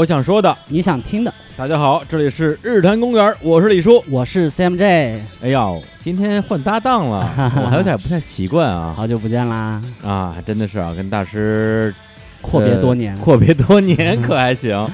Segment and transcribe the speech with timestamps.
[0.00, 1.34] 我想说的，你想听的。
[1.54, 5.18] 大家好，这里是日坛公园，我是李叔，我是 CMJ。
[5.42, 7.30] 哎呦，今天换搭档了，
[7.62, 8.94] 我还有点不太习惯啊。
[8.96, 9.78] 好久不见啦！
[10.02, 11.94] 啊，真的是啊，跟大师
[12.40, 14.88] 阔别多年，阔别多年 可还行？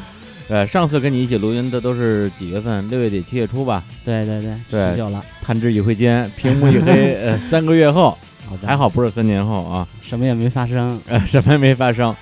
[0.48, 2.90] 呃，上次跟你一起录音的都是几月份？
[2.90, 3.84] 六月底七月初吧？
[4.04, 5.24] 对对对，对，久了。
[5.40, 8.18] 弹指一挥间，屏幕一黑， 呃，三个月后，
[8.60, 12.12] 还好不是三年后啊，什么也没发生，呃，什么也没发生。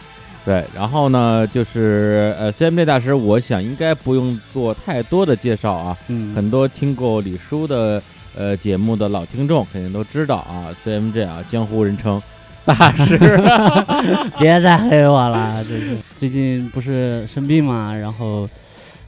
[0.45, 8.03] 对，然后呢，就是呃，CMJ 大师，我想应该不用做太多的介绍啊，嗯，很多听过李叔的
[8.37, 12.23] 呃节目的老听众肯定都知道啊，CMJ 啊，江湖人称
[12.65, 13.19] 大师，
[14.39, 18.47] 别再黑我了，就是最近不是生病嘛，然后，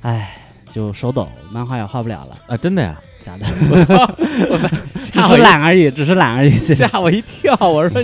[0.00, 0.36] 哎，
[0.72, 2.96] 就手抖，漫画也画不了了啊，真的呀？
[3.22, 3.44] 假的？
[4.96, 8.02] 只是懒而已，只是懒而已， 吓我一跳，我说。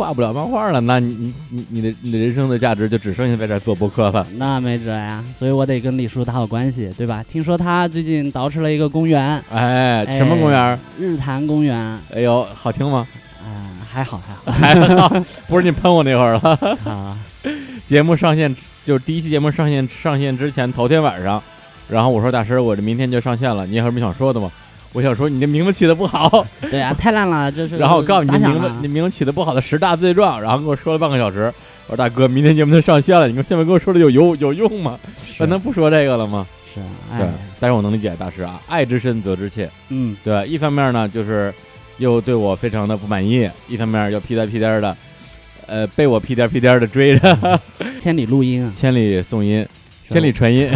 [0.00, 4.26] 画不了漫画了，那你你你你的你的人生的价值就只剩下在这做播客了。
[4.38, 7.22] 那没辙呀，所以我得跟李叔打好关系，对吧？
[7.22, 10.78] 听说他最近捯饬了一个公园，哎，什么公园？
[10.98, 11.76] 日坛公园。
[12.14, 13.06] 哎呦，好听吗？
[13.44, 16.78] 啊，还好还好还好， 不是你喷我那会儿了。
[16.90, 17.18] 啊，
[17.86, 18.56] 节目上线
[18.86, 21.42] 就是第一期节目上线上线之前头天晚上，
[21.90, 24.50] 然后我说大师，我这明天就上线了，你有什么想说的吗？
[24.92, 27.78] 我想说你这名字起的不好， 对啊，太烂了，这是。
[27.78, 31.52] 然后我告诉你名字，你名字起的不好的十大罪状，然后跟我说了半个小时。
[31.86, 34.98] 我说大哥，明天节目就上线了，你说现在跟我说的有有有用吗？
[35.38, 36.46] 咱能不说这个了吗？
[36.72, 37.26] 是啊，对。
[37.58, 39.68] 但是我能理解大师啊，爱之深责之切。
[39.88, 40.46] 嗯，对。
[40.46, 41.52] 一方面呢，就是
[41.98, 44.96] 又对我非常的不满意；一方面又屁颠屁颠的，
[45.66, 47.60] 呃，被我屁颠屁颠的追着。
[47.98, 49.66] 千里录音啊， 千里送音，
[50.10, 50.68] 千里传音。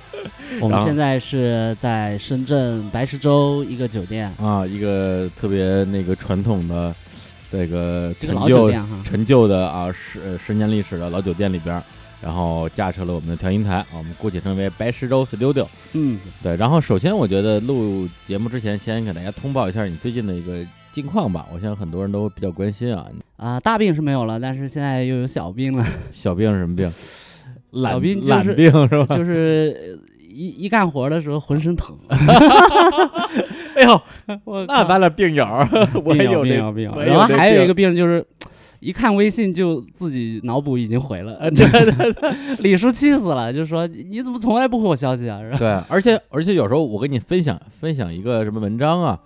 [0.58, 6.94] 我们现在是在深圳白石洲一个酒店啊，一个特别那个传统的
[7.52, 8.72] 这个陈旧
[9.04, 11.80] 陈旧的啊十十年历史的老酒店里边，
[12.22, 15.66] 然后架设了我们的调音台，我们姑且称为白石洲 Studio。
[15.92, 16.56] 嗯，对。
[16.56, 23.06] 然后首先我觉得录节目之前，先给大家通报一下你最近的一个近况吧，我相信很多人都比较关心啊。
[23.36, 25.86] 啊，大病是没有了，但是现在又有小病了。
[26.12, 26.92] 小病是什么病？
[27.74, 29.16] 小病懒病是吧？
[29.16, 29.98] 就是。
[30.32, 31.98] 一一干活的时候浑身疼，
[33.74, 34.00] 哎呦，
[34.68, 35.44] 那咱俩病友，
[36.04, 36.94] 我也有病友病友。
[37.02, 38.24] 然后还有一个病就是，
[38.78, 42.32] 一看微信就自己脑补已经回了，对对对，
[42.62, 45.40] 李叔气死了，就说你怎么从来不回我消息啊？
[45.58, 49.18] 对，而且而且有时候我跟你分享分享一个什么文章啊。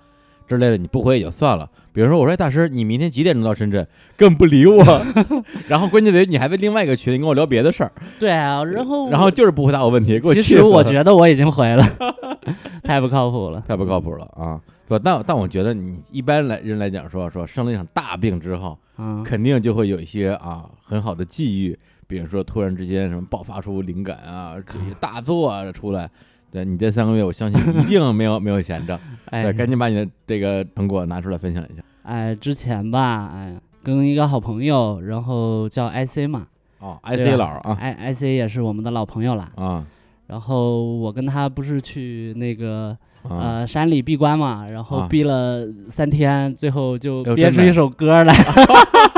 [0.46, 3.86] 之类的你不回也就算了，比如说我说大师，你明天几点钟到深圳？
[4.16, 4.84] 更不理我，
[5.68, 7.90] 然后关键得你还在另外一个群里跟我聊别的事儿。
[8.20, 11.84] 对啊，然后然后就是不回答我问题，给我气其实我觉得我已经回了，
[12.84, 14.60] 太不靠谱了，太不靠谱了啊！
[14.86, 18.78] 不，但但我觉得你一般来人来讲说说生了一场大病之后，
[19.24, 26.10] 肯定就会有一些啊很好的际遇，比如说突然之间什么爆发出灵感啊，这些大作啊出来。
[26.54, 28.96] 对你这三个月，我相信一定没有没有闲着。
[29.30, 31.82] 哎，赶紧把你的这个成果拿出来分享一下。
[32.04, 36.46] 哎，之前吧，哎，跟一个好朋友，然后叫 IC 嘛。
[36.78, 37.76] 哦，IC 老啊。
[37.80, 39.50] I IC 也是我们的老朋友了。
[39.56, 39.84] 啊。
[40.28, 42.96] 然后我跟他不是去那个。
[43.26, 48.34] 呃，山里闭关嘛，然后闭了三天，最后就憋出一首歌来。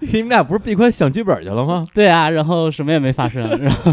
[0.00, 1.86] 你们俩不是闭关想剧本去了吗？
[1.94, 3.92] 对啊，然后什么也没发生， 然后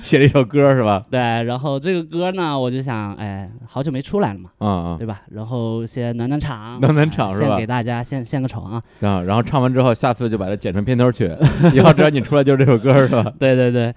[0.00, 1.04] 写了一首歌是吧？
[1.10, 5.22] 对，然后这个歌呢，我就想，哎，好久没出来了嘛，嗯嗯，对吧？
[5.32, 7.48] 然后先暖暖场，暖暖场是吧？
[7.48, 8.80] 献给大家，献献个丑啊！
[9.00, 11.30] 啊，然后唱完之后，下次就把它剪成片头曲，
[11.74, 13.24] 以后只要你出来就是这首歌是吧？
[13.38, 13.92] 对对对。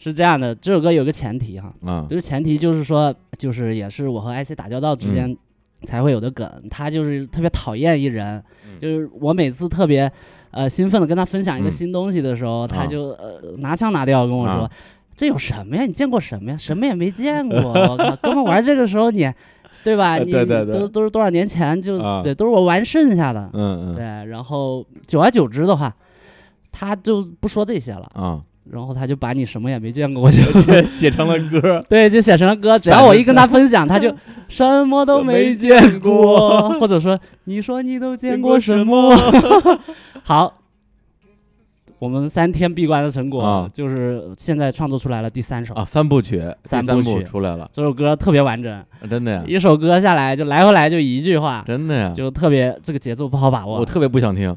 [0.00, 5.36] 是这样的，这首歌有个前提哈，啊，就是前提就是说，就是也是我和 IC 打交道之间
[5.82, 6.48] 才会有的梗。
[6.70, 8.42] 他就是特别讨厌一人，
[8.80, 10.10] 就是我每次特别
[10.50, 14.70] 呃兴奋的跟他分享一个新东西的时候，他就呃拿腔拿调跟我说
[15.14, 15.84] ：“这有什么呀？
[15.84, 16.56] 你见过什么呀？
[16.56, 17.58] 什么也没见过。
[17.72, 19.30] 我靠，哥们玩这个时候你，
[19.84, 20.18] 对吧？
[20.18, 23.50] 你都都是多少年前就对，都是我玩剩下的。
[23.52, 24.04] 嗯嗯，对。
[24.30, 25.94] 然后久而久之的话，
[26.72, 30.38] 他就不说这些了啊。”然后他就把你什么也没见过就
[30.86, 32.78] 写成了歌， 对，就写成了歌。
[32.78, 34.14] 只要我一跟他分享，他就
[34.48, 39.16] 什么都没见过，或者说你说你都见过什么？
[40.22, 40.54] 好。
[41.98, 47.68] 我们三天闭关的成果，就是现在创作出来了第三首啊，三部曲，三部曲出来了。
[47.72, 49.42] 这首歌特别完整，真的呀！
[49.48, 53.80] 一首歌下来就来回来就一句话，真的呀，就特别这个节奏不好把握。
[53.80, 54.54] 我特别不想听，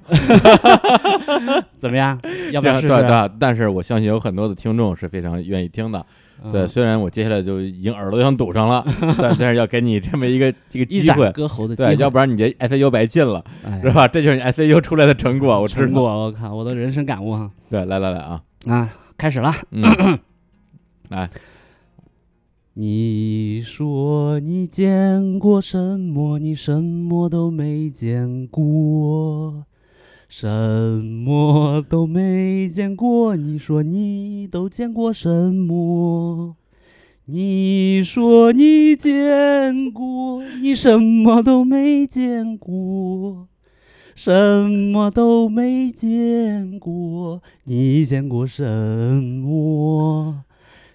[1.75, 2.19] 怎么样？
[2.51, 3.31] 要不要试试？
[3.39, 6.05] 但是我相信有很多的听众是非常愿意听的。
[6.49, 8.83] 对，虽然我接下来就已经耳朵想堵上了，
[9.17, 13.43] 但 但是要给你这么一个这个机会，割喉的机会，要不然你这 ICU 白进了，
[13.83, 14.07] 是吧？
[14.07, 17.51] 这就是你 ICU 出来的成果，我成果，我靠，我的人生感悟哈。
[17.69, 19.53] 对，来来来啊啊，开始了。
[21.09, 21.29] 来，
[22.73, 26.39] 你说你见过什么？
[26.39, 29.65] 你什么都没见过，
[30.33, 33.36] 什么都没见过。
[33.36, 36.56] 你说你都见过什么？
[37.25, 43.50] 你说你见过，你什么都没见过。
[44.16, 44.31] 什
[44.72, 48.63] 么都没见过，你见过什
[49.22, 50.45] 么？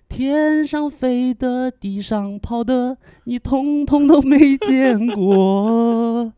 [0.09, 6.33] 天上飞的，地上跑的，你通通都没见过。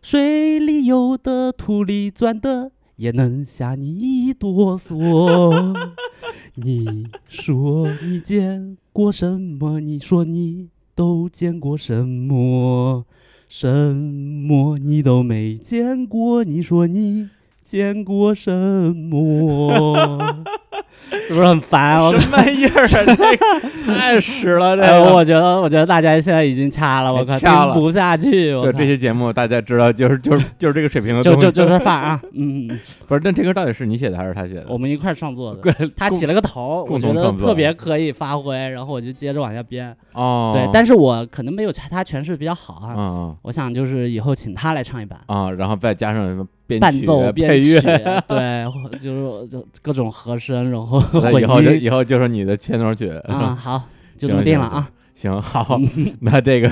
[0.00, 5.76] 水里游的，土里钻的，也能吓你一哆嗦。
[6.54, 9.80] 你说你见过什么？
[9.80, 13.04] 你说你都见过什么？
[13.48, 17.30] 什么你都没见过，你说你
[17.62, 18.50] 见过什
[18.94, 20.44] 么？
[21.28, 21.98] 是不是很烦？
[22.18, 22.86] 什么玩意儿啊？
[22.88, 23.38] 这个
[23.94, 24.76] 太屎了！
[24.76, 28.58] 这个，我觉得，我觉得大家现在已经掐了，我靠，听不下去。
[28.60, 32.20] 对这些节目，大家知道，就是就是就是这个水平的，就就就是范啊。
[32.34, 32.68] 嗯，
[33.06, 34.66] 不是，那这歌到底是你写的还是他写的？
[34.68, 35.90] 我们一块创作的。
[35.96, 39.94] 他起了个头，我觉得特别可以发挥，然后我就接着往下编。
[40.12, 40.52] 哦。
[40.54, 42.94] 对，但是我可能没有他诠释比较好啊。
[42.96, 43.36] 嗯。
[43.42, 46.46] 我想就是以后请他来唱一版啊，然后再加上什么。
[46.78, 47.80] 伴奏、配乐，
[48.28, 48.64] 对，
[49.00, 51.00] 就是就各种和声，然后
[51.40, 53.54] 以后就以后就是你的片头曲啊。
[53.54, 53.82] 好，
[54.18, 54.90] 就这么定了啊。
[55.14, 55.80] 行，好，
[56.20, 56.70] 那这个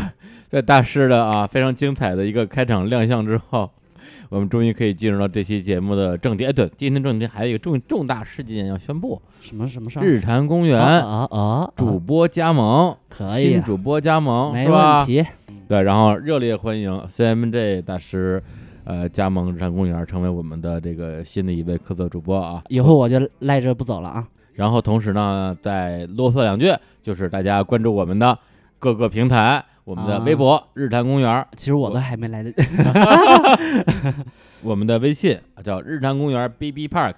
[0.49, 3.71] 在大师的啊非常精彩的一个开场亮相之后，
[4.29, 6.45] 我们终于可以进入到这期节目的正题。
[6.45, 9.21] 哎，对，今天正题还有一个重重大事件要宣布。
[9.41, 10.03] 什么什么事儿？
[10.05, 11.71] 日坛公园啊啊！
[11.77, 15.07] 主播加盟，可以，新主播加盟是吧？
[15.69, 18.43] 对，然后热烈欢迎 CMJ 大师。
[18.87, 22.63] 呃，加盟日坛公园，成为我们的这个新的一位客座主播啊！
[22.69, 24.29] 以后我就赖着不走了啊！
[24.53, 26.73] 然后同时呢，再啰嗦两句，
[27.03, 28.39] 就是大家关注我们的
[28.79, 31.45] 各个平台，我们的微博日坛公园。
[31.57, 32.63] 其实我都还没来得及。
[34.63, 37.15] 我们的微信叫日坛公园 BB Park，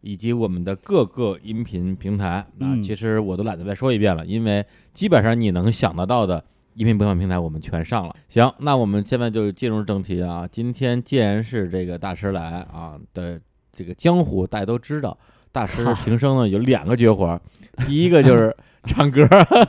[0.00, 4.64] 以及我们的各个音频平台啊，其实我都懒得再说一遍了，因为
[4.94, 6.42] 基本上你能想得到的。
[6.80, 10.48] 音频播放平台我们全上了，行，那我们现在就进入正题啊。
[10.50, 13.38] 今天既然是这个大师来啊的
[13.70, 15.14] 这个江湖，大家都知道，
[15.52, 17.38] 大师平生呢有两个绝活，
[17.86, 18.56] 第一个就是
[18.86, 19.28] 唱歌，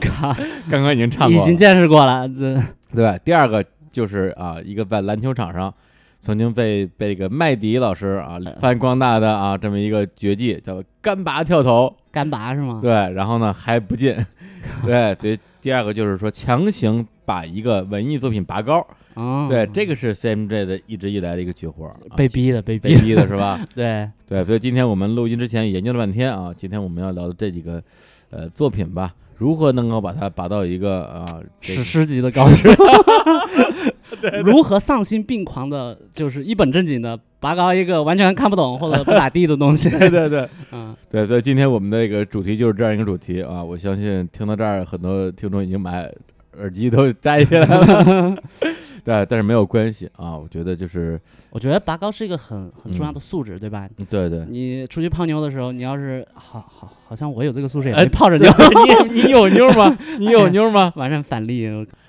[0.70, 2.58] 刚刚已经唱过，已经见识过了，这。
[2.94, 3.20] 对。
[3.22, 5.70] 第二个就是啊，一个在篮球场上
[6.22, 12.78] 曾经被被这个麦迪老师啊发扬光大的啊这么一个绝技，叫干拔跳投，干拔是吗？
[12.80, 14.16] 对，然后呢还不进，
[14.86, 15.38] 对，所以。
[15.62, 18.84] 第二个就是说，强行把一个文艺作品拔高，
[19.48, 23.64] 对，这个是 CMJ 的一直以来的一个绝活，被逼的，被被逼的是吧？
[23.72, 24.10] 对。
[24.26, 27.80] 对，所以今天我们录音之前研究了半天啊，今天我们要聊的这几个
[28.30, 32.68] 呃作品吧，如何能够把它拔到一个啊史诗级的高度？
[34.44, 39.90] 如何丧心病狂的，就是一本正经的拔高一个完全看不懂或者不咋地的东西？
[39.90, 43.62] 对 对对， 嗯，对，所以今天我们的一个主题就是这样一个主题啊！
[43.62, 45.90] 我相信听到这儿，很多听众已经把
[46.58, 48.36] 耳机都摘下来了。
[49.04, 50.38] 对，但是没有关系啊！
[50.38, 51.20] 我觉得就是，
[51.50, 53.88] 我觉得拔高是一个很很重要的素质，对吧？
[54.08, 54.46] 对对。
[54.48, 58.48] 你出去泡妞的时候，你要是好好，好像我有这个素质，也没泡着妞。
[59.10, 59.98] 你你有妞吗？
[60.20, 60.92] 你有妞吗？
[60.94, 61.68] 完善反例。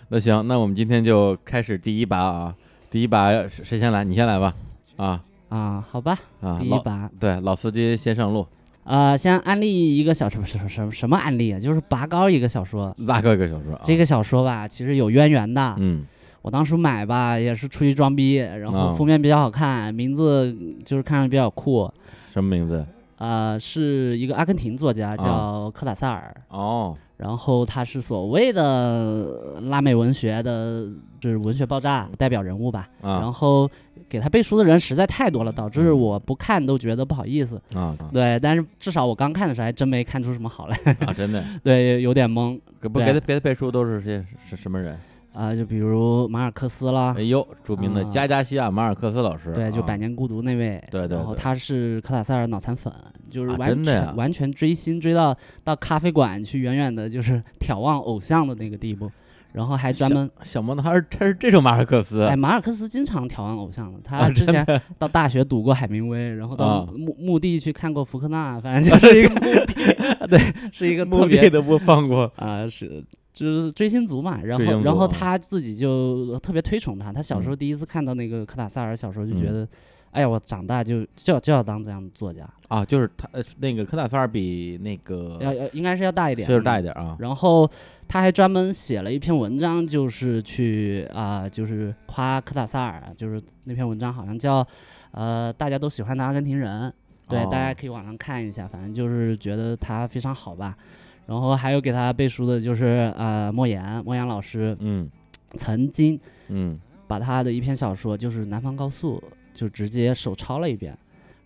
[0.09, 2.53] 那行，那我们今天就开始第一把啊！
[2.91, 4.03] 第一把谁先来？
[4.03, 4.53] 你先来吧。
[4.97, 6.19] 啊啊，好吧。
[6.41, 7.09] 啊，第一把。
[7.19, 8.45] 对，老司机先上路。
[8.83, 11.59] 啊，先安利一个小什么，什么什么什么安利啊？
[11.59, 12.95] 就是拔高一个小说。
[13.07, 13.79] 拔高一个小说。
[13.83, 15.75] 这个小说吧，其实有渊源的。
[15.77, 16.05] 嗯。
[16.41, 21.89] 我当初买吧，也是出于装逼，然后封面比较好看，名字就是看上去比较酷。
[22.29, 22.85] 什么名字？
[23.23, 26.35] 呃，是一个阿根廷作家，叫科塔萨尔。
[26.49, 26.93] 哦。
[27.15, 30.85] 然后他是所谓的拉美文学的，
[31.21, 32.89] 就是文学爆炸代表人物吧。
[33.01, 33.69] 然后
[34.09, 37.61] 给他背书的人实在太多了，导致我不看都觉得不好意思。
[37.73, 37.95] 啊。
[38.11, 40.77] 对，但是至少我刚看的时候还真没看出什么好来。
[41.05, 41.41] 啊，真的。
[41.63, 42.59] 对，有点懵。
[42.81, 44.99] 不给他给他背书都是些是什么人？
[45.33, 52.93] 啊，就比如马尔克斯啦，哎呦，著名的加加西亚马尔克斯老师，对，就《百年孤独》那位，对对，然后他是科塔塞尔脑残粉，
[53.31, 59.09] 就是完全完全追星追到到咖啡馆去，远远的就是眺望偶像的那个地步，
[59.53, 64.63] 然后还专门小莫呢，他是他是这种马尔克斯，哎，马尔克斯经常眺望偶像的，他之前
[64.99, 70.39] 到大学读过海明威，然后到墓墓地去看过福克纳，反正 就是一个对，
[70.71, 73.03] 是一个墓地都不放过啊，是。
[73.33, 77.11] 就是追星族嘛，然后然后他自己就特别推崇他。
[77.11, 79.67] 他小时候第一次看到那个科塔萨尔小时候，就觉得
[80.11, 87.17] 哎呀，我长大就就要就要当这样的作家啊，就是他那个科塔萨尔比那个要要应该是要大一点，岁数大一点啊。
[87.19, 87.67] 然后
[88.07, 94.65] 他还专门写了一篇文章，就是去啊，就是夸科塔萨尔，就是那篇文章好像叫
[95.09, 96.93] 呃，大家都喜欢的阿根廷人，
[97.27, 100.77] 对，大家可以网上看一下，反正就是觉得他非常好吧。
[101.25, 105.09] 然后还有给他背书的就是呃莫言，莫言老师，嗯，
[105.57, 109.17] 曾经嗯把他的一篇小说就是《南方高速》。
[109.55, 110.97] 就直接手抄了一遍，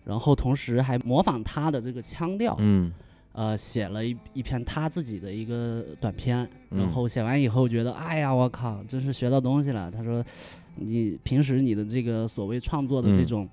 [0.06, 2.90] 然后同时还模仿他的这个腔调，嗯，
[3.32, 9.90] 呃，写了一一篇他自己的一个短篇，然后写完以后觉得，哎呀，我靠，真是学到东西了。
[9.90, 10.24] 他说，
[10.76, 13.46] 你平时你的这个所谓创作的这种，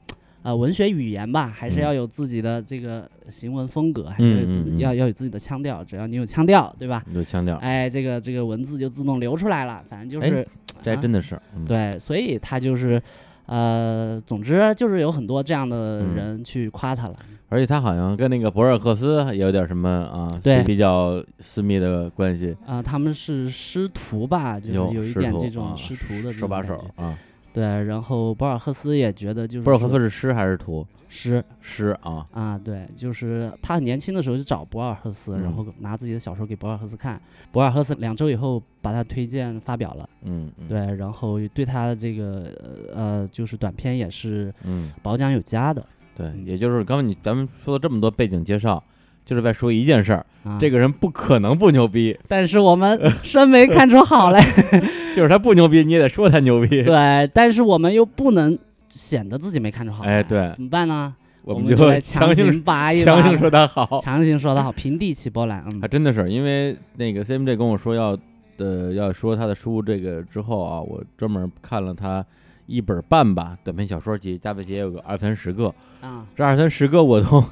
[0.46, 5.84] 呃，文学语言吧，还是要有自己的这个行文风格，还是自要要有自己的腔调。
[5.84, 7.04] 只要你有腔调，对吧？
[7.12, 9.84] 有腔调，哎，这个这个文字就自动流出来了。
[9.90, 10.48] 反正就是，
[10.84, 13.02] 这真的是对，所以他就是。
[13.48, 17.16] 呃，总之就是有很多这样的人去夸他了，
[17.48, 22.82] 而且他好像跟那个博尔赫斯也有点什么啊，对，比较私密的关系啊。
[22.82, 27.16] 他们是师徒吧，就是有一点这种师徒的手把手啊。
[27.56, 30.86] 对，然后博尔赫斯也觉得就是博尔赫斯是诗还是图？
[31.08, 32.28] 诗诗啊。
[32.34, 37.22] 啊，对，就是他很年轻的时候就找博尔赫斯，然后拿自己的小说给博尔赫斯看，
[37.54, 42.52] 博尔赫斯两周以后把他推荐发表了，嗯，对，然后对他的这个
[42.94, 44.92] 呃就是短篇也是嗯。
[45.02, 48.84] 褒奖有加的，对，也就是刚刚你咱们说了这么多背景介绍，
[49.26, 50.26] 就是在说一件事儿，
[50.60, 54.40] 这个人不可能不牛逼， 但是我们真没看出好来，
[55.16, 58.58] 就是他不牛逼，你也得说他牛逼，对，但是我们又不能。
[58.96, 61.14] 显得自己没看出好，哎，对，怎么办呢？
[61.42, 65.62] 我们就 强行拔一强行说他好，强行说他好，平地起波澜。
[65.70, 68.18] 嗯，还真的是，因为那个 CMJ 跟我说要
[68.58, 72.26] 的要说他的书这个之后啊，我专门看了他
[72.68, 75.66] 一本半吧短篇小说集，加在起也有个二三十个
[76.00, 77.44] 啊，这二三十个我都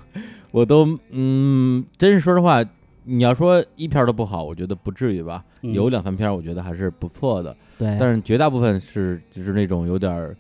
[0.54, 2.64] 我都嗯，真是说实话，
[3.04, 10.34] 你要说一篇都不好，我觉得不至于吧，有两三篇我觉得还是不错的，对，但是绝大部分是就是那种有点。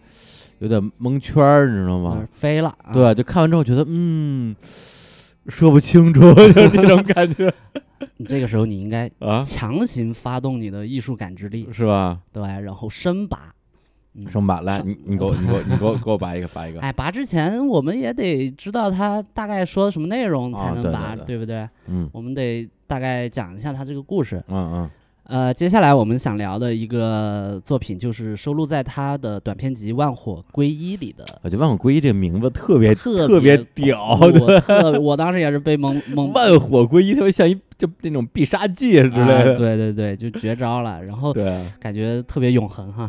[0.59, 2.25] 有点蒙圈儿，你知道吗？
[2.31, 4.55] 飞了，对，就看完之后觉得，嗯，
[5.47, 6.21] 说不清楚，
[6.53, 7.53] 就那种感觉。
[8.15, 12.17] 你 这个时候你应该啊，强行发动你的艺术感知力，是吧？
[12.31, 13.53] 对，然后深拔，
[14.29, 16.79] 深拔，来，你你给我，你给我，你给我，给我拔一个，拔一个。
[16.81, 21.67] 哎，拔之前我们也得知道他大概说什么内容才能拔，对不对？
[21.87, 24.43] 嗯，我们得大概讲一下他这个故事。
[24.47, 24.89] 嗯嗯。
[25.25, 31.23] 呃，接下来我们想聊的一个作品，就是收录在他的短篇集《万火归一》里的。
[31.41, 36.31] 我觉得“万火归一”这个名字特别特别屌，我特我当时也是被蒙蒙。
[36.33, 39.57] 万火归一，特别像一就那种必杀技之类的。
[39.57, 41.33] 对对对，就绝招了，然后
[41.79, 43.07] 感觉特别永恒哈。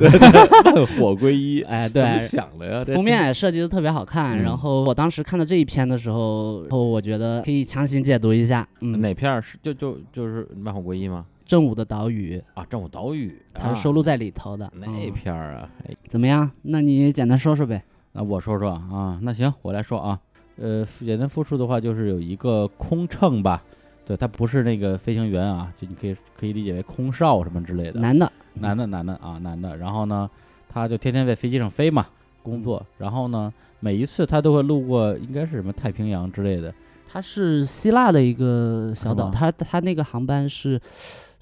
[0.65, 2.85] 万火归一， 哎，对，想了呀。
[2.95, 8.67] 封面设计的特别好看，然后我当时看到这一篇的时候，后我觉得可以强行解读一下。
[8.83, 11.27] 嗯，哪片是就就就是万火归一吗？
[11.45, 15.71] 正午的岛屿啊，正午岛屿，它是收录在里头的那片儿啊，
[16.09, 16.51] 怎么样？
[16.63, 17.83] 那你简单说说呗。
[18.13, 20.19] 那我说说啊，那行，我来说啊。
[20.57, 23.61] 呃，简单复述的话，就是有一个空乘吧，
[24.07, 27.99] 对，他不是那个飞行员啊，就你可以可以理解为空少什么之类的。
[27.99, 29.77] 男的，男的，男的啊，男的。
[29.77, 30.31] 然后呢，
[30.69, 32.07] 他就天天在飞机上飞嘛，
[32.43, 32.81] 工作。
[32.99, 36.73] 然后呢，每一次他都会路过，应该是什么太平洋之类的。
[37.07, 40.81] 他是希腊的一个小岛，它它那个航班是。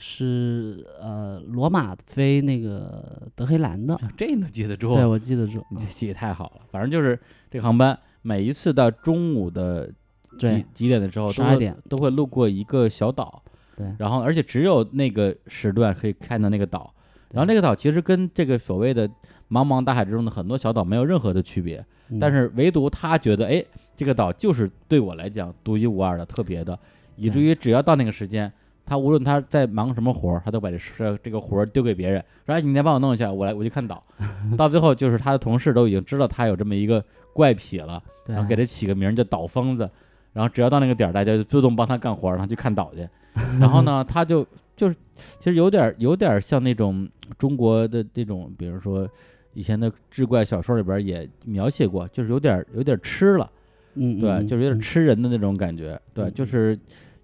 [0.05, 4.97] 是呃，罗马飞那个德黑兰的，这能记得住？
[4.97, 6.63] 对，我记得住， 你这记得太好了。
[6.73, 7.17] 反正就是
[7.49, 9.89] 这个航班，每一次到中午的
[10.37, 13.41] 几几点的时候，十二点都会路过一个小岛，
[13.77, 13.87] 对。
[13.97, 16.93] 然后，而且只有那个时段可以看到那个岛。
[17.31, 19.09] 然后那个岛其实跟这个所谓的
[19.53, 21.85] 茫茫大海之中的很多小岛没有任何的区别，
[22.19, 23.63] 但是唯独他觉得，哎，
[23.95, 26.79] 这个岛就是对我来讲独一无二的、特别的，
[27.17, 28.51] 以至于只要到那个时间。
[28.85, 34.03] 他无论他在忙什么活儿，他都把这这这个活儿丢给别人，说：“哎，你再帮我弄一下，我来我去看岛。
[34.59, 39.89] ”到最后，就是他的同事都已经知道他有这么一个怪癖了，然后给他起个名叫“岛疯子”。
[40.35, 43.09] 然后只要到那个点儿，大家就自动帮他干活儿，然后去看岛去。
[43.61, 44.45] 然后呢，他就
[44.77, 49.09] 就是其实有点有点像那种中国的这种，比如说
[49.55, 53.51] 以前的志怪小说里边也描写过，就是有点有点吃了，
[53.95, 56.79] 嗯，对，就是有点吃人的那种感觉，对，就是。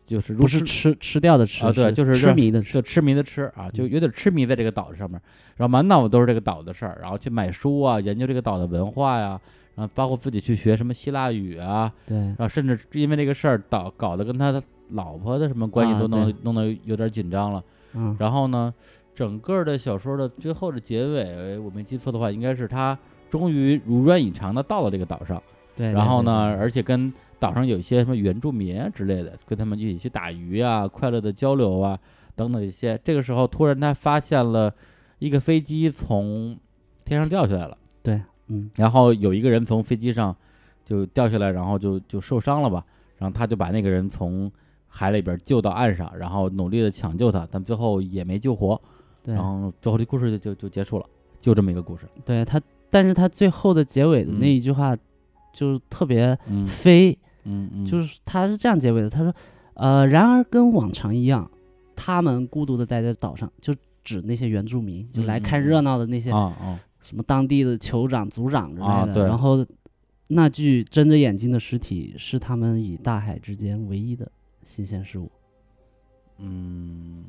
[0.09, 5.21] 就是不是吃吃掉的吃啊，对，就是痴迷的吃，痴迷的吃啊，就有点痴迷在这个岛上面，
[5.55, 9.39] 然后满脑子都是这个岛的事儿，然后去买书啊，研究这个岛的文化呀，
[9.75, 18.73] 然后包括自己去学什么希腊语啊，对，然后甚至因为这个事儿导搞得跟他的老婆的什么关系都能弄得有点紧张了，嗯，然后呢，
[19.19, 22.97] 整个的小说的最后的结尾，我没记错的话，应该是他
[23.29, 25.43] 终于如愿以偿的到了这个岛上。
[25.75, 31.99] 对，然后呢，而且跟岛上有一些什么原住民啊之类的，跟他们一起去打鱼啊，快乐的交流啊，
[32.37, 32.97] 等等一些。
[33.03, 34.73] 这个时候，突然他发现了
[35.19, 36.57] 一个飞机从
[37.05, 37.77] 天上掉下来了。
[38.05, 38.71] 对，嗯。
[38.77, 40.33] 然后有一个人从飞机上
[40.85, 42.85] 就掉下来，然后就就受伤了吧。
[43.17, 44.49] 然后他就把那个人从
[44.87, 48.81] 海里边救到岸上，然后努力的抢救他，但最后也没救活。
[49.29, 49.35] 对。
[49.35, 51.07] 然后最后这故事就就就结束了，
[51.41, 52.07] 就这么一个故事。
[52.25, 54.97] 对他，但是他最后的结尾的那一句话。
[55.51, 59.35] 就特别飞，嗯嗯，就是他是这样结尾的，他说，
[59.75, 61.51] 呃，然而跟往常一样，
[61.97, 69.27] 他们孤独的待在岛上，就指那些原住民，就来看热闹的那些啊什么当地的酋长、族长之类的。
[69.27, 69.67] 然后
[70.29, 74.31] 那具睁着眼睛的尸体是他们与大海之间唯一的
[74.63, 75.29] 新鲜事物。
[76.37, 77.25] 嗯，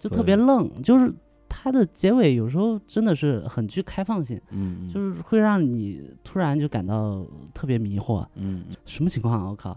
[0.00, 1.14] 就特别愣，就是。
[1.52, 9.50] 它的结尾有时候真的是很具开放性，嗯，就是会让你突然就感到特别迷惑，嗯，什么情况啊？
[9.50, 9.76] 我靠，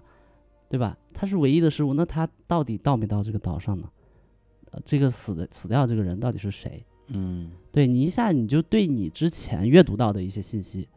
[0.69, 0.95] 对吧？
[1.11, 3.89] 他是唯一的失误，那他到底到没到这个岛上呢？
[4.69, 6.85] 呃，这个死的死掉这个人到底是谁？
[7.07, 10.87] 嗯，对你一下你就对你之前阅读到的一些信息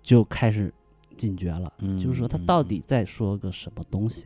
[0.00, 0.72] 就开始
[1.18, 4.24] 警觉了，嗯就是说他到底在说个什么东西？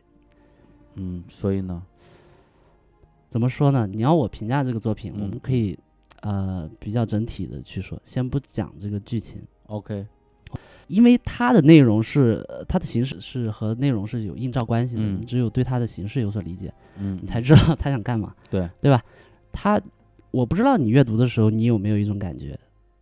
[0.93, 1.83] 嗯，所以呢？
[3.35, 3.85] 怎么说呢？
[3.85, 5.77] 你要我评价这个作品，我们可以，
[6.21, 10.07] 呃，比较整体的去说，先不讲这个剧情，OK，
[10.87, 18.69] 因为它的内容是它的形式是和内容是有映照关系的，你只有对它的形式有所理解，嗯，你才知道他想干嘛，对。
[18.79, 19.03] 对吧？
[19.51, 19.77] 他，
[20.31, 22.57] 我不知道你阅读的时候你有没有一种感觉，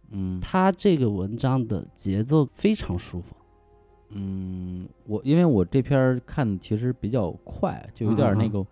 [0.09, 3.35] 嗯，他这个文章的节奏非常舒服，
[4.15, 8.65] 嗯，我因为我这篇看其实比较快，就有点那个。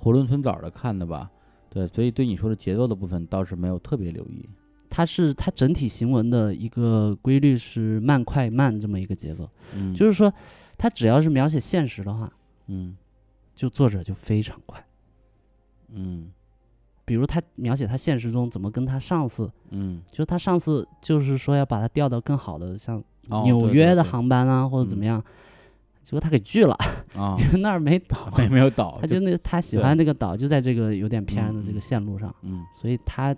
[0.00, 1.30] 囫囵吞枣的看的吧，
[1.68, 4.48] 对，所以对你说的节奏的部分倒是没有特别留意。
[4.88, 10.32] 它是它整体行文的一个规律是慢快慢这么一个节奏，嗯，就是说，
[10.76, 12.32] 它只要是描写现实的话，
[12.66, 12.96] 嗯，
[13.54, 14.84] 就作者就非常快，
[15.92, 16.32] 嗯，
[17.04, 23.00] 比如他描写他现实中怎么跟他上司，嗯，就是他上司就是说要把他调到更好的像
[23.44, 25.22] 纽约的航班啊或者怎么样。
[26.02, 26.74] 结果他给拒了
[27.14, 33.34] 啊， 因为那儿没岛， 没没有岛，他就那他喜欢那个岛就在这个有点偏的这个线路上，嗯，所以他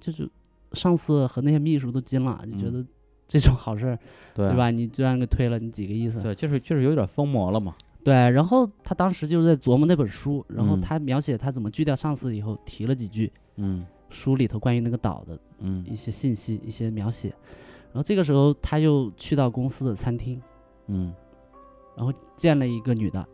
[0.00, 0.28] 就是
[0.72, 2.84] 上司和那些秘书都惊了，就觉得
[3.28, 3.98] 这种好事儿，
[4.34, 4.70] 对吧？
[4.70, 6.20] 你居然给推了，你几个意思？
[6.20, 7.74] 对，就是就是有点疯魔了嘛。
[8.02, 17.28] 对，然后他当时就是在琢磨那本书，然后他描写他怎么拒掉上司以后提了几句，嗯，书里头关于那个岛的，嗯，一些信息一些描写，
[17.92, 20.40] 然后这个时候他又去到公司的餐厅，
[20.86, 21.12] 嗯。
[21.96, 23.26] 然后见了一个女的，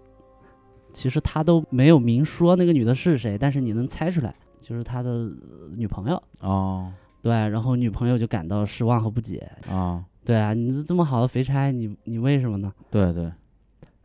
[0.92, 5.28] 其实他都没有明说那个女的是谁，但是你能猜出来，就是他的
[5.76, 6.92] 女朋友哦。
[7.20, 10.04] 对，然后女朋友就感到失望和不解啊。
[10.24, 12.72] 对啊，你是这么好的肥差，你你为什么呢？
[12.90, 13.30] 对对。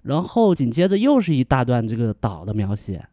[0.03, 3.03] 然后紧接着又是一大段这个岛的描写，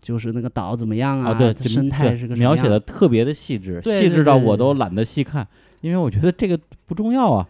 [0.00, 1.34] 就是那个岛怎么样啊？
[1.34, 5.46] 对，生态是个描写的特别的细致，细致到我都懒得细看，
[5.80, 7.48] 因为我觉得这个不重要啊。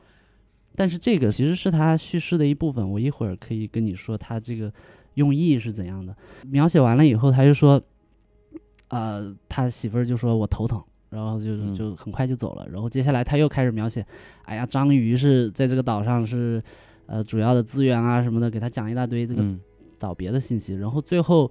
[0.75, 4.73] 但是这个其实是他叙事的一部分，我一会儿可以跟你说他这个
[5.15, 6.17] 用意是怎样的。
[6.49, 7.81] 描写完了以后，他就说，
[8.89, 12.67] 呃，他媳妇儿就说我头疼，然后就就很快就走了。
[12.73, 14.05] 然后接下来他又开始描写，
[14.45, 16.63] 哎呀，章鱼是在这个岛上是
[17.07, 19.45] 呃主要的资源啊什么的，给他讲一大堆这个
[19.99, 20.75] 岛别的信息。
[20.77, 21.51] 然后最后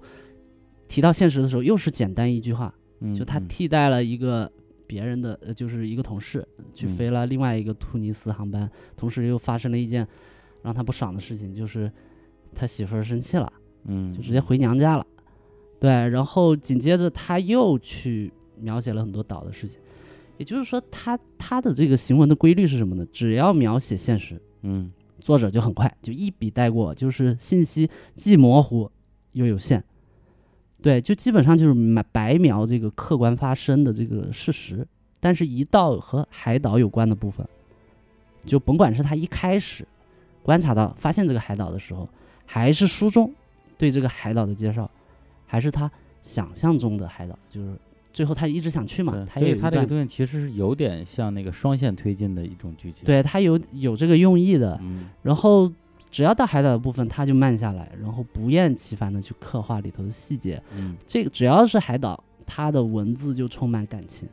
[0.88, 2.74] 提到现实的时候，又是简单一句话，
[3.16, 4.50] 就他替代了一个。
[4.92, 10.06] 别人的呃，就是一个同事去飞了另外一个突尼斯航班，同时又发生了一件
[10.62, 11.90] 让他不爽的事情，就是
[12.54, 13.50] 他媳妇儿生气了，
[13.86, 15.06] 嗯，就直接回娘家了。
[15.80, 19.80] 对，然后紧接着他又去描写了很多岛的事情，
[20.36, 23.06] 也就是说，他他的这个行文的规律是什么呢？
[23.10, 28.90] 只要描写现实，嗯，作者就很快就一笔带过，就是信息既模糊
[29.32, 29.82] 又有限。
[30.82, 34.86] 对，就基本上就是白白描这个客观发生的这个事实，
[35.20, 37.46] 但是，一到和海岛有关的部分，
[38.44, 39.86] 就甭管是他一开始
[40.42, 42.08] 观察到、发现这个海岛的时候，
[42.44, 43.32] 还是书中
[43.78, 44.90] 对这个海岛的介绍，
[45.46, 45.90] 还是他
[46.20, 47.76] 想象中的海岛，就是
[48.12, 49.12] 最后他一直想去嘛。
[49.32, 53.04] 所以，他这个东西其实是有点像那个双线推进的一种剧情。
[53.04, 55.72] 对他有有这个用意的，嗯，然后。
[56.12, 60.62] 只要到海岛的部分，他就慢下来，然后不厌其烦的去刻画里头的细节。
[60.76, 64.28] 嗯，这个只要是海岛，他的文字就充满感情，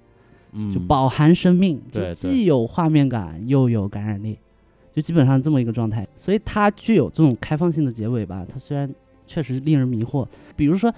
[0.52, 4.38] 嗯，就饱含生命，就既有画面感又有感染力，
[4.94, 6.06] 就基本上这么一个状态。
[6.18, 8.46] 所以它具有这种开放性的结尾吧。
[8.48, 8.94] 它虽然
[9.26, 10.94] 确实令人迷惑，比如说，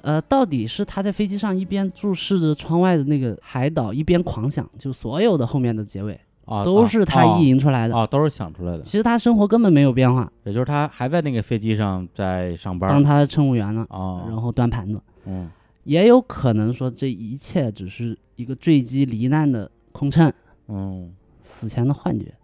[0.00, 8.82] 呃，到底是他在飞机上一边注视着窗外的那个海岛，一边狂想，就所有的后面的结尾啊，都是他意淫出来的啊，都是想出来的。
[8.82, 15.00] 其实他生活根本没有变化，也就是他还在那个飞机上在上班，当他的乘务员呢，啊，然后端盘子。
[15.26, 15.48] 嗯，
[15.84, 20.32] 也有可能说这一切只是一个坠机罹难的空乘，
[20.68, 22.34] 嗯，死前的幻觉。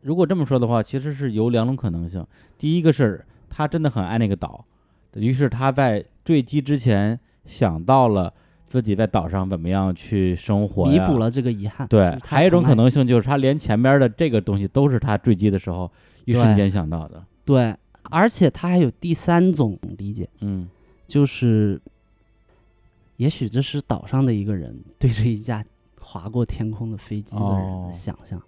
[0.00, 2.26] 如果这么说的话，其实是有两种可能性。
[2.58, 4.64] 第一个是他真的很爱那个岛，
[5.14, 8.32] 于是他在坠机之前想到了。
[8.70, 11.88] 自己在岛上怎么样去生活弥补了这个遗憾。
[11.88, 15.90] 对，还有一种可能性就是他连前边的这个东西都是他坠机的时候
[16.24, 17.20] 一瞬间想到的。
[17.44, 20.68] 对，而且他还有第三种理解，嗯，
[21.08, 21.80] 就是
[23.16, 25.64] 也许这是岛上的一个人对着一架
[26.00, 28.40] 划过天空的飞机的人的想象，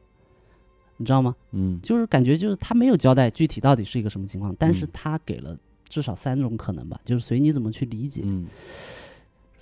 [0.99, 1.35] 你知道吗？
[1.51, 5.59] 嗯，就是感觉就是他没有交代具体到底是一个什么情况，但是他给了
[5.89, 8.23] 至少三种可能吧，就是随你怎么去理解。
[8.25, 8.47] 嗯。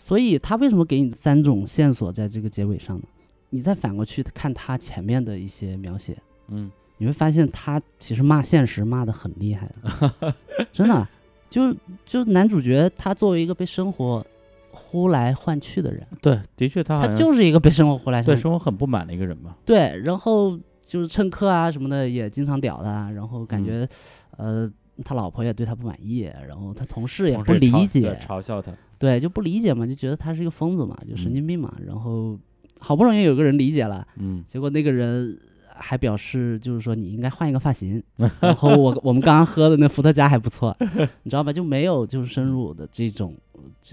[0.01, 3.05] 所以他为什么给你三种线索在这个结尾上呢？
[3.51, 6.17] 你再反过去看他前面的一些描写，
[6.49, 10.35] 嗯，你会发现他其实骂现实骂的很厉害的，
[10.73, 11.07] 真的，
[11.51, 14.25] 就就男主角他作为一个被生活
[14.71, 23.87] 呼来唤去的人，对，的确他他就是一个被生活呼来对生活很不满的一个人嘛，对，然后就是乘客啊什么的也经常屌他，然后感觉
[24.39, 24.67] 呃
[25.05, 28.73] 他老婆也对他不满意，然后他同事也不理解，嘲笑他。
[29.01, 31.75] 对，就不理解嘛，就觉得他是一个疯子嘛，就神经病嘛。
[31.87, 32.39] 然后
[32.79, 35.41] 好不容易有个人理解了，嗯，结果那个人
[35.75, 38.03] 还表示，就是说你应该换一个发型。
[38.41, 40.77] 然后我我们刚刚喝的那伏特加还不错，
[41.25, 41.51] 你知道吧？
[41.51, 43.35] 就没有就是深入的这种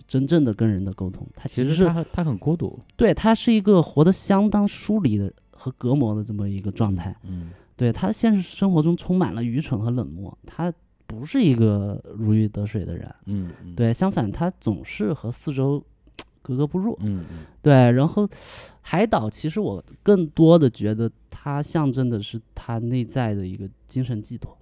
[0.10, 1.26] 真正的跟人的沟通。
[1.34, 7.15] 他其实是他他很孤独，对他是一个活得相当疏离的和隔膜的这么一个状态。
[7.24, 10.38] 嗯，对他现实生活中充满了愚蠢和冷漠。
[10.46, 10.74] 他。
[11.08, 15.82] 不是一个如鱼得水的人，嗯，对，相反，他总是和四周
[16.41, 17.24] 格格不入，嗯
[17.62, 17.74] 对。
[17.91, 18.28] 然后，
[18.82, 24.56] 海岛其实我更多的觉得它象征的是他内在的一个精神寄托。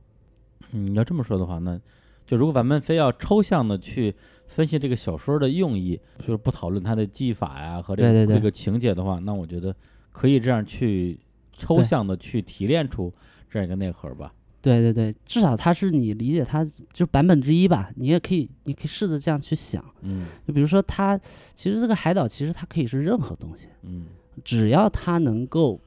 [0.71, 1.79] 嗯，要这么说的话，那
[2.27, 4.13] 就如果咱们非要抽象的去
[4.45, 9.75] 分析这个小说的用意，就是不讨论它的技法呀和这个这个情节的话，那我觉得
[10.11, 11.19] 可以这样去
[11.53, 13.11] 抽象的去提炼出
[13.49, 14.31] 这样一个内核吧。
[14.65, 17.91] 对对对，至少它是你理解它就版本之一吧。
[17.95, 19.85] 你也可以，你可以试着这样去想。
[20.01, 21.15] 嗯，就比如说它，
[21.53, 23.67] 其实这个海岛其实它可以是任何东西。
[23.83, 24.07] 嗯，
[24.43, 25.79] 只要它能够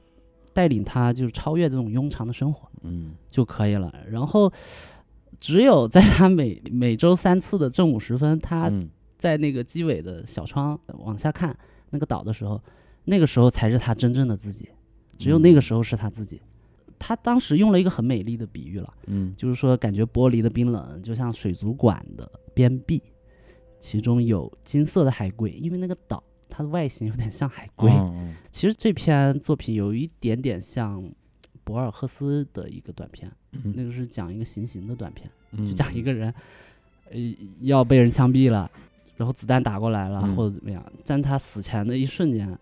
[0.53, 3.93] 带领他就是超越这种庸常的生活，嗯，就可以了。
[4.09, 4.49] 然后，
[5.41, 8.71] 只有在他每每周三次的正午时分，他
[9.17, 11.53] 在那个机尾的小窗往下看
[11.89, 12.61] 那个岛的时候，
[13.03, 14.69] 那个时候才是他真正的自己。
[15.17, 16.41] 只有那个时候是他自己。
[16.99, 23.01] 他当时用了一个很美丽的比喻了，嗯，就是说感觉玻璃的冰冷就像水族馆的边壁，
[23.79, 27.89] 其中有金色的海龟，因为那个岛它的外形有点像海龟。
[28.51, 31.09] 其实这篇作品有一点点像
[31.63, 33.31] 博尔赫斯的一个短片，
[33.63, 35.31] 那个是讲一个行刑的短片，
[35.65, 36.33] 就讲一个人，
[37.11, 37.17] 呃，
[37.61, 38.69] 要被人枪毙了，
[39.15, 42.59] 然后子弹打过来了或者怎么样，在他死前的一瞬间，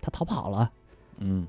[0.00, 0.70] 他逃跑了，
[1.18, 1.46] 嗯。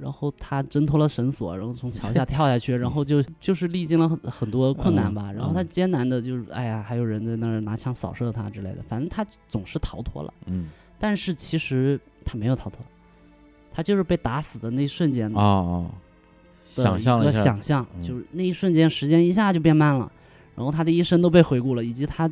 [0.00, 5.32] 然后他挣脱了绳索，然后从桥下 跳下去，然后就就是历经了很很多困难吧。
[5.32, 8.78] 然后他艰难的，就是哎呀，还有人在那儿拿枪扫射他之类的。
[8.88, 10.32] 反正他总是逃脱了。
[10.46, 10.68] 嗯。
[10.98, 12.78] 但是其实他没有逃脱，
[13.72, 15.90] 他就是被打死的那一瞬间啊啊，
[16.64, 20.10] 想象一下想象，就是那一瞬间时间一下就变慢了，
[20.54, 22.30] 然后他的一生都被回顾了，以及他。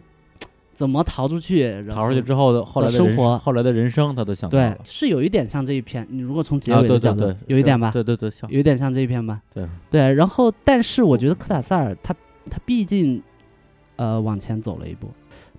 [0.74, 1.82] 怎么逃出去？
[1.88, 4.70] 逃出去之后的后来的生活，后来的人生，他都想到了。
[4.72, 6.06] 对，是有一点像这一篇。
[6.10, 7.90] 你如果从结尾的角度，有一点吧？
[7.92, 9.40] 对对对，有一点像这一篇吧？
[9.52, 10.12] 对对。
[10.14, 12.14] 然后，但是我觉得科塔萨尔他
[12.50, 13.22] 他毕竟
[13.96, 15.08] 呃往前走了一步。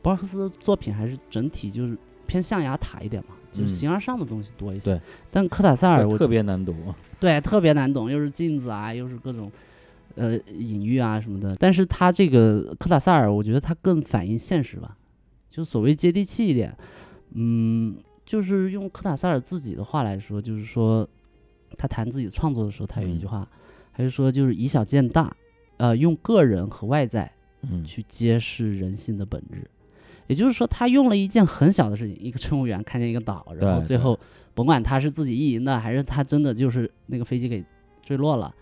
[0.01, 1.97] 博尔赫斯的作品还是整体就是
[2.27, 4.91] 偏象牙塔一点嘛，就是形而上的东西多一些。
[4.91, 5.01] 对。
[5.31, 6.75] 但科塔萨尔我特别难懂。
[7.19, 9.51] 对，特别难懂，又是镜子啊，又是各种
[10.15, 11.55] 呃隐喻啊什么的。
[11.59, 14.95] 但是他这个科塔萨尔，我觉得他更反映现实吧。
[15.55, 16.77] 就所谓接地气一点，
[17.31, 21.07] 嗯，就是用科塔萨尔自己的话来说，就是说
[21.77, 23.47] 他谈自己创作的时候，他有一句话，
[23.93, 25.33] 还是说就是以小见大，
[25.77, 29.65] 呃，用个人和外在，嗯，去揭示人性的本质。
[30.27, 34.19] 也就是说，他用了一件很小的事情，一个乘务员看见一个岛，然后最后
[34.53, 37.63] 甭管他是自己意淫的，还是他真的就是那个飞机给
[38.01, 38.53] 坠落了，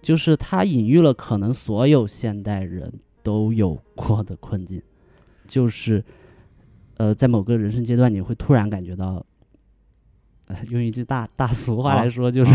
[0.00, 2.92] 就是他隐喻了可能所有现代人
[3.24, 4.80] 都有过的困境，
[5.48, 6.04] 就是。
[6.96, 9.24] 呃，在某个人生阶段，你会突然感觉到，
[10.70, 12.52] 用一句大大俗话来说，就是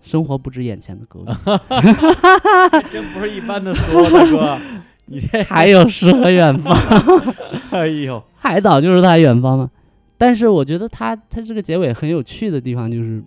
[0.00, 1.32] 生活不止眼前的苟且。
[2.92, 4.58] 真不是一般的俗，大哥，
[5.06, 6.76] 你还有诗和远方。
[7.72, 9.70] 哎呦，海岛就是他远方吗？
[10.18, 13.22] 但是我觉得他他这个结尾很有趣的地方就是，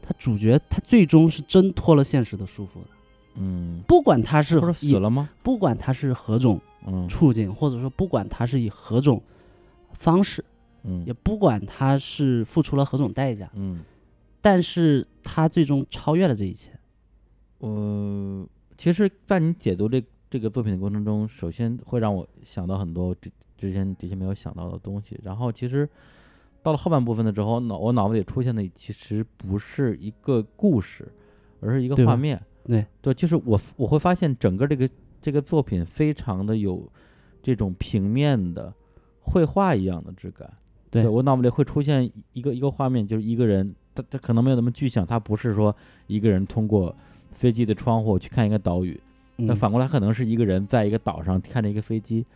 [0.00, 2.86] 他主角他最终是挣脱了现实的束缚的。
[3.36, 5.28] 嗯，不管他是死了吗？
[5.42, 6.60] 不管他是何种
[7.08, 9.22] 处境，或者说不管他是以何种
[9.92, 10.44] 方式，
[10.82, 13.82] 嗯，也不管他是付出了何种代价，嗯，
[14.40, 16.70] 但是他最终超越了这一切。
[17.58, 25.18] 呃，其实，在你解读这这个作品的过程中，首先会让我想到很多之之前的确没有想到的东西。
[25.22, 25.88] 然后，其实
[26.62, 31.10] 到了后半部分的时候，脑我脑子里出现的其实不是一个故事，
[31.60, 32.38] 而是一个画面。
[32.64, 34.88] 对对，就是我我会发现整个这个
[35.24, 36.86] 这个作品非常的有
[37.42, 38.70] 这种平面的
[39.22, 40.52] 绘画一样的质感。
[40.90, 45.74] 对我脑子里会出现一个一个画面，就是一个人，他他可能没有那么具象，他不是说
[46.08, 46.94] 一个人通过
[47.32, 49.00] 飞机的窗户去看一个岛屿，
[49.36, 52.26] 那反过来可能是一个人在一个岛上看着一个飞机。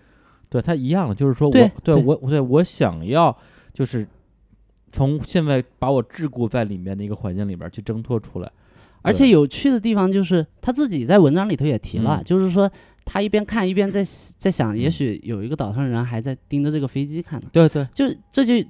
[0.48, 3.36] 对他一样的，就是说我对我对我想要
[3.74, 4.08] 就是
[4.90, 8.50] 从现在把我桎梏在里面的一个环境里边去挣脱出来。
[9.02, 12.70] 而且有趣的地方就是他自己在文章里头也提了，就是说
[13.04, 14.04] 他一边看一边在
[14.36, 17.48] 在想，也许有一个岛上人还在盯着这个飞机看呢。
[17.52, 18.68] 对对，就这就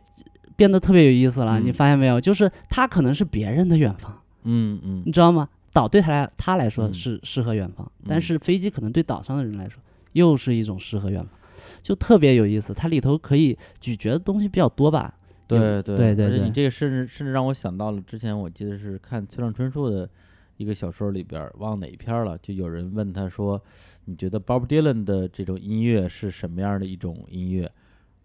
[0.55, 1.59] 变得特别有意思了。
[1.59, 2.21] 你发现没有？
[2.21, 5.49] 就是他可能是别人的远方，嗯嗯，你知道吗？
[5.73, 9.81] 岛对他来他来说是诗和远方，但是飞机可能对岛上的人来说
[10.13, 11.31] 又是一种诗和远方，
[11.83, 12.75] 就特别有意思。
[12.75, 15.15] 它里头可以咀嚼的东西比较多吧？
[15.49, 20.09] 对对对对，而且你这个甚至甚至让我想到了之前我记得是看村上春树的
[20.59, 23.61] 一个小说里边，忘哪一篇了，就有人问他说
[24.07, 27.71] ：“你觉得 Bob Dylan 的这种音乐是什么样的一种音乐？”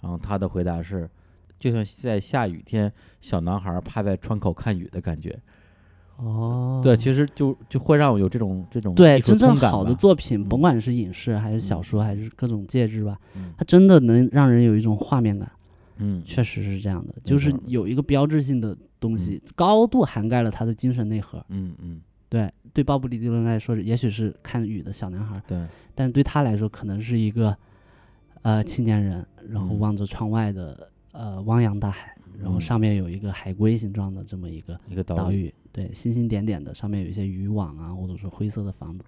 [0.01, 1.09] 然后他的回答是
[1.57, 5.39] ：“就像在下雨天，小男孩趴在窗口看雨的感觉。”
[6.17, 13.19] 哦，对，其实就就会让我有这种这种对真正好的作品，甭管是影视还是小说还是各种介质吧，
[13.57, 15.51] 它真的能让人有一种画面感。
[15.97, 21.45] 嗯，确实是这样的，就是有一个标志性的东西，高度涵盖了他的精神内核。
[21.49, 27.55] 嗯嗯，对，对鲍勃·迪伦来说，也许是看雨的小男孩，对，但是对他来说，可能是一个
[28.41, 39.05] 呃青年人，然后望着窗外的呃汪洋大海，然后上面有一个海龟形状的这么一个一个岛屿，对，星星点点的，上面有一些渔网啊，或者说灰色的房子。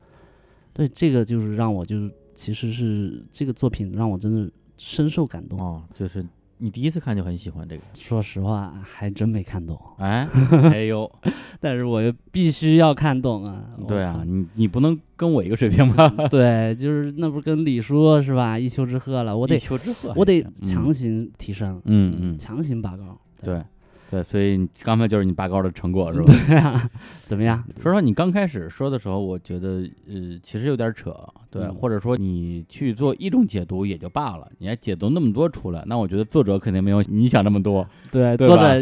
[0.72, 6.24] 对，这个就是让我就是其实是这个作品让我真的深受感动哦，就是。
[6.58, 7.82] 你第一次看就很喜欢这个？
[7.94, 9.80] 说实话，还真没看懂。
[9.98, 10.28] 哎，
[10.72, 11.10] 哎呦，
[11.60, 13.64] 但是我又必须要看懂啊！
[13.88, 16.08] 对啊，你你不能跟我一个水平吧？
[16.32, 18.58] 对，就是那不跟李叔是吧？
[18.58, 23.20] 一丘之貉了，我得一丘之貉，我得强行提升，嗯嗯，强行拔高。
[23.44, 23.62] 对。
[24.10, 26.34] 对，所以刚才就是你拔高的成果是吧？
[26.48, 26.90] 对啊，
[27.26, 27.64] 怎么样？
[27.82, 31.12] 说实话，你刚开始说的时候，我觉得呃，其实有点扯，
[31.50, 37.88] 对，或者说你去做一种解读也就罢了，你还解读那么多出来，那我觉得作者肯定没有你想那么多。
[38.12, 38.80] 对，作者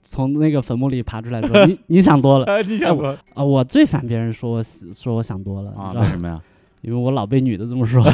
[0.00, 5.92] 从那个坟墓里爬出来说：“你 你想多了，你想多了啊！”我最烦别人说我说我想多了啊？
[5.92, 6.40] 为什么呀？
[6.82, 8.04] 因为我老被女的这么说。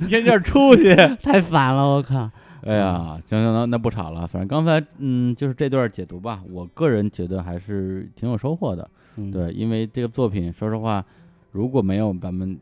[0.00, 2.30] 你有点出息，太烦了，我靠！
[2.64, 4.26] 哎呀，行行，那那不吵了。
[4.26, 8.88] 反正刚才嗯，就是这段解读吧，我个人觉得还是挺有收获的。
[9.32, 11.04] 对，因为这个作品，说实话，
[11.50, 12.58] 如果没有咱们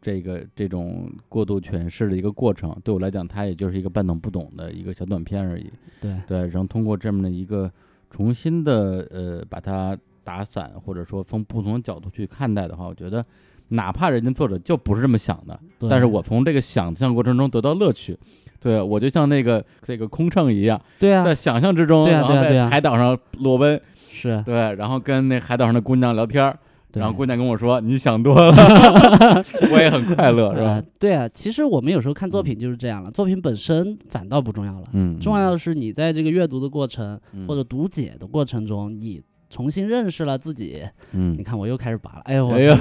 [0.00, 5.70] 这个这种过度诠释的一个过程，对我来讲，它也就是一个半懂不懂的一个小短片而已。
[6.00, 7.70] 对对，然后通过这么的一个
[8.08, 13.24] 重新的呃，把它打散，或者说从不同的角度去看待的话，我觉得，
[13.68, 18.16] 哪怕人家作者就不是这么想的，但是我从这个想象过程中得到乐趣。
[18.60, 26.54] 对，我就像那个这个空乘一样，对啊，在想象之中，然后在海岛上裸奔，是对，然后跟那海岛上的姑娘聊天，
[26.92, 28.52] 然后姑娘跟我说：“你想多了。
[29.72, 30.82] ”我也很快乐，是吧？
[30.98, 37.18] 对啊，其实我们有时候看作品就是这样了，作品本身反倒不重要了，嗯，重要的是你在这个阅读的过程
[37.48, 39.22] 或者读解的过程中，你。
[39.50, 40.82] 重新认识了自己，
[41.12, 42.76] 嗯，你看我又开始拔了，哎呦，哎呦，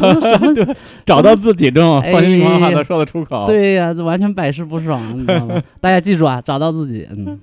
[1.04, 5.62] 找到自己这种放心话都说得出口，对呀，这完全百试不爽，你知道吗？
[5.82, 7.40] 大家记住啊，找到自己，嗯，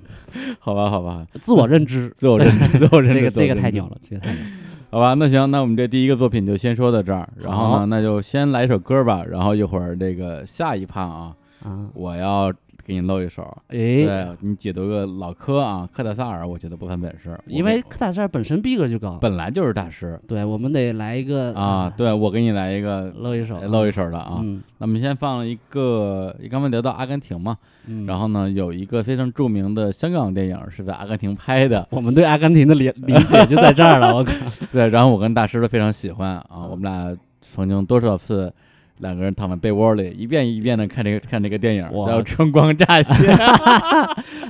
[0.59, 4.41] 好吧，好吧，自我认知，自我认知， 自我认知，这个这个太牛了，这个太牛，
[4.89, 12.51] 好吧，那行，那我们这第一个作品就先说到这儿，然后呢，那就先来一首歌吧，然后一会儿这个下一趴啊，啊，我要。
[12.87, 20.17] 给你露一手，哎，对你解读个老科啊，科塔萨尔，我觉得不犯本事，因为科塔萨尔本身逼格就高，本来就是大师。
[20.25, 24.37] 对，我们得来一个啊，对我给你来一个露一手，露一手的啊。
[24.41, 27.57] 嗯，那么先放一个，你刚才聊到阿根廷嘛，
[28.05, 34.31] 然后呢，有一个非常著名的香港电影是在阿根廷拍的， 我们对阿根廷的理理解就在这儿了，我靠。
[34.71, 38.53] 对，然后我跟大师都非常喜欢啊，我们俩曾经多少次。
[38.99, 43.13] 两个人躺在被窝里，一遍一遍的看这个看这个电影，叫《春光乍泄》。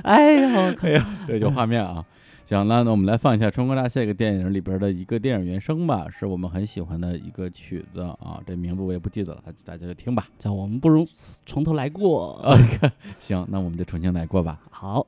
[0.02, 2.04] 哎呦，可以，这就画面啊！
[2.44, 10.28] 行，那那我们来放一下《春光乍泄》这个电影里边的一个电影原声吧，是我们很喜欢的一个曲子啊，这名字我也不记得了，大家就听吧。
[10.38, 11.06] 叫我们不如
[11.44, 12.56] 从头来过。
[13.18, 14.58] 行，那我们就重新来过吧。
[14.70, 15.06] 好。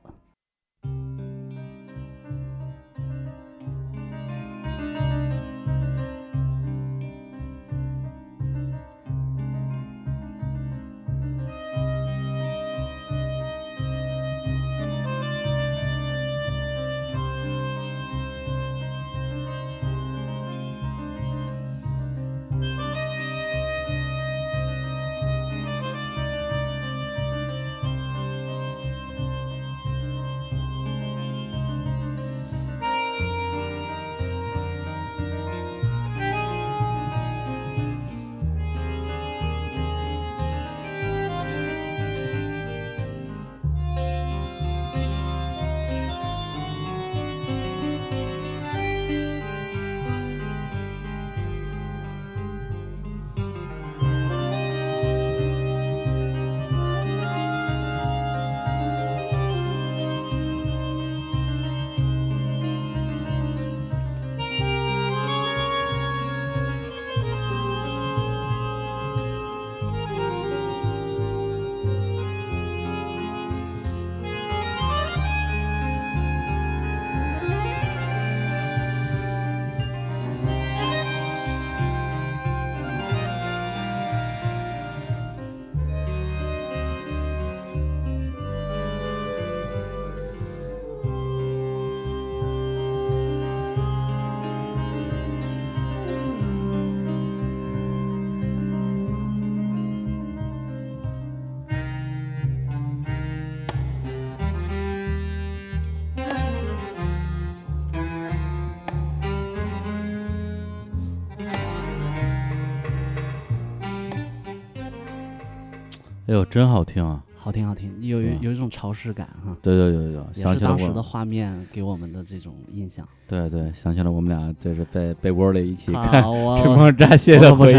[116.31, 117.21] 哎呦，真好听啊！
[117.37, 119.57] 好听，好听，有有一种潮湿感哈。
[119.61, 123.05] 对对对对，想起了当时的画面给我们的这种印象。
[123.27, 126.23] 对对，想起了我们俩就是在被窝里一起看
[126.63, 127.75] 《春光乍泄》的回忆。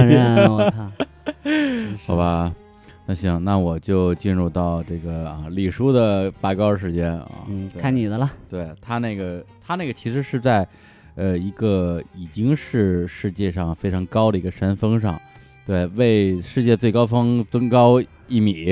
[0.50, 0.92] 我 操！
[2.06, 2.54] 好吧，
[3.06, 7.32] 那行，那我就进入到这个啊李叔的拔高时间啊。
[7.48, 8.30] 嗯，看你的了。
[8.50, 10.68] 对他那个，他那个其实是在
[11.16, 15.18] 呃一个已经是世界上非常高的一个山峰上。
[15.66, 18.66] 对，为世界最高峰增高一米，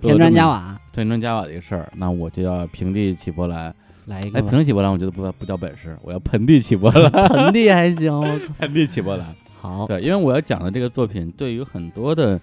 [0.00, 3.74] 添砖加瓦，添砖加瓦的一个事儿，那我就要平地起波澜，
[4.06, 4.38] 来一个。
[4.38, 7.10] 哎，平地起波澜，我觉得不不叫本事，我要盆地起波澜。
[7.28, 8.20] 盆地还行，
[8.58, 9.26] 盆地起波澜。
[9.60, 12.40] 好，对，因为我要讲的这个作品，对于很多的，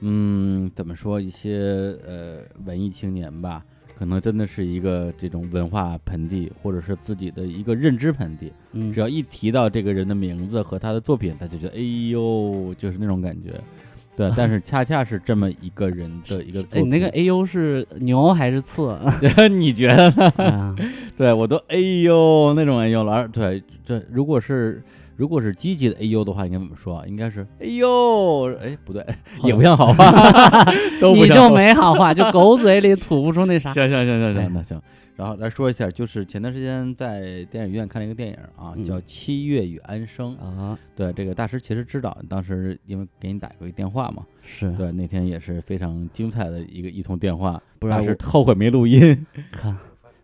[0.00, 3.62] 嗯，怎么说，一些呃文艺青年吧。
[4.00, 8.50] 可能真的是一个这种文化盆地，或者是自己的一个认知盆地。
[8.72, 13.52] 嗯，只要一提到这个人的名字和他的作品，他就觉得哎呦，就是那种感觉。
[14.16, 16.84] 对，但是 恰恰是这么一个人的一个作品。
[16.84, 18.98] 你那个哎呦是牛还是刺？
[19.52, 20.74] 你觉得呢？
[21.14, 23.28] 对我都哎呦那种哎呦了。
[23.28, 24.82] 对，这如果是。
[25.20, 27.06] 如果是积极的哎呦的话，应该怎么说？
[27.06, 29.04] 应该是哎呦，哎不对，
[29.44, 30.64] 也 不像好话，
[31.14, 33.70] 你就没好话，就狗嘴里吐不出那啥。
[33.74, 34.80] 行行行行行，那行。
[35.16, 40.78] 然后来说一下，就是前段时间在电影院看了一个电影啊，叫《七月与安生》啊。
[40.96, 49.26] 对，这个大师其实知道，当时因为给你打过一个电话嘛，是对那天也是非常精彩的一个一通电话，不然是后悔没录音。
[49.52, 49.76] 看，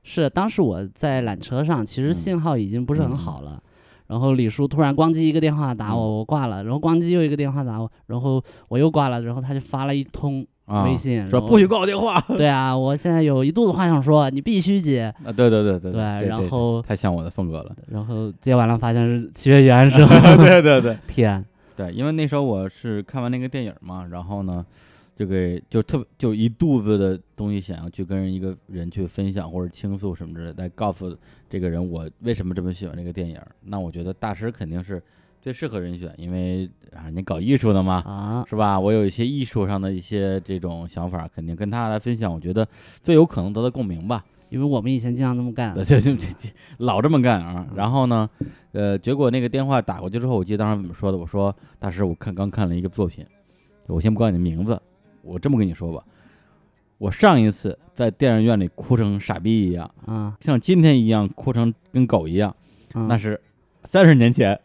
[0.02, 3.62] 是当时我在缆车上，其实信号已经不是很好了。
[4.08, 6.62] 然后李叔突然咣叽一个电话打我，我挂了。
[6.64, 9.20] 然后咣叽又一个电话打我，然后我又挂了。
[9.22, 10.46] 然后他就发了一通
[10.84, 12.20] 微信，说不许挂我电话。
[12.36, 15.12] 对啊，我现在有一肚子话想说，你必须接。
[15.24, 16.00] 啊，对对对对对。
[16.28, 17.74] 然后太像我的风格了。
[17.88, 20.06] 然后接完了，发现是七月与安生。
[20.36, 21.44] 对对对，天。
[21.76, 24.64] 对，因为那时候我是看完那个电影嘛，然后呢。
[25.16, 31.16] 就给就特别就一肚子的东西想要去跟人一个人去分享或者倾诉什么之类，来告诉
[31.48, 33.40] 这个人我为什么这么喜欢这个电影。
[33.62, 35.02] 那我觉得大师肯定是
[35.40, 38.78] 最适合人选，因为啊你搞艺术的嘛，啊是吧？
[38.78, 42.68] 我有一些艺术上的一些这种想法，肯定跟他来分享，我觉得
[43.02, 44.22] 最有可能得到共鸣吧。
[44.48, 46.12] 因为我们以前经常这么干， 就就
[46.78, 47.66] 老这么干啊。
[47.74, 48.28] 然后呢，
[48.72, 51.18] 呃，结果那个电话打过去之后，我记得当时怎么说的？
[51.18, 53.26] 我说大师，我看刚看了一个作品，
[53.86, 54.80] 我先不告诉你名字。
[55.26, 56.02] 我这么跟你说吧，
[56.98, 62.54] 我上一次在电影院里哭成傻逼一样，啊，像今天一样哭成跟狗一样，
[62.94, 63.40] 那是
[63.84, 64.58] 三十年前，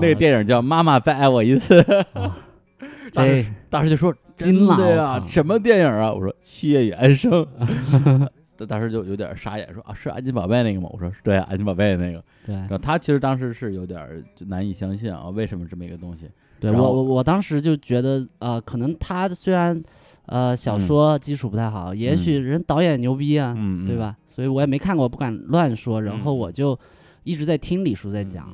[0.00, 1.80] 那个电影叫《妈妈再爱我一次》。
[3.12, 6.12] 当时当时就说惊了呀，什么电影啊？
[6.12, 7.44] 我说《七月与安生》，
[8.68, 10.88] 当时就有点傻眼，说啊，是安金宝贝那个吗？
[10.92, 12.22] 我说对，安金宝贝那个。
[12.46, 12.54] 对。
[12.54, 16.30] 然后他其实当时是有点就难以相信啊，为什么这么一个东西？
[16.60, 19.82] 对我我我当时就觉得呃，可能他虽然
[20.30, 23.54] 呃小说基础不太好，也许人导演牛逼啊，
[23.86, 24.16] 对吧？
[24.26, 26.00] 所以我也没看过，不敢乱说。
[26.02, 26.78] 然后我就
[27.24, 28.48] 一直在听李叔在讲。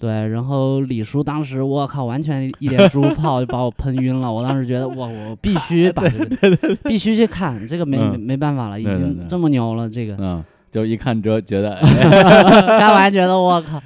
[0.00, 4.32] 对，然后李叔当时我靠，完全一脸猪 炮就把我喷晕了。
[4.32, 11.74] 我当时觉得哇，我必须 把这个必须去看这个，没没办法了，已经这么牛了，这个嗯，就一看之后觉得，
[12.78, 13.82] 看完觉得我靠，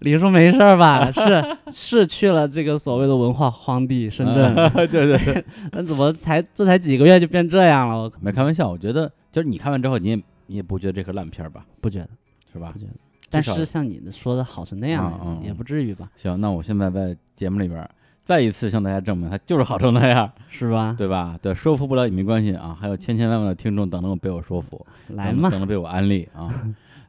[0.00, 1.10] 李叔没事吧？
[1.12, 7.96] 是是去了这个所谓的文化荒地深圳， 对对对， 那怎么才这才几个月就变这样了？
[7.98, 10.16] 我没开玩笑，我觉得就是你看完之后，你也
[10.46, 11.64] 你也不觉得这个烂片吧？
[11.80, 12.08] 不觉得，
[12.52, 12.70] 是吧？
[12.72, 12.92] 不觉得。
[13.30, 16.10] 但是像你的说的好成那样，也不至于吧？
[16.16, 17.88] 行，那我现在在节目里边
[18.24, 20.94] 再一次向大家证明，它就是好成那样，是吧？
[20.98, 21.38] 对吧？
[21.40, 26.48] 对，说服不了也没关系啊，还有千千万万的听众等着被我说服，来嘛，等着被我安利啊。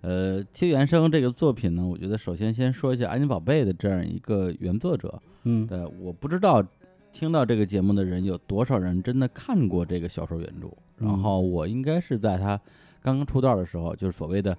[0.03, 6.63] 呃，《七原声》这个作品呢，我觉得首先先说一下《安妮宝贝》的这样一个原作者，嗯，对，我不知道
[7.11, 12.59] 听到这个节目的人有多少人真的看过这个小说原著，然后我应该是在他
[13.01, 14.55] 刚刚出道的时候，就是所谓的。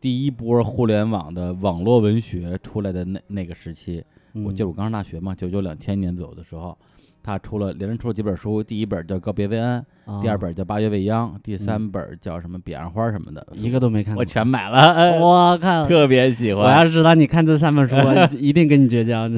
[0.00, 6.76] 第一波互联网的网络文学出来的那那个时期，我记得我刚上大学嘛，九九两千年左右的时候，
[7.24, 9.84] 他出了连着出了几本书，第一本叫《告别薇安》，
[10.22, 15.18] 第二本叫《八月未央》，第三本叫什么《彼岸花》什么的，一个都没看，我全买了。
[15.18, 16.64] 我靠，特别喜欢。
[16.64, 17.96] 我要是知道你看这三本书，
[18.38, 19.28] 一定跟你绝交。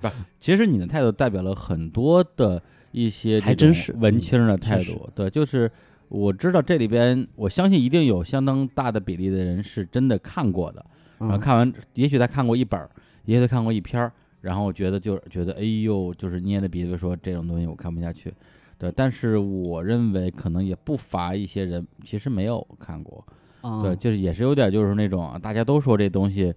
[0.00, 0.08] 不，
[0.38, 2.60] 其实你的态度代表了很多的
[2.90, 5.70] 一些还真是文青的态度，对，就是。
[6.10, 10.82] 我知道这里边，我相信一定有相当大的比例的人是真的看过的，
[11.18, 12.80] 然后看完，也许他看过一本，
[13.26, 14.10] 也许他看过一篇，
[14.40, 18.32] 然后觉得就觉得，哎呦，就是捏着鼻子说这种东西我看不下去，
[18.78, 18.92] 对。
[18.92, 23.24] 但是我认为可能也不乏一些人其实没有看过，
[23.82, 26.54] 对，就是也是有点就是那种大家都说这东西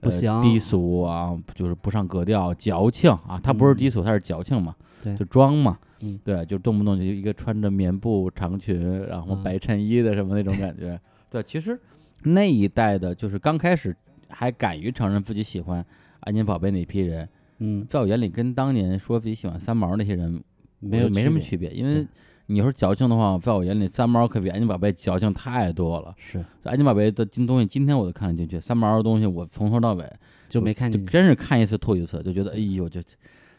[0.00, 5.78] 不行，低俗啊，就是不上格调，矫情啊，它不是低俗，它是矫情嘛，对，就装嘛。
[6.00, 11.00] 嗯，对，就动不动就一个穿着棉布长裙，然后白衬衣的什么那种感觉。
[11.30, 11.80] 对，其实
[12.24, 13.96] 那一代的，就是刚开始
[14.28, 15.82] 还敢于承认自己喜欢
[16.24, 17.26] 安妮宝贝那批人，
[17.58, 20.42] 嗯，在我眼里跟当年说自己喜欢三毛那些人
[20.80, 21.70] 没有没什么区别。
[21.70, 22.06] 因为
[22.46, 26.14] 你说矫情的话，在我眼里三毛可比安妮宝贝矫情太多了。
[26.18, 30.04] 是，安妮宝贝的金东西今天我都看得进去，三毛的东西我从头到尾
[30.48, 33.00] 就没看进去，真是看一次吐一次，就觉得哎呦就。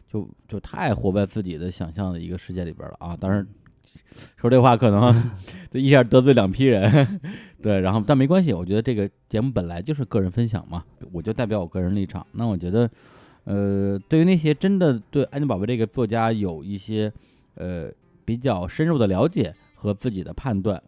[0.07, 3.17] 就就太活在自己的想象的一个世界里边了啊！
[3.17, 3.45] 当然，
[4.37, 5.31] 说这话可能
[5.71, 7.19] 就一下得罪两批人，
[7.61, 12.25] 对，然后但没关系，我觉得这个节目本来就是个人分享嘛，我就代表我个人立场。
[12.31, 12.89] 那我觉得，
[13.45, 17.11] 呃，对于那些真的对安妮宝贝这个作家有一些
[17.55, 17.91] 呃
[18.23, 20.81] 比较深入的了解和自己的判断，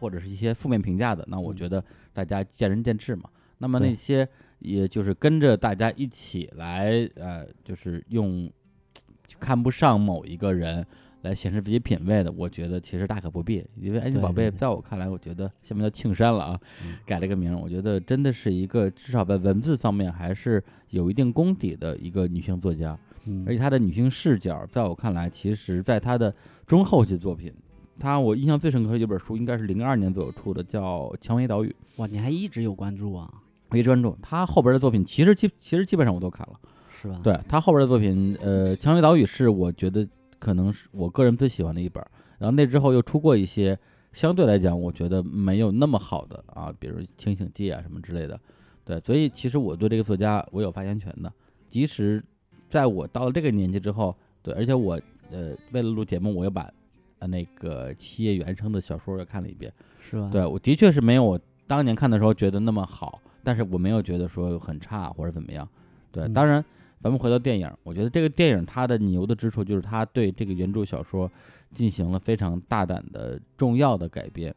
[0.00, 1.82] 或者是一些负面评价的，那我觉得
[2.12, 3.28] 大家见仁见智嘛。
[3.58, 4.28] 那么那些。
[4.60, 8.50] 也就是跟着大家一起来，呃，就是用
[9.38, 10.84] 看不上某一个人
[11.26, 13.64] 来显示自己品味的，我觉得其实大可不必。
[13.80, 16.60] 因为安妮宝贝在我看来，我觉得下面叫庆山了啊，
[17.04, 22.98] 改了个名，我觉得真的是一个至少在文字方面还是有一定功底的一个女性作家，
[23.44, 26.34] 而且她的女性视角，在我看来，其实在她的
[26.66, 27.52] 中后期作品，
[27.98, 31.68] 她我印象最深刻的一本书应该是零二年左右出的，叫《蔷薇岛屿》。
[31.96, 33.28] 哇，你还一直有关注啊？
[33.70, 36.60] 没专注，他后边的作品其实基其实基本上我都看了，
[37.02, 37.20] 是吧？
[37.24, 40.06] 对他后边的作品，呃，《蔷薇岛屿》是我觉得
[40.38, 42.04] 可能是我个人最喜欢的一本。
[42.38, 43.78] 然后那之后又出过一些
[44.12, 48.38] 相对来讲我觉得没有那么好的啊，比如《清醒剂》啊什么之类的。
[48.84, 51.32] 对，所以其实我对这个作家我有发言权的。
[51.68, 52.22] 即使
[52.68, 56.70] 在我到了这个年纪之后，对，而且我呃为了录节目，我又把
[57.18, 60.28] 呃那个七叶原声的小说又看了一遍，是吧？
[60.30, 63.20] 对我的确是没有我当年看的时候觉得那么好。
[63.42, 65.68] 但是我没有觉得说很差或者怎么样，
[66.10, 66.64] 对，当然，
[67.06, 71.30] 咱们回到电影，我觉得这个电影它的牛的之处就是它对这个原著小说
[71.72, 74.52] 进行了非常大胆的重要的改编，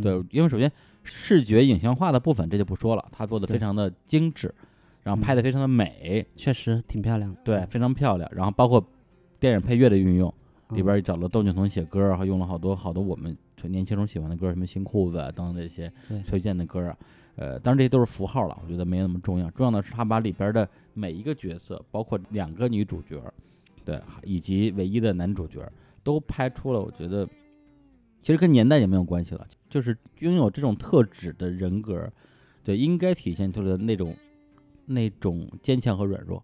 [0.00, 0.70] 对，因为首先
[1.02, 4.54] 视觉影像化的部分这就不说了，它做的非常的精致，
[5.02, 8.80] 然后拍的非常的美，确实挺漂亮，对，非常漂亮，然后包括
[9.40, 10.32] 电影配乐的运用，
[10.68, 15.92] 里边找了窦靖童写歌，然后用了好多好多我们年轻时候喜欢的歌，什么新裤子啊等等这些
[16.22, 16.96] 崔健的歌啊。
[17.40, 19.48] 呃，当然这些都是符号了，我觉得没那么重要。
[19.52, 23.22] 重要的是他把里边的每一个角色，包括两个女主角，
[23.84, 25.60] 对，以及唯一的男主角，
[26.02, 26.82] 都拍出了。
[26.82, 27.24] 我觉得
[28.22, 32.10] 其实跟年代也没有关系了，就是拥有这种特质的人格，
[32.64, 34.12] 对，应该体现出来的那种
[34.86, 36.42] 那种坚强和软弱。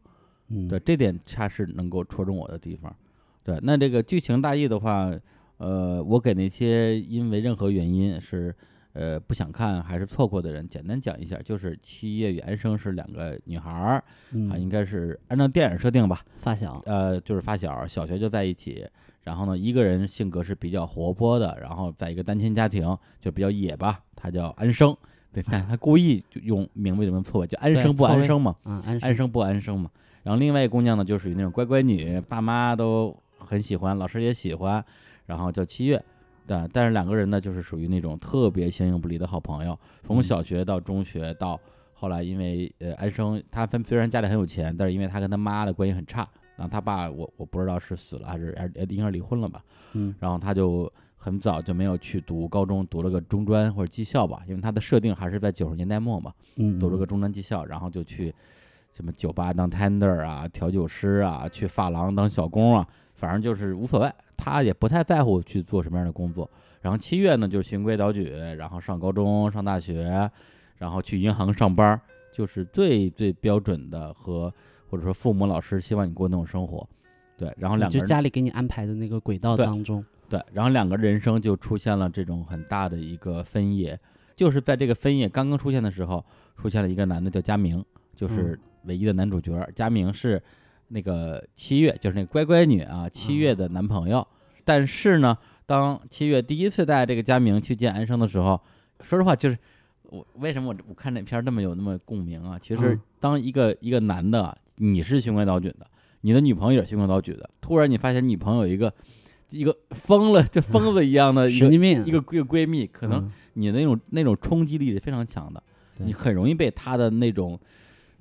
[0.51, 2.95] 嗯，对，这点恰是能够戳中我的地方。
[3.43, 5.13] 对，那这个剧情大意的话，
[5.57, 8.55] 呃，我给那些因为任何原因是。
[8.95, 14.03] 呃不想看还是错过的人，简单讲一下，就是七月与安生是两个女孩儿
[14.51, 18.89] 啊，应该是按照电影设定吧，发小，呃，就是发小，小学就在一起。
[19.23, 24.95] 然后呢，一个人性格是比较活泼的，然后在一个单亲家庭就比较野吧，他叫安生，
[25.33, 29.91] 对，但他故意就用名字这么错位，就安生不安生嘛，嗯，安生不安生嘛。
[30.23, 34.85] 然后另外一个姑娘呢，就属于那种乖乖女，爸妈都很喜欢，老师也喜欢，
[35.25, 36.03] 然后叫七月，
[36.47, 41.59] 对，但是两个人呢，就是属于那种特别形影不离的好朋友，从小学到中学到
[41.93, 46.29] 后来，因为呃安生他分虽然家里很有钱，但是因为他跟他妈的关系很差。
[46.57, 49.65] 然后他爸，我我不知道是死了还是还是应该离婚了吧。
[49.95, 50.15] 嗯。
[50.21, 56.33] 然后他就很早就没有去读高中，读了个中专或者技校吧，因为他的设定还是在九十年代末嘛。
[56.55, 56.79] 嗯。
[56.79, 58.33] 读了个中专技校，然后就去
[58.93, 62.87] 什么酒吧当 tender 啊，调酒师啊，去发廊当小工啊，
[63.25, 64.13] 反正就是无所谓。
[64.37, 66.51] 他也不太在乎去做什么样的工作。
[66.83, 70.31] 然后七月呢，就是循规蹈矩，然后上高中、上大学，
[70.77, 71.99] 然后去银行上班，
[72.33, 74.53] 就是最最标准的和。
[74.87, 76.89] 或者说父母老师希望你过那种生活，
[77.37, 83.99] 对，然后两个人就家里给你安排的那个轨道当中，对，然后两个人生就出现了这种很大的一个分野，
[84.37, 86.25] 就是在这个分野刚刚出现的时候，
[86.57, 89.69] 出现了一个男的叫佳明，就是唯一的男主角。
[89.75, 90.41] 佳明是
[90.89, 94.27] 那个七月，就是那个乖乖女啊，七月的男朋友。
[94.65, 98.61] 但是呢，当七月第一次带这个佳明去见安生的时候，
[99.01, 99.59] 说实话，就是
[100.03, 102.59] 我为什么我我看那片儿那么有那么共鸣啊？
[102.59, 104.57] 其实当一个一个男的。
[104.79, 105.87] 你是循规蹈矩的，
[106.23, 107.49] 你的女朋友也是循规蹈矩的。
[107.61, 108.93] 突然你发现女朋友一个
[109.51, 115.63] 一个疯了，就疯子一样的 神经病，一个一个闺蜜，可能你那种那种冲击力是非常强的，
[115.99, 117.57] 你很容易被她的那种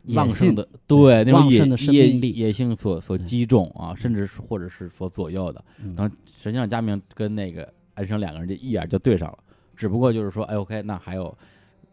[0.10, 1.66] 旺盛的对那种野
[2.10, 5.64] 野野性所所击中啊，甚至是或者是所左右的。
[5.96, 9.38] 然后实际上佳明跟那个安生两个人就一眼就对上了，
[9.76, 11.36] 只不过就是说，哎，OK，那还有。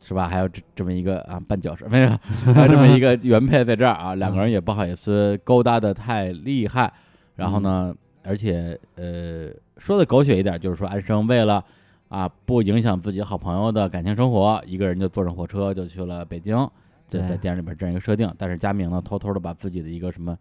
[0.03, 0.27] 是吧？
[0.27, 2.09] 还有这这么一个啊绊脚石，没有，
[2.55, 6.91] 还有这么一个 原配在这儿啊，两个人也不好意思勾搭的太厉害。
[7.37, 11.63] 然后呢，而且呃，说的狗血一点，就是说安生为了
[12.09, 16.57] 啊不影响自己好朋友的感情生活，一个人就坐上火车就去了北京，
[17.11, 18.33] 就在电影里边这样一个设定。
[18.39, 20.39] 但是佳明呢，偷偷的把自己的一个什么。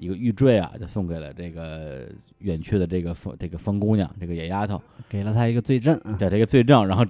[0.00, 2.08] 一个玉坠啊，就送给了这个
[2.38, 7.04] 远去的这个疯这个疯姑娘，这个野丫头，给了她一个罪证，对这个罪证，然后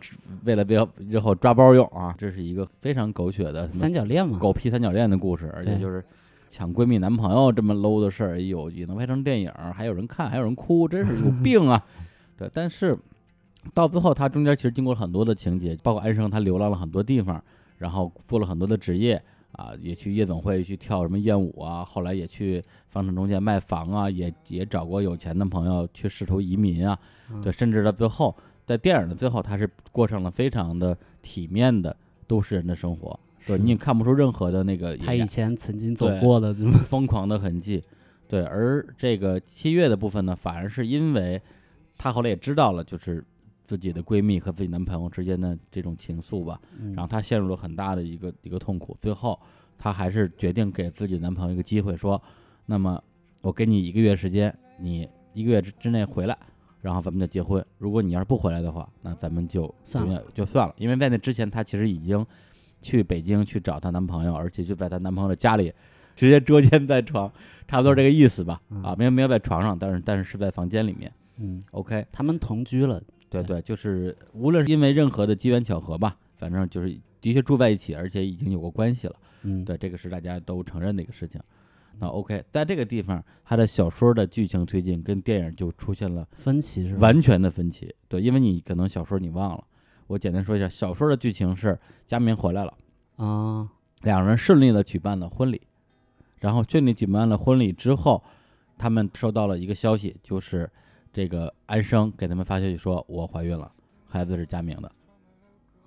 [0.45, 6.03] 为了要日后抓包用啊，这是一个非常狗血的三角恋嘛，狗屁三角恋的故事，而且就是
[6.49, 11.85] 抢闺蜜男朋友这么 low 的事儿，有也能拍成电影，还有人看，还有人哭，真是有 病啊！
[12.39, 12.97] 对，但是
[13.75, 17.45] 到最后，他中间其实经过了很多的情节，包括安生他流浪了很多地方，
[17.79, 19.23] 然后做了很多的职业。
[19.53, 26.97] 啊，也去夜总会去跳什么艳舞啊，后来也去房产中介卖房啊，也也找过有钱的朋友去试图移民啊，
[27.43, 37.83] 对，甚至到最后，在电影的最后，他是过上了非常的体面的都市人的生活，对，你也看不出任何的那个他以前曾经走过的这么疯狂的痕迹，
[38.29, 41.41] 对，而这个七月的部分呢，反而是因为
[41.97, 43.25] 他后来也知道了，就是。
[43.69, 46.59] 自己的闺蜜和自己男朋友之间的这种情愫吧，
[46.95, 48.97] 然后她陷入了很大的一个一个痛苦。
[48.99, 49.39] 最后，
[49.77, 52.21] 她还是决定给自己男朋友一个机会，说
[52.65, 52.99] ：“那么
[53.43, 56.35] 我给你一个月时间，你一个月之之内回来，
[56.81, 57.63] 然后咱们就结婚。
[57.77, 60.75] 如果你要是不回来的话，那咱们就算了，就算了。
[60.79, 62.25] 因为在那之前，她其实已经
[62.81, 65.71] 去北京去找她男朋友，而且就在她男朋友的家里
[66.15, 67.31] 直接捉奸在床，
[67.67, 68.63] 差不多这个意思吧？
[68.83, 71.13] 啊，没有没有在床上，但是但是是在房间里面。
[71.37, 72.99] 嗯，OK，他们同居了。”
[73.31, 76.89] 对对，就是无论是因为任何的机缘巧合吧，反正就是
[77.21, 79.15] 的确住在一起，而且已经有过关系了。
[79.43, 81.41] 嗯，对，这个是大家都承认的一个事情。
[81.99, 87.01] 那 OK，在这个地方，他的小说的剧情推进跟电影就出现了分歧，是吧？
[87.01, 87.95] 完全的分歧。
[88.09, 89.65] 对，因为你可能小说你忘了，
[90.07, 92.73] 我简单说一下，小说的剧情是佳明回来了
[93.17, 93.69] 啊，
[94.03, 95.61] 两人顺利的举办了婚礼，
[96.39, 98.23] 然后顺利举办了婚礼之后，
[98.79, 100.71] 他们收到了一个消息，就是。
[101.19, 103.69] 这个安生给他们发消息说：“我怀孕了，
[104.07, 104.89] 孩子是佳明的。”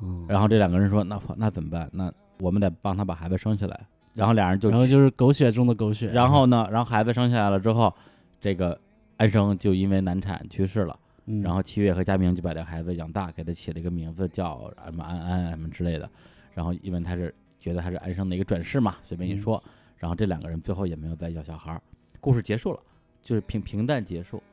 [0.04, 1.90] 嗯，然后这两个人说：“那那怎么办？
[1.94, 6.08] 那我们得帮他把孩子生下来。”然后俩人就然后就是狗血中的狗血。
[6.08, 7.96] 然后呢，然后孩子生下来了之后，
[8.42, 8.78] 这个
[9.16, 11.00] 安生就因为难产去世了。
[11.28, 16.10] 嗯，然后七月和佳明就把这孩子养大，给他起了一个名字叫什么安安什么之类的。
[16.54, 19.64] 然后因为他是觉得他是安生的一个转世嘛，随便一说。
[19.96, 21.82] 然后这两个人最后也没有再要小孩儿，
[22.20, 22.80] 故事结束了，
[23.24, 24.44] 就是平平淡结束。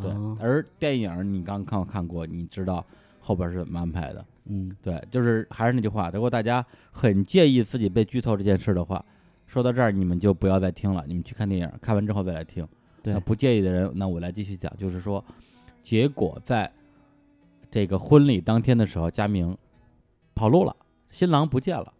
[0.00, 2.84] 对，而电影你刚看看过，你知道
[3.20, 4.24] 后边是怎么安排的。
[4.50, 9.04] 嗯，对，就是还是那句话，如果大家很介意自己被剧透这件事的话，
[9.46, 12.66] 说到这儿你们就不要再听了，你们去看电影，看完之后再来听。
[13.02, 15.22] 对，不介意的人，那我来继续讲，就是说，
[15.82, 16.70] 结果在
[17.70, 19.56] 这个婚礼当天的时候，佳明
[20.34, 20.74] 跑路了，
[21.10, 21.92] 新郎不见了，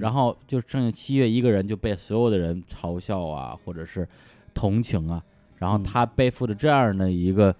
[0.00, 4.08] 然后就剩下七月一个人，就被所有的人嘲笑啊，或者是
[4.54, 5.22] 同情啊。
[5.60, 7.54] 然后他背负着这样的一个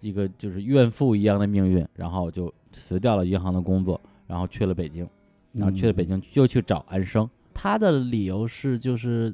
[0.00, 5.08] 一个就是怨妇一样的命运，然后就辞掉了银行的工作，然后去了北京，
[5.52, 7.30] 然后去了北京又去找安生。
[7.54, 9.32] 他的理由是，就是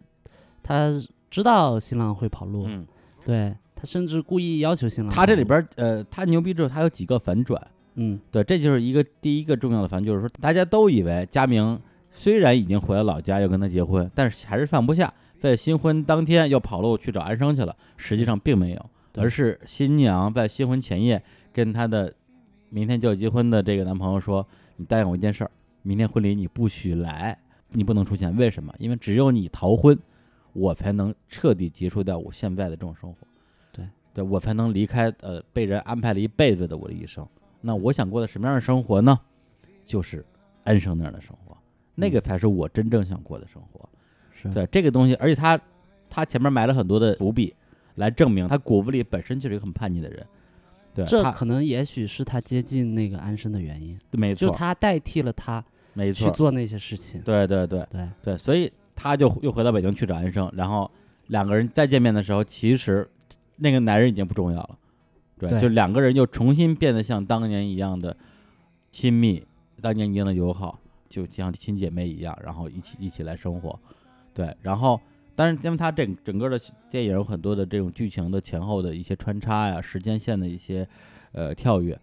[0.62, 0.92] 他
[1.30, 2.86] 知道新郎会跑路，嗯，
[3.24, 5.10] 对他甚至故意要求新郎。
[5.10, 7.58] 他这里边呃，他牛逼之后，他有几个反转，
[7.94, 15.12] 嗯，对，这就是一个第一个重要的反，就是说大家都以为佳明虽然已经回了老家要跟他结婚，但是还是放不下。
[15.42, 21.20] 在新婚当天又跑路去找安生去了，实际上并没有，而是新娘在新婚前夜
[21.52, 22.14] 跟她的
[22.70, 24.46] 明天就要结婚的这个男朋友说
[24.78, 25.50] ：“你答应我一件事儿，
[25.82, 27.36] 明天婚礼你不许来，
[27.70, 28.36] 你不能出现。
[28.36, 28.72] 为什么？
[28.78, 29.98] 因为只有你逃婚，
[30.52, 33.18] 我才能彻底结束掉我现在的这种生活。
[33.72, 33.84] 对，
[34.14, 37.26] 对我才能离开呃被人安排了一辈子的我的一生。
[37.60, 39.18] 那我想过的什么样的生活呢？
[39.84, 40.24] 就是
[40.62, 41.58] 安生那样的生活，
[41.96, 43.80] 那个才是我真正想过的生活。”
[44.50, 45.58] 对这个东西，而且他，
[46.08, 47.54] 他前面埋了很多的伏笔，
[47.96, 50.26] 来证明他骨子里本身就是一个很叛逆的人。
[50.94, 53.98] 对，这可能也许是他接近那个安生的原因。
[54.10, 55.64] 没错，就他代替了他，
[55.94, 57.20] 没错，去做那些事情。
[57.22, 60.90] 对对对对对，所以他就又回到北京去找安生，然后
[61.28, 63.08] 两个人再见面的时候，其实
[63.56, 64.78] 那个男人已经不重要了。
[65.38, 68.14] 对，就两个人又重新变得像当年一样的
[68.90, 69.42] 亲密，
[69.80, 70.78] 当年一样的友好，
[71.08, 73.80] 就像亲姐妹一样，然后一起一起来生活。
[74.34, 75.00] 对，然后，
[75.34, 76.58] 但是因为它整整个的
[76.90, 80.86] 电影有很多的这种剧情的前后的一些穿插呀，时间线的一些
[81.32, 81.98] 呃跳跃，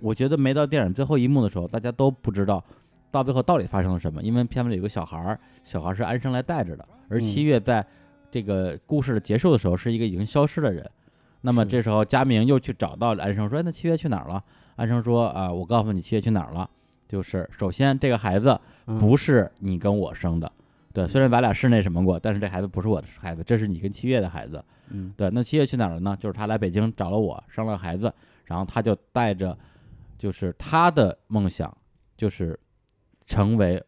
[0.00, 2.62] 我觉得没到电影最后一幕的时候，大家都不知道
[3.10, 4.22] 到最后到底发生了什么。
[4.22, 7.84] 因为片子里有个小孩儿，小孩儿是安生来带着的，而七月在
[8.30, 10.88] 这个故事的结束的时候是一个已经消失的人。
[11.42, 14.42] 那么这时候佳明又去找到安生，说：“那七月去哪儿了？”
[14.76, 16.68] 安生说：“啊，我告诉你，七月去哪儿了，
[17.06, 18.58] 就是首先这个孩子
[18.98, 20.50] 不是你跟我生的。”
[20.96, 24.64] 对，虽然咱俩是那什么过，但是这孩子不是我的孩子，这是你跟七月的孩子。
[24.88, 26.16] 嗯，对，那七月去哪儿了呢？
[26.18, 28.10] 就是他来北京找了我，生了孩子，
[28.46, 29.54] 然后他就带着，
[30.16, 31.76] 就是他的梦想，
[32.16, 32.58] 就是
[33.26, 33.82] 成为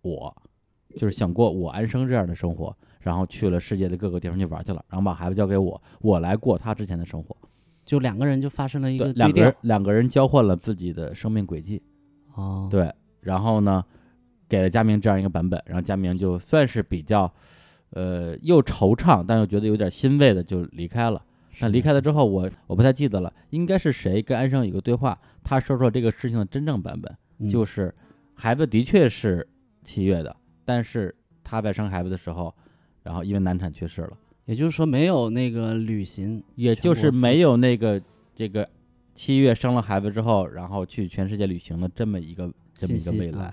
[0.00, 0.34] 我，
[0.96, 7.36] 就是想过我安生这样的生活，然后去了世界的各个地方去玩去了，然后把孩子交给我，我来过他之前的生活。
[7.84, 11.82] 就两个人就发生了一个两个人两个人交换了自己的生命轨迹。
[12.34, 12.90] 哦，对，
[13.20, 13.84] 然后呢？
[14.54, 17.28] 给了佳明这样一个版本，然后佳明就算是比较，
[17.90, 21.20] 呃，又惆怅，但又觉得有点欣慰的就离开了。
[21.58, 27.92] 那离开了之后，我我不太记得了，应该是谁跟安生有个对话，他说说这个事情的真正版本，就是
[28.32, 29.44] 孩子的确是
[29.82, 32.54] 七月的，但是他在生孩子的时候，
[33.02, 34.16] 然后因为难产去世了。
[34.44, 38.00] 也就是说，没有那个旅行，也就是没有那个
[38.36, 38.68] 这个
[39.16, 43.52] 七月生了孩子之后，然后去全世界旅行的这么一个这么一个未来。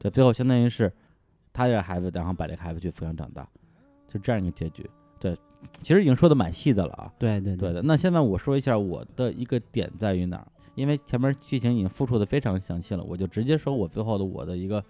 [0.00, 0.90] 对，最后相当于是，
[1.52, 3.46] 他带孩子，然后把这个孩子去抚养长大，
[4.08, 4.88] 就这样一个结局。
[5.18, 5.36] 对，
[5.82, 7.12] 其实已经说的蛮细的了啊。
[7.18, 7.82] 对对对的。
[7.82, 14.82] 那现在我说一下我的一个点在于哪儿，因为前面剧情已经复述的非常详细了，我就直接说我最后的我的一个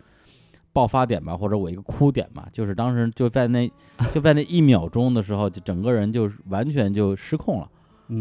[0.72, 3.68] 爆发点吧，或者我一个哭点吧，就是当时就在那
[4.14, 7.68] 就在那一秒钟的时候，就整个人就完全就失控了。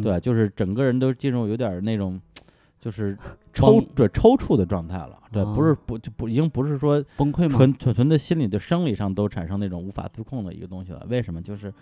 [0.01, 2.19] 对，就是整个人都进入有点那种。
[2.79, 3.17] 就是
[3.53, 7.57] 抽对抽搐的状态了，对，不是不就不已经不是说崩溃吗？
[7.57, 11.05] 纯纯纯的心理的生理上都产生那种无法自控的一个东西了。
[11.09, 11.41] 为什么？
[11.41, 11.73] 就是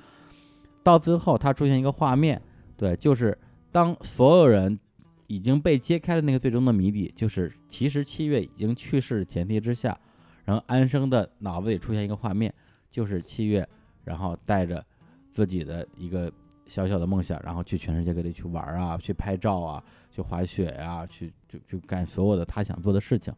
[0.84, 2.41] 到最后，它出现一个画面，
[2.76, 3.38] 对，就是
[3.72, 4.80] 当所有人
[5.28, 9.98] 已经被揭开了那个最终的谜底，就是其实七月已经去世的前提之下，
[10.45, 12.52] 然后安生的脑子里出现一个画面，
[12.89, 13.68] 就是七月，
[14.04, 14.84] 然后带着
[15.32, 16.32] 自己的一个
[16.66, 19.84] 小小的梦想，然后去全世界各地去玩啊，去拍照啊。
[20.18, 23.32] 去滑雪呀，去就就干所有的他想做的事情。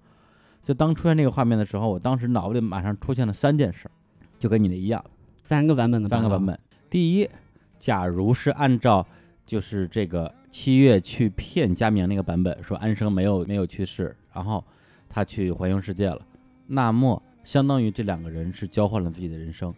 [0.64, 3.90] 就当出现这个画面的时候，我当时脑子里马上出现了三件事，
[4.38, 5.04] 就跟你的一样，
[5.44, 6.58] 三个版本的三个版本。
[6.90, 7.30] 第一，
[7.78, 9.06] 假如是按照
[9.46, 14.64] 就是这个七月去骗佳明那个版本，说安生没有没有去世，然后
[15.10, 16.22] 他去环游世界了，
[16.68, 19.74] 那么相当于这两个人是交换了自己的人生。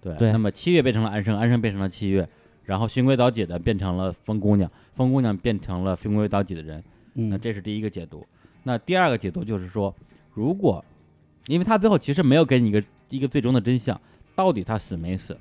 [0.00, 2.28] 对，那么七月变成了安生，安生变成了七月。
[2.64, 6.82] 然后循规蹈矩的变成了风姑娘，风姑娘变成了循规蹈矩的人，
[7.14, 8.26] 那这是第一个解读。
[8.62, 9.94] 那第二个解读就是说，
[10.32, 10.84] 如果，
[11.46, 14.00] 因为他最后其实没有给你一个一个最终的真相，
[14.34, 15.36] 到底他死没死，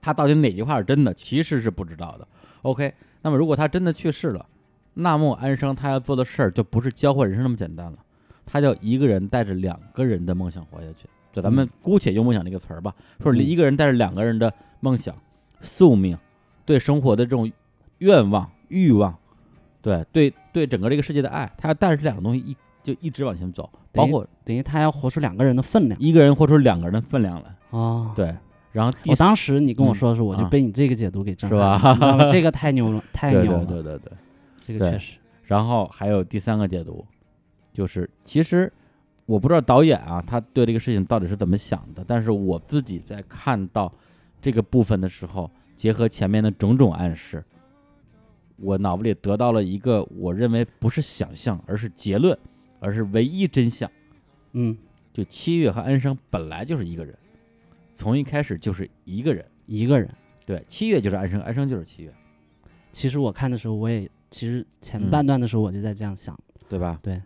[0.00, 2.26] 他到底哪句话是真的，其实是不知道的。
[2.62, 4.46] OK，那么如果他真的去世了，
[4.94, 7.98] 那么安生他要做的事儿就不是交换人生那么简单了，
[8.46, 11.08] 他就一个人带着两个人的梦想活下去。
[11.32, 15.16] 就咱们姑且用梦想这个词儿吧，说一个人带着两个人的梦想。
[15.62, 16.18] 宿命，
[16.66, 17.50] 对生活的这种
[17.98, 19.16] 愿望、欲望，
[19.80, 27.54] 对对对整个这个世界的爱，他要带着这两个东西一就一直往前走，包括等于他要活出两个人的分量，一个人活出两个人的分量来。
[27.70, 28.34] 哦，对。
[28.72, 32.26] 然后我当时你跟我说的时候，我就被你这个解读给震撼了，是吧？
[32.32, 34.12] 这个太牛了， 太牛了，对对对对，
[34.66, 35.18] 这个确实。
[35.44, 37.04] 然后还有第三个解读，
[37.74, 38.72] 就是其实
[39.26, 43.92] 我不知道导演啊，他对这个事情到底是怎么想的，但是我自己在看到
[44.42, 47.42] 这个部分的时候，结合前面的种种暗示，
[48.56, 52.36] 我脑子里得到了一个我认为不是想象，而是结论，
[52.80, 53.90] 而是唯一真相。
[54.52, 54.76] 嗯，
[55.14, 57.16] 就七月和安生本来就是一个人。
[57.94, 60.10] 从一开始就是一个人，一个人。
[60.44, 62.12] 对，七月就是安生，安生就是七月。
[62.90, 66.36] 其实我看的时候，我也其实前半段的时候我就在这样想，
[66.68, 66.98] 对吧？
[67.00, 67.22] 对，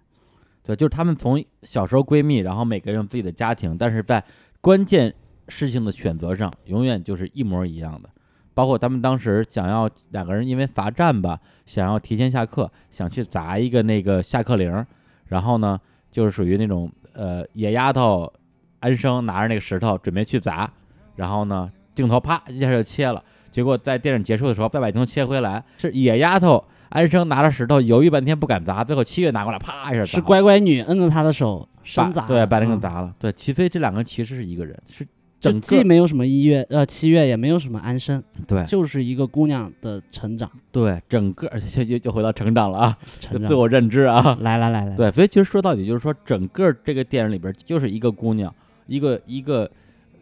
[0.63, 4.23] 对，就是他们从小时候闺蜜，然后每个人有自己的家庭，但是在
[4.61, 5.15] 关键
[5.49, 8.09] 事情的选择上，永远就是一模一样的。
[8.55, 14.85] 包括他们当时想要两个人因为罚站吧，想要提前下课，想去砸一个那个下课铃，
[15.27, 15.81] 然后呢，
[16.11, 18.33] 就是属于那种呃野丫头。
[18.79, 20.71] 安生拿着那个石头准备去砸，
[21.17, 23.21] 然后呢，镜头啪一下就切了。
[23.51, 33.13] 结果在电影结束的时候，再把镜头切回来，是野丫头安生拿着石头犹豫半天不敢砸，最后七月拿过来啪一下是乖乖女摁着他的手生砸，对，把那个砸了。
[33.19, 35.05] 对，齐飞这两个其实是一个人，是。
[35.51, 48.55] 整既没有什么一月呃七月，也没有什么安生，对，就是一个姑娘的成长，对，整个而且就就回到成长了啊，就自我认知啊，来来来来，对，所以其实说到底就是说，整个这个电影里边就是一个姑娘，
[48.87, 49.71] 一个一个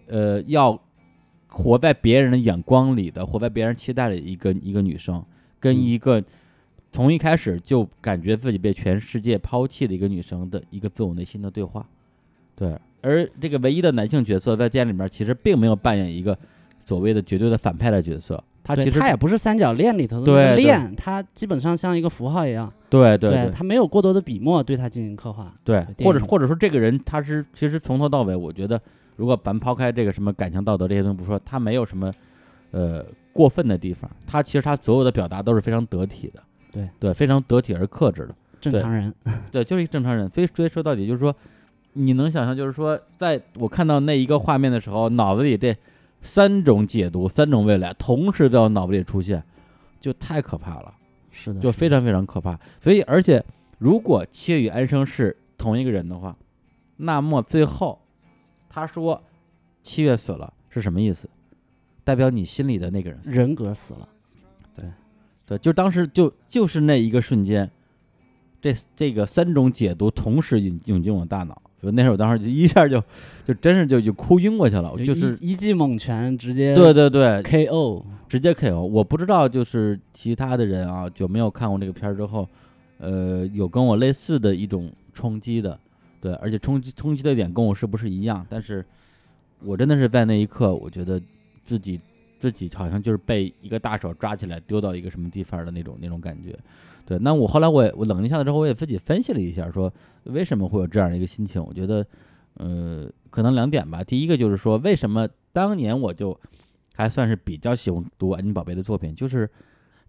[0.07, 0.79] 呃要
[1.49, 5.25] 活在别人的眼光里的，活在别人期待的一个一个女生，
[5.61, 6.23] 跟一个
[6.91, 11.87] 从一开始就感觉自己被全世界抛弃的一个女生的一个自我内心的对话，
[12.57, 12.77] 对。
[13.05, 16.37] 而这个唯一的男性角色在电影里面其实并没有扮演一个
[16.87, 22.73] 所谓的绝对的反派的角色，他其实他也不是三角恋里头的恋，他基本上像一个符号一样。
[22.89, 25.53] 对对，他没有过多的笔墨对他进行刻画。
[25.65, 28.81] 对，或者或者说这个人他是其实从头到尾，我觉得
[29.17, 32.13] 如果咱抛开这个什么感情道德这些东西不说，他没有什么
[32.71, 36.43] 呃过分的地方，他其实他所有的表达都是非常得体的。
[36.73, 39.13] 对对，非常得体而克制的正常人。
[39.53, 40.31] 对，就是一个正常人。
[40.31, 41.35] 所以所以说到底就是说。
[41.95, 45.77] 你能想象，就是说，在我看到那一个画面的时候，脑子里这
[46.23, 49.43] 三种解读、三种未来同时在我脑子里出现，
[50.01, 50.95] 就太可怕了。
[51.31, 52.59] 是的，就非常非常可怕。
[52.81, 53.45] 所以，而且
[53.79, 56.37] 如果七月与安生是同一个人的话，
[56.97, 58.01] 那么最后
[58.69, 59.23] 他说
[59.83, 61.29] 七月死了是什么意思？
[62.05, 64.09] 代表你心里的那个人人格死了。
[64.75, 64.85] 对，
[65.47, 67.71] 对，就当时就就是那一个瞬间，
[68.61, 71.61] 这这个三种解读同时涌涌进我大脑。
[71.93, 73.03] 那时候我当时就一下就，
[73.47, 78.05] 就真是就就哭晕过去了，就是一记猛拳直接对对对 K.O.
[78.29, 78.83] 直接 K.O.
[78.85, 82.49] 我不知道就是其他的人啊，就没有看过这个片儿之后，
[82.99, 85.79] 呃，有跟我类似的一种冲击的，
[86.21, 88.45] 对，而且冲击冲击的点跟我是不是一样？
[88.49, 88.85] 但是
[89.63, 91.21] 我真的是在那一刻，我觉得
[91.63, 92.01] 自己
[92.39, 96.59] 自己好像就是被一个大手抓起来丢到一个什么地方的那种那种感觉。
[97.07, 99.93] 对，那我后来我也我冷静下来之后，我也自己分析了一下，说
[100.25, 101.63] 为什么会有这样的一个心情？
[101.63, 102.07] 我觉得，
[102.55, 104.03] 呃，可能两点吧。
[104.03, 106.39] 第一个就是说，为什么当年我就
[106.95, 109.49] 还算是比较喜欢读安妮宝贝的作品，就是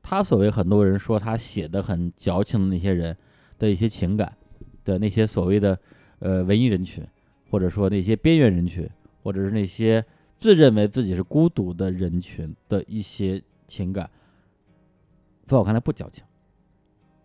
[0.01, 3.15] 他所谓很多人说他写的很矫情的那些人
[3.59, 4.31] 的一些情感
[4.85, 5.77] 的那些所谓的
[6.19, 7.05] 呃文艺人群，
[7.49, 8.89] 或者说那些边缘人群，
[9.21, 10.05] 或者是那些
[10.37, 14.09] 自认为自己是孤独的人群的一些情感，
[15.45, 16.23] 在我看来不矫情。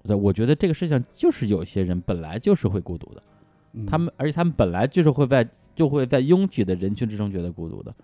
[0.07, 3.23] 对，我觉得这个世界上就是有些人本来就是会孤独的，
[3.87, 7.95] 他们而且他们本来就是会在就会在拥挤的人群之中觉得孤独的，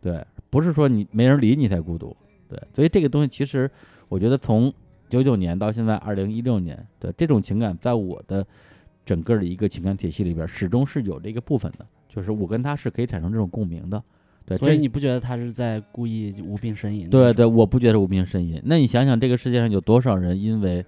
[0.00, 2.16] 对，不是说你没人理你才孤独，
[2.48, 3.70] 对，所以这个东西其实
[4.08, 4.72] 我觉得从
[5.08, 8.46] 九九年到现在二零一六年，对这种情感在我的
[9.04, 14.02] 整个的一个情感体系里边始终是有这个部分的，就是我跟他是可以产生这种共鸣的，
[14.44, 17.08] 对，所以你不觉得他是在故意无病呻吟？
[17.10, 18.60] 对对，我不觉得无病呻吟。
[18.64, 20.84] 那你想想，这个世界上有多少人因为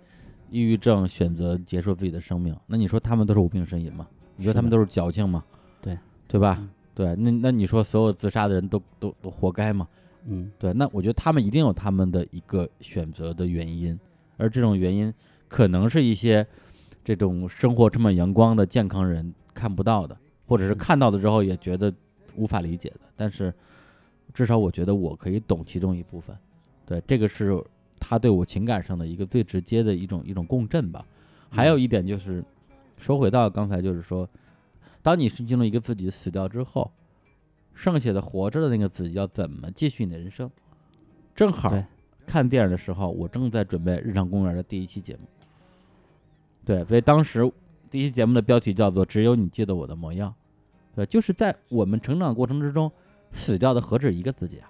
[0.53, 4.07] 抑郁症选择结束自己的生命，那你说他们都是无病呻吟吗？
[4.37, 5.43] 你说他们都是矫情吗？
[5.81, 5.99] 对，
[6.29, 6.63] 对吧？
[6.95, 9.89] 对，那那你说所有自杀的人都都都活该吗？
[10.27, 13.99] 嗯，对，那我觉得他们一定有他们的一个选择的原因，
[14.37, 15.13] 而这种原因
[15.49, 16.47] 可能是一些
[17.03, 20.15] 这种生活充满阳光的健康人看不到的，
[20.47, 21.91] 或者是看到了之后也觉得
[22.37, 23.01] 无法理解的。
[23.17, 23.51] 但是
[24.35, 26.37] 至少我觉得我可以懂其中一部分。
[26.85, 27.59] 对，这个是。
[28.13, 31.03] 他对我情感上的一个最直接的一种一种共振吧，
[31.49, 32.45] 还有一点就是，
[32.99, 34.29] 说回到刚才就是说，
[35.01, 36.93] 当你是进入一个自己死掉之后，
[37.73, 40.51] 剩下的活着的那个自己要怎么继续你的人生？
[41.35, 41.75] 正好
[42.27, 45.21] 看电影的时候，我正在准备《日常公园》的第一期节目，
[46.67, 47.51] 对，所以当时
[47.91, 50.29] 第一期节目的标题叫做《只有你记得我的模样》，
[50.95, 52.93] 对，就是在我们成长过程之中，
[53.33, 54.69] 死掉的何止一个自己啊！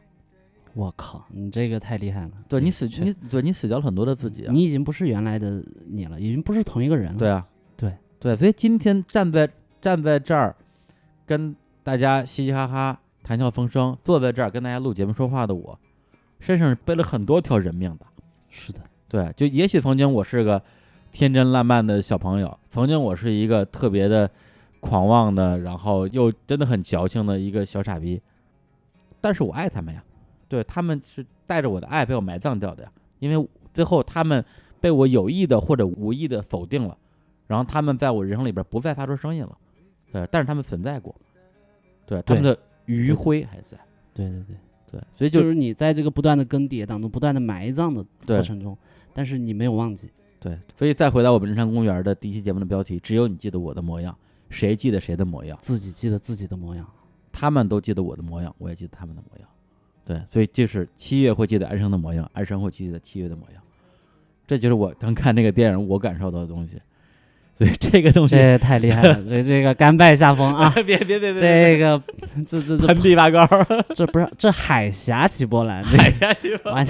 [0.74, 2.30] 我靠，你这个太厉害了！
[2.48, 7.18] 对你死去，你对你死掉了很多的自己，你已经不是原来的你了，已经不是同一个人了。
[7.18, 7.46] 对啊，
[7.76, 9.48] 对对，所以今天站在
[9.80, 10.56] 站在这儿，
[11.26, 15.78] 跟大家嘻嘻哈哈、谈笑风生，坐在这儿跟大家录节目说话的我，
[16.40, 18.06] 身上背了很多条人命的。
[18.48, 20.62] 是的，对，就也许曾经我是个
[21.10, 24.30] 天真烂漫的小朋友，曾经我是一个特别的
[24.80, 28.22] 狂妄的，然后又真的很矫情的一个小傻逼，
[29.20, 30.02] 但是我爱他们呀。
[30.52, 34.44] 对他们是带着我的爱被我埋葬掉的呀，因为最后他们
[34.82, 36.94] 被我有意的或者无意的否定了，
[37.46, 39.56] 然后他们在我人生里边不再发出声音了，
[40.12, 41.14] 对，但是他们存在过，
[42.04, 43.78] 对，他们的余晖还在，
[44.12, 44.56] 对对对。
[44.92, 48.76] 对，所以就是你在这个不断的更迭当中，不断的埋葬的过程中，
[49.14, 54.14] 但是你没有忘记，对，所以再回到我们日常公园的第一期节目的标题，只有你记得我的模样，
[54.50, 55.56] 谁记得谁的模样？
[55.62, 56.86] 自己记得自己的模样，
[57.32, 59.48] 他们都记得我的模样，我也记得他们的模样。
[60.04, 63.62] 对，所以就是七月会记得安生的模样，安生会记得七月的模样，
[64.46, 66.80] 这就是我刚看那个电影我感受到的东西。
[67.54, 70.70] 所以这个东西这太厉害了，所以这个甘拜下风啊！
[70.86, 72.02] 别别别别，这个
[72.46, 73.46] 这这这盆地拔高，
[73.94, 76.86] 这不是这海峡起波澜，海峡起波澜，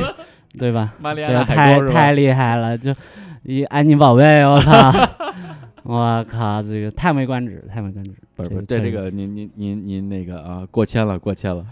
[0.56, 0.94] 对吧？
[1.16, 2.94] 这太太厉害了，就
[3.42, 4.92] 一安妮宝贝，我靠！
[5.82, 8.12] 我靠，这个叹为观止，叹为观止。
[8.36, 11.66] 不是不是，对这个您您您您那个啊，过谦了，过谦了。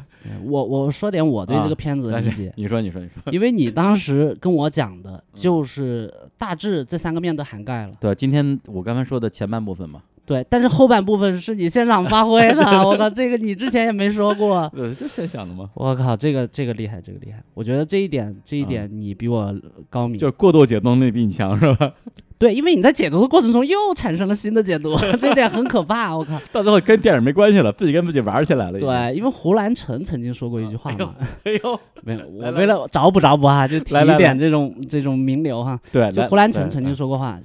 [0.44, 2.52] 我我说点我对这个片子的理解。
[2.56, 3.32] 你说你说你说。
[3.32, 7.92] 因为你当时跟我讲的就 是大致这三个面都涵盖了。
[8.00, 10.02] 对，今天我刚才说的前半部分嘛。
[10.26, 14.70] 对，但是后半部分是你现场发挥的，我靠，这个你之前也没说过。
[14.76, 15.68] 对，就现想的吗？
[15.74, 17.42] 我靠，这个这个厉害，这个厉害。
[17.52, 19.52] 我觉得这一点这一点你比我
[19.88, 20.16] 高明。
[20.16, 21.92] 就是过度解冻力比你强是吧？
[22.40, 26.16] 对，因为你在解读的过程中又产生了新的解读， 这点很可怕。
[26.16, 28.80] 我靠， 到最后跟电影没关系了，自己跟自己玩起来了。
[28.80, 31.14] 对，因为胡兰成曾经说过一句话嘛。
[31.44, 35.78] 哎呦， 没有，我为了找补找补哈，就提一点这种这种名流哈。
[35.92, 37.38] 对，就胡兰成曾经说过话，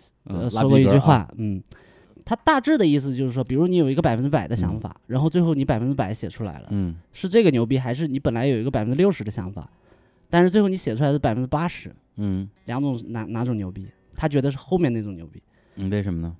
[0.49, 1.61] 说过一句话，嗯，
[2.23, 9.69] 他大致的意思就是说，比如你有一个百分之百的想法，然后最后你百分之百写出来了，嗯，是这个牛逼，还是你本来有一个百分之六十的想法，
[10.29, 13.85] 但是最后你写出来是百分之八十，嗯，两种哪哪种牛逼？
[14.16, 15.41] 他觉得是后面那种牛逼。
[15.76, 16.36] 嗯，为什么呢？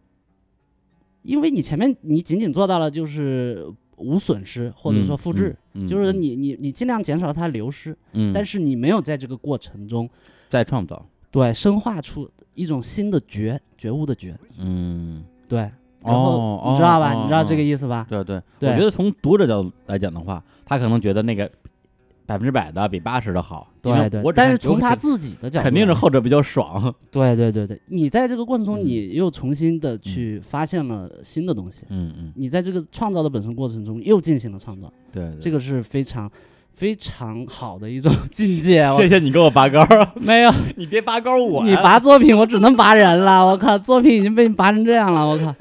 [1.24, 3.66] 因为你前面你仅仅做到了就是
[3.98, 5.56] 无损失或者说复制，
[5.88, 10.10] 就是你你你尽量减少它流失，嗯，但是你没有在这个过程中
[10.48, 15.60] 再创造，对，深化出一种新的觉觉悟的觉，嗯，对，
[16.04, 17.14] 然后你知道吧？
[17.14, 18.06] 你知道这个意思吧？
[18.10, 21.52] 对对，我觉得从读者角度来讲的话，他可能觉得那个。
[22.26, 24.24] 百分之百的比八十的好，对对。
[24.34, 26.94] 但是从他自己的角度，肯定是后者比较爽。
[27.12, 31.86] 对对对对，你在这个过程中，你又重新的去发现了新的东西。
[31.90, 32.34] 嗯嗯。
[32.36, 34.92] 你在这个创造的本身过程中又进行了创造。
[35.12, 35.32] 对。
[35.40, 36.28] 这个是非常
[36.74, 38.84] 非常好的一种 境界。
[38.96, 39.88] 谢谢你给我拔高。
[40.20, 41.64] 没有，你别拔高我。
[41.64, 43.46] 你拔作品，我只能拔人了。
[43.46, 45.28] 我靠，作品已经被你拔成这样了。
[45.28, 45.54] 我靠。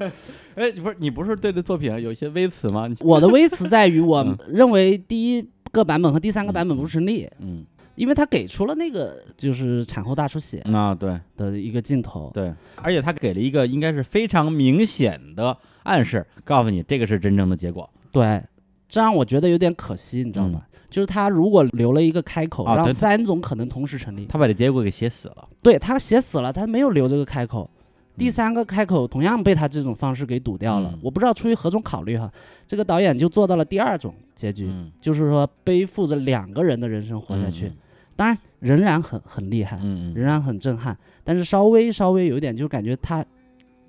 [0.55, 2.89] 哎，你不是你不是对这作品有一些微词吗？
[3.01, 5.47] 我的微词在于，我认为第一。
[5.75, 7.65] 个版本和第三个版本不成立，嗯，
[7.95, 11.19] 因为他给出了那个就是产后大出血啊，对。
[11.35, 18.41] 的一个镜头，对，而且他给了一个应该是非常明显的暗示，告诉你这个是真正的结果，对，
[18.87, 20.61] 这让我觉得有点可惜，你知道吗？
[20.89, 27.69] 就是他如果留了一个开口，让三种可能同时成立，他把这结果给写死了，对他写死了，他没有留这个开口。
[28.17, 32.31] 第三个开口同样被他这种方式给堵掉了，我不知道出于何种考虑哈，
[32.65, 34.69] 这个导演就做到了第二种结局，
[35.01, 37.71] 就是说背负着两个人的人生活下去，
[38.15, 39.77] 当然仍然很很厉害，
[40.15, 43.23] 仍然很震撼，但是稍微稍微有一点就感觉他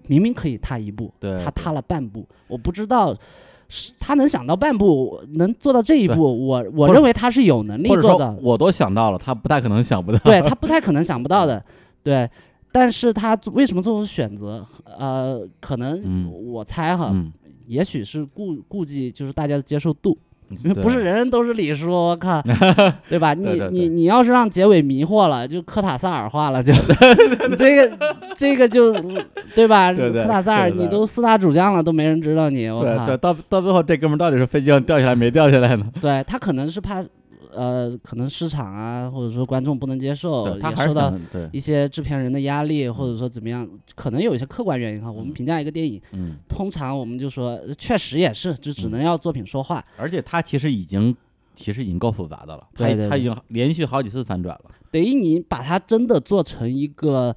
[0.09, 3.17] 明明可以踏一步，他踏了半步，我不知道
[3.69, 11.65] 是他能想到半步能做到这一步，我我认为他是有能力做的，我都想到了，他不太可能想不到，对他不太可能想不到的，
[12.03, 12.29] 对。
[12.79, 14.63] 但是他为什么做出选择？
[14.99, 17.11] 呃，可能我猜哈，
[17.67, 20.19] 也许是顾顾忌，就是大家的接受度，
[20.63, 22.43] 因为不是人人都是李叔，我靠，
[23.09, 23.33] 对吧？
[23.33, 26.71] 你你你要是让结尾迷惑了，就科塔萨尔化了，就
[27.57, 27.99] 这个
[28.37, 28.93] 这个就
[29.55, 29.91] 对吧？
[29.95, 33.07] 科塔萨尔，你都四大主将了，都没人知道你，我靠！
[33.07, 35.91] 对，到到最后这哥们到底是飞机上掉下来没掉下来呢？
[35.99, 37.03] 对他可能是怕。
[37.57, 41.13] 呃，可能市场啊，或者说观众不能接受，也受到
[41.51, 45.11] 一些制片人的压力，或者说怎么样，可能有一些客观原因哈。
[45.11, 46.01] 我们评价一个电影，
[46.47, 49.83] 通常我们就说，确实也是，就只能要作品说话。
[49.97, 51.17] 而且他其实已经，
[51.55, 54.71] 其实已经够复杂的了，他他已经连续好几次反转了。
[54.91, 57.35] 等于你把它真的做成一个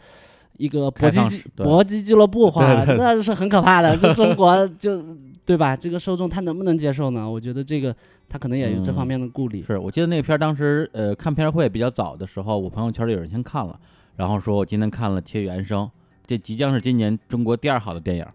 [0.59, 3.95] 一个搏击搏击俱乐部化了，那是很可怕的。
[3.97, 5.01] 这中国就
[5.45, 5.75] 对吧？
[5.75, 7.27] 这个受众他能不能接受呢？
[7.27, 7.95] 我觉得这个
[8.27, 9.63] 他可能也有这方面的顾虑。
[9.63, 13.79] 是我记得那个片儿当时呃看片会比较早的时候，我朋友圈里有人先看了，
[14.17, 15.85] 然后说我今天看了《七月原声》，
[16.27, 18.25] 这即将是今年中国第二好的电影。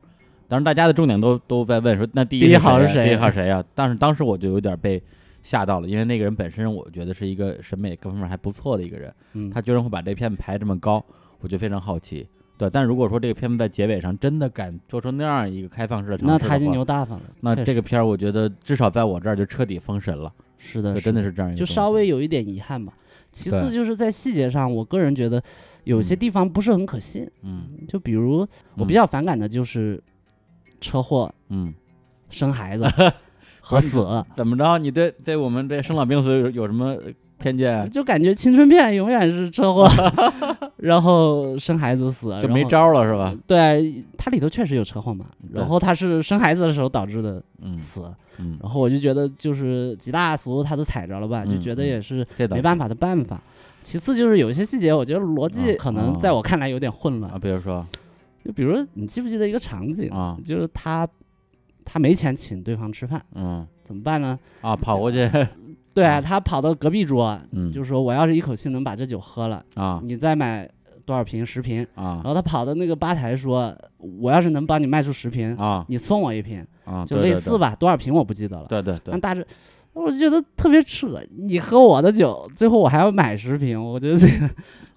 [0.49, 3.05] 当时大家的重点都都在问说那第一好是谁？
[3.05, 3.63] 第一好谁呀？
[3.75, 5.03] 但是当时我就有点被
[5.43, 9.15] 吓到了，因为那个人本身我觉得是一个审美各方面还不错的一个人，
[9.53, 11.05] 他居然会把这片子排这么高。
[11.45, 12.27] 我就非常好奇，
[12.57, 17.23] 对，但如果说这个片子在结尾上真的敢做出那样一个开放式的尝试那他就牛大发了。
[17.43, 20.33] 那这个片儿，我觉得至少在我这儿就彻底封神了。
[20.57, 22.95] 是的，真的是这样，就稍微有一点遗憾吧。
[23.31, 25.43] 其次就是在细节上，我个人觉得
[25.85, 27.31] 有些地方不是很可信。
[27.43, 30.03] 嗯，就比如我比较反感的就是
[30.81, 31.75] 车祸，嗯，
[32.31, 32.91] 生孩子
[33.61, 34.03] 和死。
[34.35, 34.79] 怎么着？
[34.79, 36.97] 你对对我们这生老病死有有什么？
[37.37, 39.87] 偏见就感觉青春片永远是车祸，
[40.85, 43.35] 然后生孩子死就没招了是吧？
[43.47, 47.43] 对，它里头确实有车祸嘛，然后他是生孩子的时候导致的
[47.81, 48.03] 死，
[48.61, 53.41] 然后我就觉得就是几大俗他都踩着了吧，就觉得也是没办法的办法。
[53.83, 57.87] 其次就是有一些细节，我觉得逻辑可能在我看来有点混乱啊，比如说，
[58.45, 60.37] 就比如你记不记得一个场景啊？
[60.45, 61.09] 就是他
[61.83, 64.39] 他没钱请对方吃饭，嗯，怎么办呢？
[64.61, 65.31] 啊，跑过去。
[65.95, 67.39] 对啊，他跑到隔壁桌，
[67.73, 70.69] 就说我要是一口气能把这酒喝了啊，你再买
[71.07, 72.21] 多少瓶十瓶啊。
[72.23, 78.67] 然后他跑到那个吧台说，我要是能帮你卖出十瓶啊，你送我一瓶啊，就类似吧，多少瓶我不记得了。
[78.69, 79.13] 对对对。
[79.13, 79.47] 但大致
[79.93, 84.51] 我就觉得特别扯，你喝我的酒，最后我还要买十瓶，我觉得这个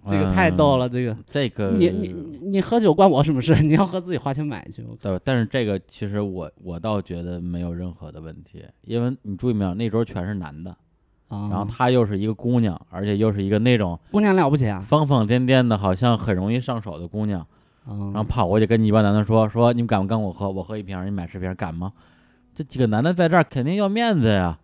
[0.07, 3.53] 这个太逗了，这个这个你你你喝酒关我什么事？
[3.61, 4.83] 你要喝自己花钱买去。
[4.99, 10.75] 对，但是这个其实我我倒觉得没有任何的问题，因为你注意没有，那桌全是男的。
[11.29, 17.45] 然后她又是一个姑娘，而且又是一个那种姑娘了不起啊，疯疯癫癫的，好像很容易上手的姑娘。
[17.85, 20.49] 然后跑过去跟你一帮男的说：“说你们敢不跟我喝？
[20.49, 21.93] 我喝一瓶，你买十瓶，敢吗？”
[22.53, 24.57] 这几个男的在这儿肯定要面子呀，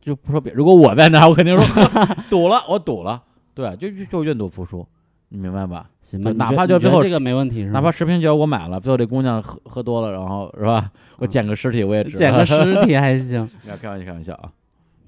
[0.00, 0.50] 就不说别。
[0.54, 1.84] 如果我在那儿，我肯定说
[2.30, 3.22] 赌了，我赌了。
[3.52, 4.86] 对，就就就愿赌服输，
[5.28, 5.90] 你明白吧？
[6.00, 10.90] 行吧，哪怕就最后这个没问题，哪怕十瓶酒我买了，最后这姑娘喝喝多了，然后是吧？
[11.18, 12.16] 我捡个尸体我也值。
[12.16, 13.46] 捡个尸体还行。
[13.68, 14.50] 要开玩笑，开玩笑啊。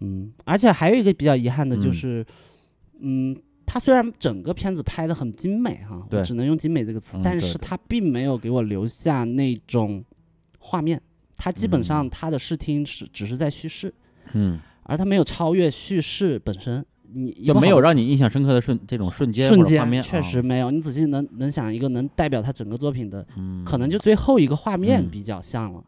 [0.04, 2.24] 嗯，而且还有一个比较遗憾的就是，
[3.00, 3.34] 嗯，
[3.64, 10.04] 他虽然整个片子拍的很精美哈，我只能用精美这个词，但是他并没有给我留下那种
[10.58, 11.00] 画面，
[11.36, 13.92] 他基本上他的视听是只是在叙事，
[14.34, 20.70] 嗯，而他没有超越叙事本身，你就没有让你印象深刻的瞬这种瞬间瞬间，面，确实没有。
[20.70, 23.26] 你仔细能能想一个能代表他整个作品的，
[23.64, 25.82] 可能就最后一个画面比较像了，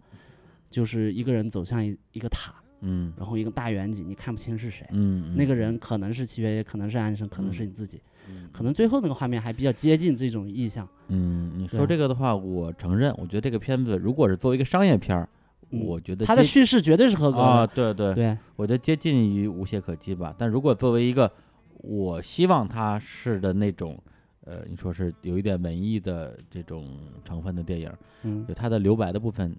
[0.70, 2.54] 就是一个人走向一一个塔。
[2.88, 4.86] 嗯，然后一个大远景，你看不清是谁。
[4.92, 8.00] 嗯，那个人可能是七月，也可能是安生，可能是你自己。
[8.28, 10.88] 嗯，可能最后那个画面还比较接近这种意象。
[11.08, 15.28] 嗯，你说这个的话，我承认，我觉得这个片子如果是作为一个商业片儿，
[15.70, 17.44] 我觉得它的叙事绝对是合格的。
[17.44, 20.32] 啊，对对对，我觉得接近于无懈可击吧。
[20.38, 21.30] 但如果作为一个
[21.78, 24.00] 我希望它是的那种，
[24.44, 29.54] 呃，你说是有一点文艺的这种成分的电影，嗯，有它的留白的部分。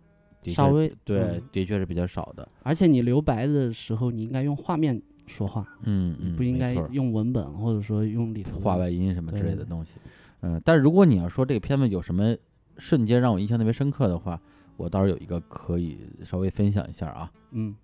[0.54, 2.48] 稍微对，的确是比较少的。
[2.64, 9.94] 而且你留白的时候，你应该用画面说话，嗯，不应该用文本或者说用里头话外音什么之类的东西。
[10.42, 12.36] 嗯，但是如果你要说这个片子有什么
[12.78, 14.40] 瞬间让我印象特别深刻的话，
[14.78, 17.32] 我倒是有一个可以稍微分享一下啊。
[17.52, 17.76] 嗯，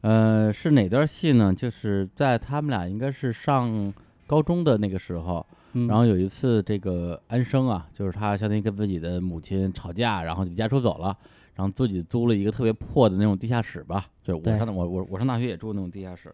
[0.00, 1.52] 呃，是哪段戏呢？
[1.54, 3.92] 就是在他们俩应该是上
[4.26, 5.46] 高中的那个时候。
[5.86, 11.14] 然后有一次，这个安生啊，就是他相当于跟自己的母亲吵架，然后离家出走了，
[11.56, 16.32] 然后自己租了一个特别破的那种地下室吧，就是我上我我我上大学也住那种地下室，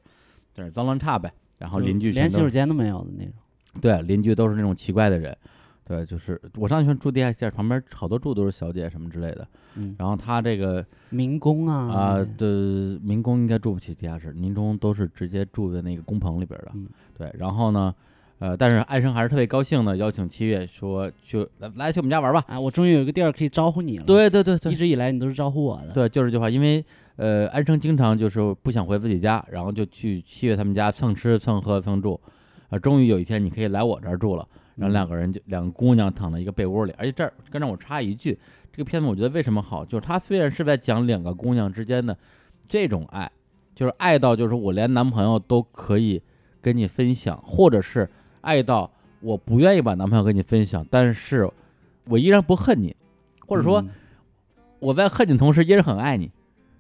[0.53, 1.33] 就是脏乱差呗。
[1.59, 3.33] 然后邻居连洗手间都没有的那种。
[3.81, 5.35] 对，邻居都是那种奇怪的人。
[5.85, 9.47] 对，就是我上学住地下室，旁边好多住都是小姐什么之类的。
[9.77, 9.95] 嗯。
[9.97, 16.73] 然后他这个民工啊啊的民工应该住不起地下室，民工都是直接住在那个工棚里边的。
[16.75, 16.89] 嗯。
[17.17, 17.95] 对，然后呢？
[18.43, 22.43] 呃，但是安生还是特别高兴的，邀请七月说去来来去我们家玩吧。
[22.49, 24.05] 啊，我终于有一个地儿可以招呼你了。
[24.05, 25.93] 对对对对，一直以来你都是招呼我的。
[25.93, 26.51] 对，就是这句话。
[26.51, 26.85] 因为
[27.15, 32.21] 呃，安生经常就是不想回自己家，然后就去七月他们家蹭吃蹭喝蹭住。
[32.69, 34.45] 啊，终于有一天你可以来我这儿住了。
[34.75, 38.37] 然后两个人就两个姑娘躺在一个被窝里，而且这儿跟着我插一句，
[38.73, 42.19] 这个片子我觉得为什么好，就是它虽然是在讲两个姑娘之间的
[42.67, 43.31] 这种爱，
[43.77, 46.21] 就是爱到就是我连男朋友都可以
[46.61, 48.11] 跟你分享，或者是
[48.43, 48.91] 爱到。
[49.21, 51.49] 我不愿意把男朋友跟你分享，但是
[52.07, 52.93] 我依然不恨你，
[53.47, 53.81] 或者说
[54.81, 56.29] 我在恨你同时依然很爱你，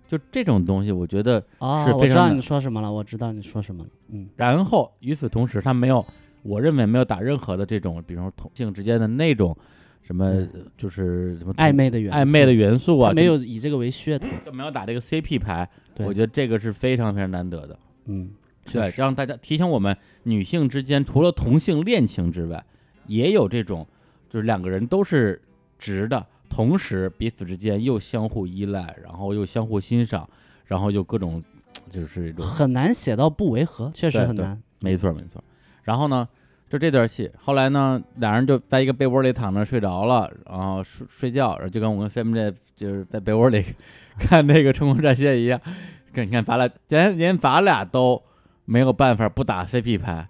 [0.08, 2.00] 就这种东西，我觉得是非常。
[2.00, 4.28] 我知道你说什么了，我知道你说什么了，嗯。
[4.34, 6.04] 然后与此同时，他没有
[6.42, 9.56] 我认为没有打任何的这种，比如说同性之间的那种
[10.02, 10.44] 什么，
[10.76, 17.78] 就是什么暧昧的元暧昧的元素啊，没有以这个为噱头，就没有打这个 CP 牌，我觉得这个是非常非常难得的。
[18.06, 18.30] 嗯，
[18.70, 22.64] 对，让大家提醒我们，女性之间除了同性恋情之外，
[23.06, 23.86] 也有这种，
[24.28, 25.40] 就是两个人都是
[25.78, 30.28] 直的，同时彼此之间又相互依赖，然后又相互欣赏，
[30.66, 31.42] 然后又各种，
[31.90, 34.60] 就是一种很难写到不违和，确实很难。
[34.80, 35.42] 没错，没错。
[35.82, 36.28] 然后呢，
[36.70, 43.64] 就这段戏，后来呢，俩人就在一个被窝里躺着睡着了，然后睡睡觉，然后就跟我跟 family 就是在被窝里
[44.18, 45.60] 看那个《冲锋战线》一样，
[46.12, 48.22] 跟你看咱俩连连咱俩都
[48.64, 50.28] 没有办法不打 CP 牌，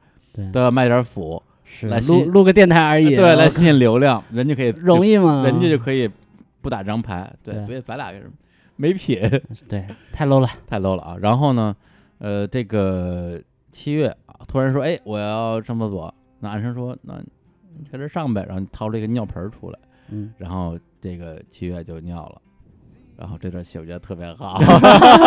[0.52, 5.42] 都要卖点腐，是录录个电台而已，对，来吸引流量， 人家可以容易吗？
[5.44, 6.10] 人家就可以
[6.60, 8.30] 不打张牌，对，所以咱俩是
[8.76, 9.20] 没品，
[9.68, 11.16] 对，太 low 了， 太 low 了啊！
[11.20, 11.74] 然后呢，
[12.18, 14.40] 呃，这个七月啊。
[14.48, 17.14] 突然说：“哎，我要上厕所。”那安生说：“那
[17.78, 19.78] 你在这上呗。”然后掏了一个尿盆出来，
[20.10, 22.42] 嗯，然后这个七月就尿了。
[23.22, 24.58] 然后这段戏我觉得特别好。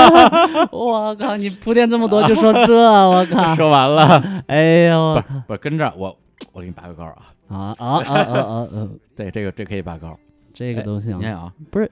[0.69, 1.37] 我靠！
[1.37, 2.75] 你铺垫这么多就说这？
[2.75, 3.55] 我靠！
[3.55, 4.43] 说完了。
[4.47, 5.13] 哎呦！
[5.15, 6.19] 不是不是，跟着我，
[6.51, 7.23] 我给你拔个高啊！
[7.47, 8.67] 啊啊啊啊啊！
[8.73, 10.19] 嗯， 对，这个这可以拔高，
[10.53, 11.17] 这个都行。
[11.17, 11.89] 你看啊，不是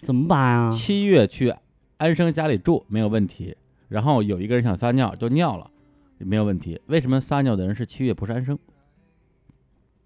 [0.00, 0.70] 怎么拔呀？
[0.70, 1.54] 七月去
[1.96, 3.56] 安生家里住没有问题。
[3.88, 5.70] 然后有一个人想撒尿，就尿了。
[6.18, 6.78] 没有问题。
[6.88, 8.58] 为什么撒尿的人是七月，不是安生？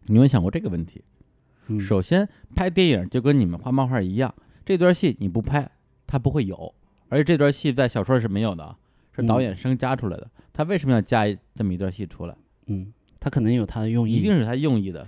[0.06, 1.02] 你有想过这个问题？
[1.80, 4.32] 首先，拍电影就跟你们画漫画一样，
[4.64, 5.70] 这段戏你不拍，
[6.06, 6.74] 它不会有。
[7.08, 8.76] 而且这段戏在小说是没有的，
[9.14, 10.30] 是导演生加出来的。
[10.52, 12.34] 他为什么要加这么一段戏出来？
[12.66, 15.06] 嗯，他可能有他的用意，一定是他用意的。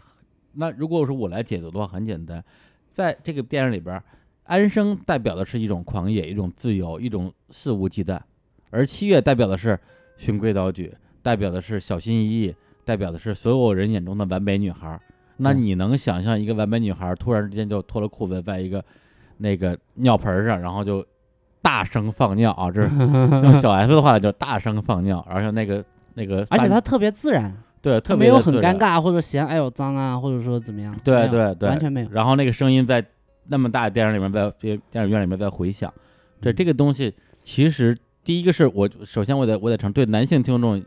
[0.53, 2.45] 那如果说我来解读的话，很简单，
[2.93, 4.03] 在这个电影里边，
[4.45, 8.21] 安生代表的是一种狂野、一种自由、一种肆无忌惮，
[8.71, 9.79] 而七月代表的是。
[10.19, 10.91] 循规蹈矩，
[11.21, 12.55] 代表的是小心翼翼，
[12.87, 14.99] 代表的是所有人眼中的完美女孩。
[15.37, 18.83] 那你能想象一个完美女孩突然之间就脱了裤子，在一个
[19.39, 21.05] 那个尿盆上，然后就
[21.63, 22.71] 大声放尿啊？
[22.71, 22.89] 这是
[23.43, 25.85] 用小 S 的话就大声放尿，而且那个
[26.15, 30.97] 那个，而且它特别自然，对，特别没有很尴尬或者嫌哎呦脏啊，或者说怎么样？
[31.05, 32.09] 对对对，完全没有。
[32.11, 33.05] 然后那个声音在
[33.49, 34.51] 那么大的电影里面，在
[34.91, 35.93] 电影院里面在回响。
[36.41, 37.97] 对这个东西其实。
[38.25, 40.83] 第一个是我，首先我得我得承对男性听众，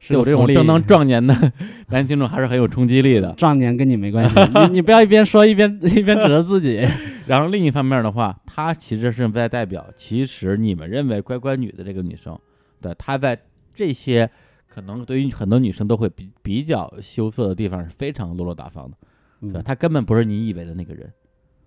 [0.00, 1.32] 是有这种正当壮年的
[1.88, 3.32] 男性听众还是很有冲击力的。
[3.34, 4.34] 壮年跟你没关系，
[4.66, 6.84] 你你不要一边说一边 一边指着自己。
[7.26, 12.36] 然后另一方面的话，他其实是在代表，其实你们认为乖乖女的这个女生，
[12.80, 13.38] 对，她在
[13.72, 14.28] 这些
[14.66, 21.12] 可能对于很多女生都会比比较羞涩的地方是非常落落大方的，对，她根本不是你以为的那个人。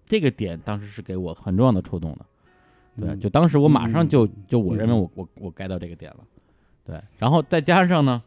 [0.06, 2.26] 这个点当时是给我很重要的触动的。
[3.00, 6.18] 对，就当时我马上就就我认为我我我该到这个点了，
[6.86, 8.22] 对，然后再加上呢，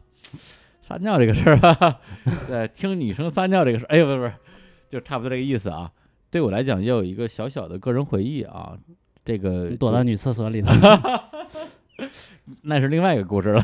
[0.81, 1.99] 撒尿这个事儿吧，
[2.47, 4.33] 对，听女生撒尿这个事儿，哎呦不是不是，
[4.89, 5.91] 就差不多这个意思啊。
[6.29, 8.77] 对我来讲也有一个小小的个人回忆啊，
[9.23, 10.71] 这个躲到女厕所里头，
[12.63, 13.63] 那是另外一个故事了。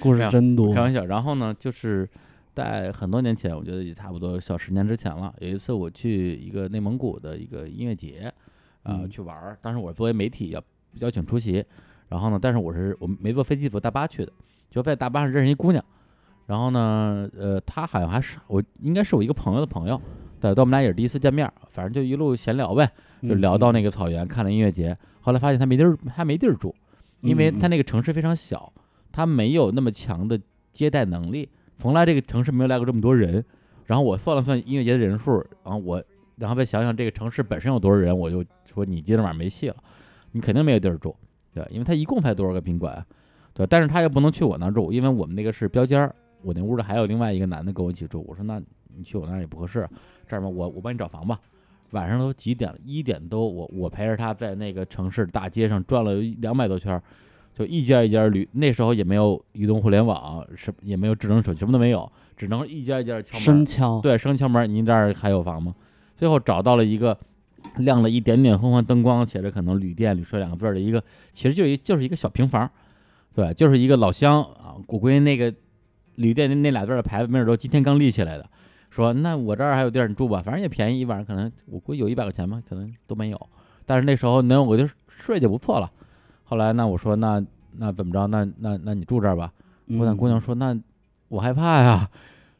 [0.00, 1.04] 故事真多，开玩笑。
[1.06, 2.08] 然后呢，就是
[2.54, 5.34] 在很多年前，我觉得也差不多小十年之前了。
[5.38, 8.32] 有一次我去一个内蒙古的一个音乐节。
[8.82, 9.58] 啊，去玩儿。
[9.60, 10.62] 当时我作为媒体要
[11.00, 11.62] 邀请出席，
[12.10, 14.32] 然后呢，但是我是我没坐飞机，坐大巴去的。
[14.68, 15.82] 就在大巴上认识一姑娘，
[16.46, 19.96] 然后呢，呃，她好像还是我应该是我一个朋友的朋友，
[20.40, 22.90] 对，但我们俩也是第一次见面，反正就一路闲聊呗，
[23.22, 24.96] 就聊到那个草原，看了音乐节。
[25.20, 26.74] 后来发现她没地儿，她没地儿住，
[27.20, 28.72] 因为她那个城市非常小，
[29.12, 30.38] 她没有那么强的
[30.72, 31.48] 接待能力。
[31.78, 33.44] 从来这个城市没有来过这么多人。
[33.86, 35.32] 然后我算了算音乐节的人数，
[35.64, 36.02] 然后我，
[36.36, 38.44] 然后再想想这个城市本身有多少人，我就。
[38.72, 39.74] 说你今天晚上没戏了，
[40.30, 41.12] 你肯定没有地儿住，
[41.52, 43.04] 对，因为他一共才多少个宾馆，
[43.52, 48.24] 对，但是他又不能去我那儿住，因为我们那个是标间儿，我那屋里还有另外一个男的跟我一起住。
[48.28, 48.62] 我说那
[48.96, 49.88] 你去我那儿也不合适，
[50.28, 51.40] 这样吧，我我帮你找房吧。
[51.90, 52.78] 晚上都几点了？
[52.84, 57.02] 一点多，我我陪着他在那个城市大街上转了两百多圈，
[57.52, 65.74] 就一家一家旅，那时候也没有移动互联网，什也没有智能手机，什么都没有，只能一家一家敲门，生敲，对，生敲门，您这儿还有房吗？
[66.16, 67.18] 最后找到了一个。
[67.84, 71.02] 亮了一点点昏黄灯光，写着可能旅店、旅社两个字的一个，
[71.32, 72.70] 其实就一就是一个小平房，
[73.34, 74.74] 对，就是一个老乡啊。
[74.86, 75.52] 我估计那个
[76.16, 78.48] 旅店那那俩字的牌子，没准都今天刚立起来的。
[78.90, 83.48] 说那我这儿还有地儿，你住吧，反正也便宜，一晚上可能我估计有一百块钱吧，可能都没有。
[83.86, 85.90] 但是那时候能我就睡就不错了。
[86.44, 87.40] 后来那我说那
[87.76, 88.26] 那怎么着？
[88.26, 89.52] 那那那你住这儿吧。
[89.86, 90.76] 我那姑娘说那
[91.28, 92.10] 我害怕呀，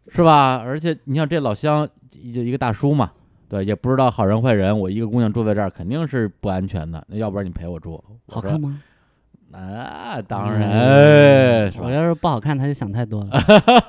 [0.09, 0.59] 是吧？
[0.59, 3.13] 而且你像这老乡就一个大叔嘛。
[3.51, 4.79] 对，也不知道好人坏人。
[4.79, 7.05] 我一个姑娘住在这儿，肯定是不安全的。
[7.09, 8.03] 那要不然你陪我住？
[8.29, 8.81] 好看吗？
[9.53, 13.31] 那当然，我要是不好看，他就想太多了。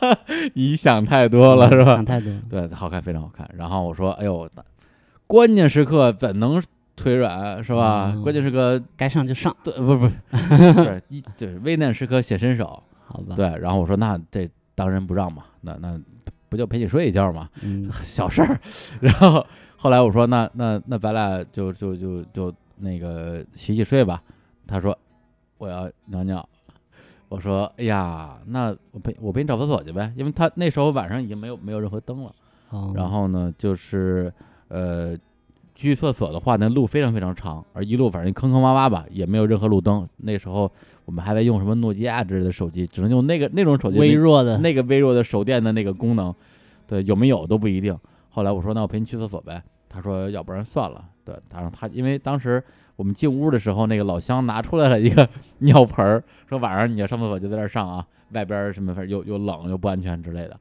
[0.55, 1.93] 你想太多了是吧？
[1.93, 2.33] 想太多。
[2.49, 3.47] 对，好看，非常好看。
[3.55, 4.49] 然后我说：“哎呦，
[5.27, 6.59] 关键时刻怎能
[6.95, 8.15] 腿软是吧？
[8.23, 9.55] 关键时刻该上就上。
[9.63, 12.81] 对，不不是 一对危难时刻显身手。
[13.05, 13.35] 好吧。
[13.35, 15.43] 对，然后我说：那这当仁不让嘛？
[15.61, 15.99] 那那
[16.51, 17.49] 不就陪你睡一觉嘛？
[17.63, 18.59] 嗯，小事儿。
[19.01, 19.43] 然后
[19.75, 24.21] 后来我说：那那那咱俩就就就就那个洗洗睡吧。
[24.67, 24.95] 他说。
[25.61, 26.49] 我要尿尿，
[27.29, 32.33] 我说，哎呀，那我陪我陪你找厕所去呗，因为他那时候晚上已经没有没有任何灯了，
[32.95, 34.33] 然后呢，就是
[34.69, 35.15] 呃，
[35.75, 40.09] 去厕所的话，那路非常非常长，而一路反正坑坑洼洼吧，也没有任何路灯。
[40.17, 40.71] 那时候
[41.11, 46.33] 我们还在用什么诺基亚之类的手机，只能用那个那种手机，微弱的那个微弱的手电的那个功能，
[46.87, 47.93] 对，有没有都不一定。
[48.29, 49.61] 后来我说，那我陪你去厕所呗。
[49.89, 51.03] 他说，要不然算了。
[51.25, 52.63] 对，他说他因为当时。
[52.97, 55.27] 我们进屋的时候，那个老乡拿出来了一个
[55.59, 60.59] 尿盆儿，说晚上你要上厕所就在这儿上啊，外边什么反正又又冷又不安全之类的。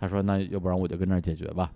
[0.00, 1.70] 他说那要不然我就跟这儿解决吧。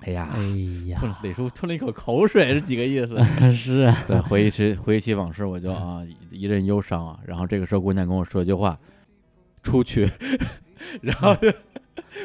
[0.00, 0.40] 哎呀，哎
[0.88, 3.18] 呀，吞李叔吞了一口口水是几个意思？
[3.52, 7.18] 是，对，回忆起回忆起往事，我就啊一阵忧伤啊。
[7.24, 8.78] 然后这个时候姑娘跟我说一句话
[9.62, 10.10] ：“出去。
[11.00, 11.34] ”然后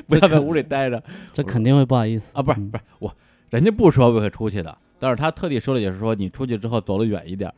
[0.08, 1.02] 不要在屋里待着，
[1.32, 2.42] 这肯定会不好意思啊。
[2.42, 3.16] 不是不是我，
[3.50, 4.78] 人家不说不会出去的。
[5.00, 7.50] 但是他特地说了，也是说你出去之后走得远一点，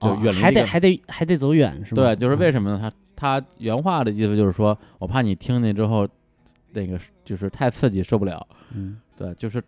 [0.00, 2.02] 就远离还得还得还得走远是吧？
[2.02, 2.92] 对，就是为什么呢？
[3.16, 6.06] 他他原话的意思就是说，我怕你听见之后，
[6.72, 8.46] 那个就是太刺激受不了。
[8.74, 9.62] 嗯，对，就是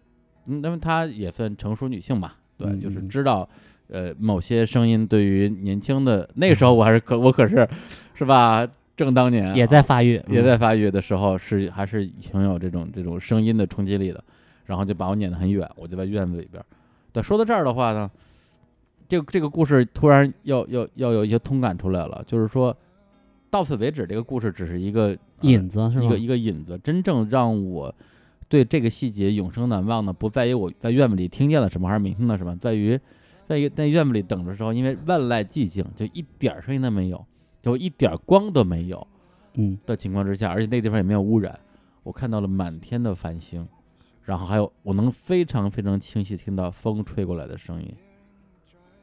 [0.47, 3.47] 因为她也算成熟女性嘛，对，就是知道
[3.89, 7.69] 呃某些声音对于年轻的那个时候我还是可我可是
[8.15, 8.67] 是吧？
[8.95, 14.23] 正当年也在发育，也在发育的时候是还是挺有这种这种声音的冲击力的，
[14.65, 16.63] 然后就把我撵得很远，我就在院子里边。
[17.13, 18.11] 对，说到这儿的话呢，
[19.09, 22.77] 这个这个故事突然要要要有一些通感出来了，就是说，
[23.51, 26.79] 到此为止，这个故事只是一个引子，是一个一个引子。
[26.85, 27.93] 真正让我
[28.53, 33.01] 对这个细节永生难忘的，不在于我在院子里听见了什么，还是没听到什么，在于
[33.49, 37.25] 在于在院子里等的时候，因为万籁寂静，就一点声音都没有，
[37.63, 39.07] 就一点光都没有，
[39.55, 41.59] 嗯的情况之下，而且那地方也没有污染，
[42.03, 43.67] 我看到了满天的繁星。
[44.23, 47.91] 然后还有，我能非常非常清晰听到风吹过来的声音，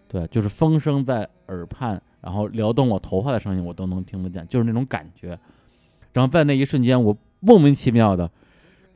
[0.07, 5.29] 对，就是风声在耳畔，然后撩动我头发的声音，我都能听得见，就是那种感觉。
[6.13, 8.29] 然后在那一瞬间，我莫名其妙的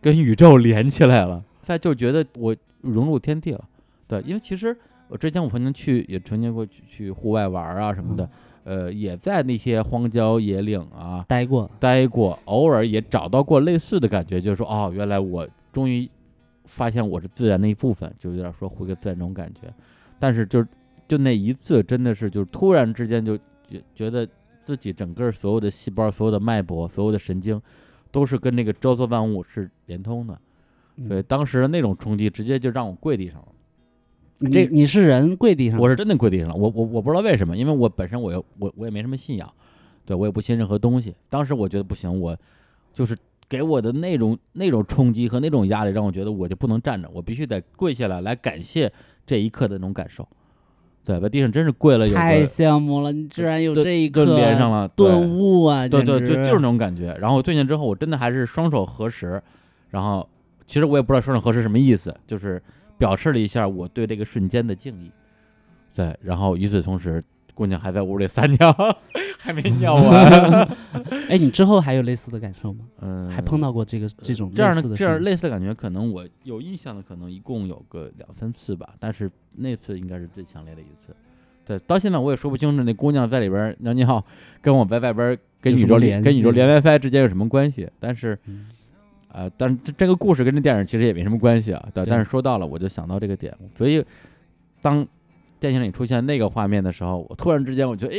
[0.04, 3.64] 跟宇宙连起来了，在就觉得我融入天地了。
[4.08, 4.78] 对，因为其实
[5.08, 8.30] 我之前我曾经去，也曾经过去去户外玩啊什么的，
[8.66, 15.48] 呃，也在那些荒郊野岭啊待过，待过，偶尔也找到过类似的感觉，就是说，哦，原来我。
[15.74, 16.08] 终于
[16.66, 19.62] 发现我是自然的一部分，就有点说回归自然那种感觉。
[20.20, 20.64] 但是就
[21.08, 23.36] 就那一次，真的是就是突然之间就
[23.68, 24.28] 觉觉得
[24.62, 27.60] 自己整个所有的细胞、所有的脉搏、所有的神经，
[28.14, 30.40] 都是跟那个周遭万物是连通的。
[31.06, 34.50] 所以当时那种冲击，直接就让我跪地上了。
[34.50, 35.78] 这你是人跪地上？
[35.78, 36.56] 我是真的跪地上了。
[36.56, 39.54] 我我我不知道为什么，因为我本身我又我我也没什么信仰，
[40.06, 41.14] 对我也不信任何东西。
[41.30, 42.38] 当时我觉得不行，我
[42.94, 43.18] 就是。
[43.50, 48.92] 给我的那种那种冲击和那种压力，让我觉得我就不能站着，我必须得跪下来来感谢
[49.28, 50.28] 这一刻的那种感受。
[51.06, 53.12] 对，把地上真是跪了，太羡慕了！
[53.12, 55.88] 你居然有这一刻连上了顿悟啊！
[55.88, 57.16] 对对，就就是那种感觉。
[57.20, 59.42] 然后对见之后，我真的还是双手合十，
[59.90, 60.28] 然后
[60.66, 62.62] 其实我也不知道双手合十什么意思，就是
[62.98, 65.12] 表示了一下我对这个瞬间的敬意。
[65.94, 67.24] 对，然后与此同时。
[67.54, 68.76] 姑娘还在屋里撒尿，
[69.40, 70.68] 还没尿完。
[71.30, 72.86] 哎，你之后还有类似的感受吗？
[73.02, 78.96] 嗯，还碰到过这个这种这样的这样类似的感觉，可能我有印象的，可能一共有个两三次吧。
[79.00, 81.16] 但是那次应该是最强烈的一次。
[81.66, 84.26] 对，到现在我也说不清楚那姑娘在里边尿尿，
[84.62, 87.90] 跟我在外边跟宇宙连跟宇宙连 WiFi 之间有什么关系。
[88.00, 88.38] 但是，
[89.30, 91.88] 呃，但是这这个故事跟这电影其实也没什么关系啊。
[91.94, 93.56] 对，但是说到了，我就想到这个点。
[93.76, 94.04] 所以，
[94.82, 95.08] 当。
[95.64, 98.18] 电影里出现那个画面的时候，我突然之间我就哎，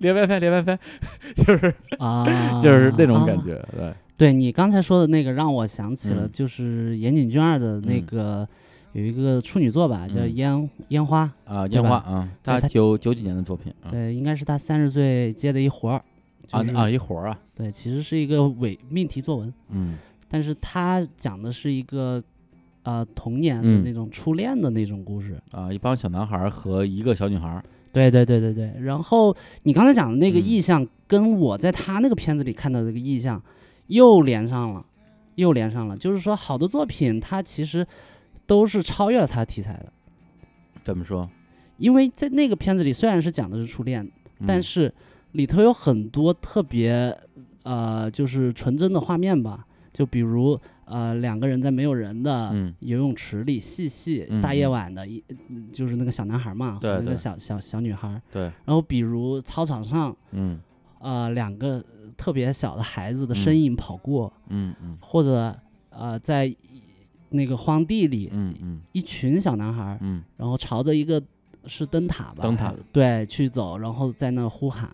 [0.00, 0.78] 连 WiFi 连 WiFi，
[1.46, 3.64] 就是啊，就是那种感觉。
[3.70, 8.44] 对，对你刚才说的那个让我想起了，就是岩井俊二的那个
[8.94, 13.72] 有一个处女作吧，叫《烟烟花》啊，烟花啊，他九九几年的作品。
[13.88, 16.02] 对，应该是他三十岁接的一活儿
[16.50, 17.38] 啊啊，一活儿啊。
[17.54, 19.54] 对，其实是一个伪命题作文。
[19.68, 19.96] 嗯，
[20.28, 22.20] 但是他讲的是一个。
[22.82, 27.62] 呃，童年的那种初恋的那种故事啊，一帮小男孩和一个小女孩，
[27.92, 28.72] 对对对对对。
[28.80, 33.42] 然后你刚才讲的那个意象，跟我在他那个片子里看到这个意象
[33.88, 34.84] 又连上了，
[35.34, 35.96] 又连上了。
[35.96, 37.86] 就是说，好多作品它其实
[38.46, 39.92] 都是超越了它的题材的。
[40.82, 41.28] 怎么说？
[41.76, 44.10] 因为在那个片子里，虽然是讲的是初恋，
[44.46, 44.92] 但是
[45.32, 47.14] 里头有很多特别
[47.62, 50.58] 呃，就是纯真的画面吧，就比如
[50.90, 55.22] 呃两个人在没有人的游泳池里嬉戏，大夜晚的，一
[55.72, 60.58] 就是那个小男孩嘛和那个小小小女孩，对，然后比如操场上，嗯，
[60.98, 61.82] 呃两个
[62.16, 65.56] 特别小的孩子的身影跑过，嗯嗯，或者
[65.90, 66.54] 呃在
[67.28, 71.22] 那个荒地里，嗯嗯，一群小男孩，嗯，然后朝着一个
[71.66, 74.90] 是灯塔吧，灯塔对去走，然后在那呼喊。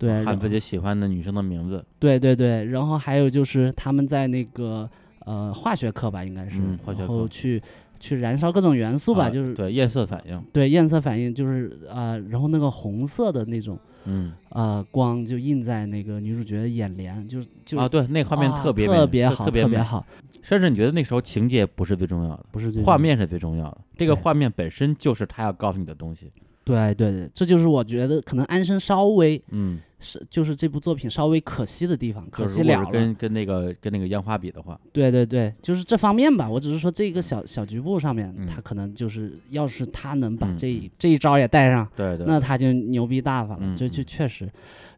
[0.00, 1.84] 对，喊自己喜欢的女生的名字。
[1.98, 4.88] 对对对，然后还有就是他们在那个
[5.26, 7.62] 呃化学课吧，应该是，然后去
[8.00, 10.42] 去燃烧各种元素吧，就是对焰色反应。
[10.54, 20.06] 对焰色反应就是啊，然后那个红色的那种，嗯啊光就映在那个女主角的眼帘，就是就啊对，那画面特别特别好，特别好。
[20.40, 26.30] 甚至你觉得那时候情节不是最重要的，不是画面是最重要的，这个画面本身就是他要告诉你的东西。
[26.64, 32.84] 对对对，这就是我觉得可能安生稍微嗯是就是这部作品稍微可惜的地方，可惜了。
[32.90, 36.48] 跟跟那个跟那个烟花比的话，对对对，就是这方面吧。
[36.48, 43.76] 我只是说这个小小局部上面，他可能就是要是他能把这这一招也带上，对对，那他就牛逼大发了。
[43.76, 44.50] 就就确实，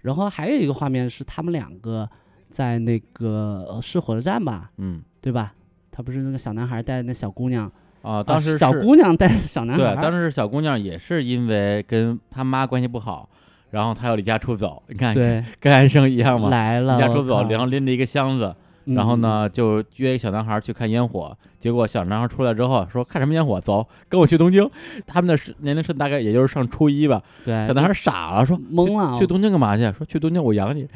[0.02, 2.08] 然后还有一个画面是他们两个
[2.48, 5.52] 在那个是火车站吧，嗯，对吧？
[5.90, 7.70] 他不是那个小男孩带那小姑娘。
[8.02, 13.28] 啊，当时小姑娘带小男孩，对，当时小姑娘也是因为跟他妈关系不好，
[13.72, 14.80] 然后他要离家出走。
[14.86, 18.54] 你看，对，跟安生一样嘛，来了，离家出走，然后拎着一个箱子，
[18.84, 21.36] 然后呢就约一个小男孩去看烟火。
[21.58, 23.60] 结果小男孩出来之后说：“看什么烟火？
[23.60, 24.68] 走，跟我去东京。”
[25.06, 27.22] 他们的年龄是大概也就是上初一吧。
[27.44, 29.82] 对，小男孩傻了，说：“懵了，去东京干嘛去？
[29.92, 30.88] 说去东京我养你。”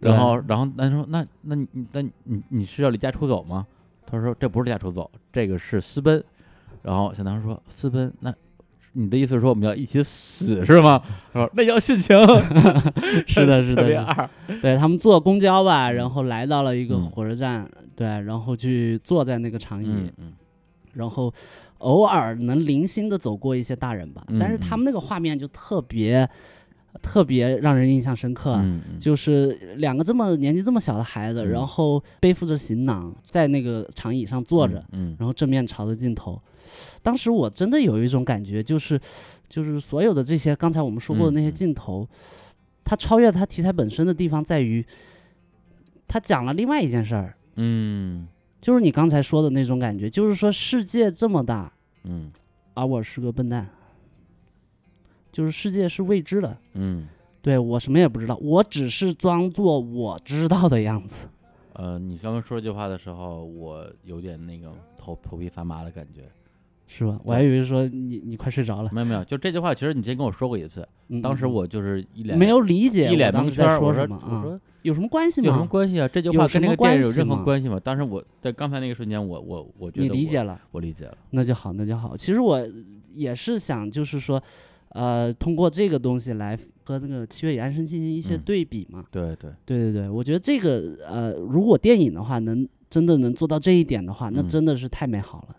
[0.00, 3.66] 然后，然后男生说：“那那你那你你是要离家出走吗？”
[4.10, 6.22] 他说：“这不是离家出走，这个是私奔。”
[6.82, 8.12] 然后小男孩说：“私奔？
[8.20, 8.32] 那
[8.96, 11.00] 你的意思是说我们要一起死是吗？”
[11.32, 12.16] 他说：“那叫殉情。
[13.28, 14.28] ”是的，是的，特别二。
[14.62, 20.32] 对他们坐公交吧，然后来到了一个火车站，对，然后去坐在那个长椅，嗯，
[20.94, 21.32] 然后
[21.78, 26.28] 偶尔能零星的走过一些大人吧，但是他们那个画面就特别
[27.02, 28.58] 特别让人印象深刻，
[28.98, 36.40] 就是两个这么年纪这么小的孩子，然后背负着行囊在那个长椅上坐着，嗯，然后正面朝着镜头。
[37.02, 39.00] 当时我真的有一种感觉，就是，
[39.48, 42.08] 就是所有的这些刚才我们说过的那些镜头，
[42.84, 44.84] 它超越它题材本身的地方在于，
[46.06, 48.26] 它讲了另外一件事儿，嗯，
[48.60, 51.72] 就是你刚才说的那种感觉，就是说世界这么大，
[52.04, 52.30] 嗯，
[52.74, 53.68] 而我是个笨蛋，
[55.32, 57.08] 就是世界是未知的，嗯，
[57.42, 61.26] 对我什么也不知道，我只是装作我知道的样子。
[61.74, 66.22] 呃，你刚刚说这句话的时候，我有点那个头头皮发麻的感觉。
[66.86, 67.18] 是吧？
[67.24, 68.90] 我还以为说你你快睡着了。
[68.92, 70.86] 没有没有，就这句话，其实你之前跟我说过一次，
[71.22, 73.66] 当时我就是一脸没有理解，一脸蒙圈。
[73.80, 75.48] 我说我说有什么关系吗？
[75.48, 76.06] 有什么关系啊？
[76.06, 77.80] 这句话跟那个电影有任何关系吗？
[77.82, 82.16] 当时我在刚才那个瞬间，我我我觉得你理解了，我理解了，那就好，那就好。
[82.16, 82.64] 其实我
[83.12, 84.40] 也是想，就是说，
[84.90, 89.02] 呃，通过这个东西来和那个《七月与安生》进行一些对比嘛。
[89.10, 95.56] 对对对对对，我觉得这个呃，如果电影的话能真的能做到这一点的话，那真的是太美好了。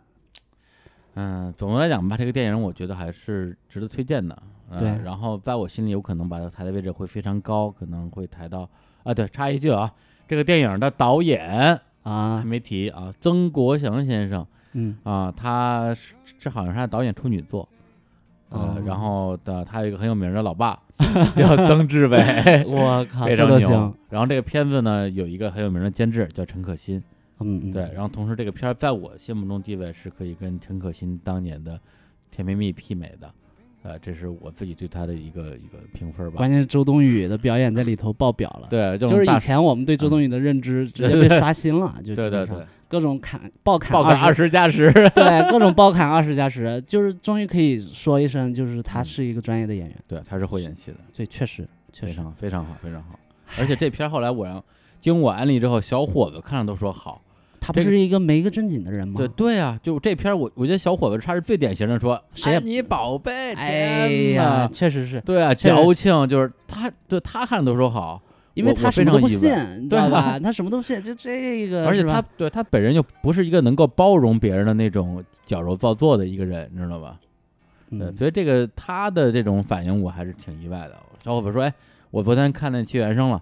[1.19, 4.37] 嗯，总的来讲吧，这个电影我觉得还是值得推荐的。
[4.77, 8.69] 对，然后在我心里有可能把它抬的位置会非常高，可能会抬到
[9.01, 9.11] 啊。
[9.11, 9.91] 对，插一句啊，
[10.27, 14.45] 这个电影的导演啊还没提啊，曾国祥先生。
[14.73, 17.67] 嗯啊，他是这好像是他导演处女作。
[18.49, 20.79] 呃，然后的他有一个很有名的老爸
[21.35, 22.17] 叫曾志伟，
[22.69, 23.93] 我靠，非常牛。
[24.09, 27.03] 然后这个片子呢有一个很有名的监制叫陈可辛。
[27.39, 31.75] 嗯，对，然后同时这个片儿在我心目中地位是可以跟陈可辛当年的
[32.31, 33.31] 《甜蜜蜜》媲美的，
[33.83, 36.37] 呃，这是我自己对他的一个一个评分吧。
[36.37, 53.19] 关键是周冬雨的表演在里头爆表了，对，就是以前我们对周冬雨的认知直接被刷新了，就对对对，各种砍爆砍爆砍二十加十，对，各种爆砍二十加十，就是终于可以说一声，就是他是一个专业的演员，对，他是会演戏的，对，确实，非常非常好，非常好。
[53.59, 54.63] 而且这片后来我让
[54.99, 57.21] 经我安利之后，小伙子看了都说好。
[57.59, 59.15] 他不是一个没个正经的人吗？
[59.17, 68.21] 对对啊，就这片我我觉得小伙子他是最典型的说，谁你宝贝，哎呀，确实是，对啊，矫情就是他，对他看着都说好，
[68.53, 69.51] 因为他什么都不信，
[69.81, 70.39] 你知道吧？
[70.39, 77.19] 他什么都不信，就这个，而且他对他本人又不是一个能够包容别人的那种矫揉造作的一个人，你知道吧？
[77.89, 80.95] 对，所以这个他的这种反应我还是挺意外的。
[81.23, 81.73] 小伙子说，哎，
[82.11, 83.41] 我昨天看那《七原声》了，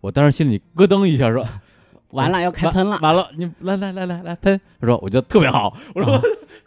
[0.00, 1.46] 我当时心里咯噔一下，说。
[2.12, 2.98] 完了，要开喷了！
[3.02, 4.60] 完了，你来来来来来喷！
[4.80, 5.76] 他说，我觉得特别好。
[5.94, 6.20] 我说，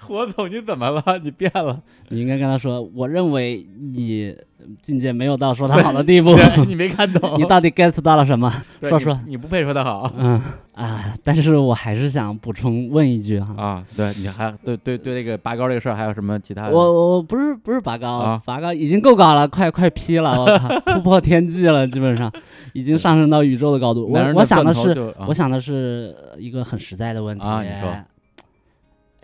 [0.05, 1.03] 火总，你怎么了？
[1.23, 1.81] 你变了？
[2.09, 4.35] 你应该跟他说，我认为你
[4.81, 6.35] 境界没有到说他好的地步。
[6.67, 8.51] 你没看懂，你到底 get 到了什么？
[8.81, 9.19] 说说。
[9.25, 10.11] 你不配说他好。
[10.17, 10.41] 嗯
[10.73, 13.55] 啊，但是我还是想补充问一句哈。
[13.57, 16.75] 啊，对，你还对对对那个拔高这个事儿还有什么其他的？
[16.75, 22.31] 我我不是不是拔高，拔高已经够高了，快快劈了，我靠，突破天际了，基本上
[22.73, 24.05] 已经上升到宇宙的高度。
[24.05, 27.95] 我我想的是，我想的是一个很实在的问题啊，你说。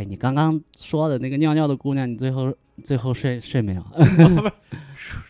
[0.01, 2.51] 哎，你刚刚说的那个尿尿的姑娘，你最后
[2.83, 3.81] 最后睡睡没有？
[3.93, 4.51] 不是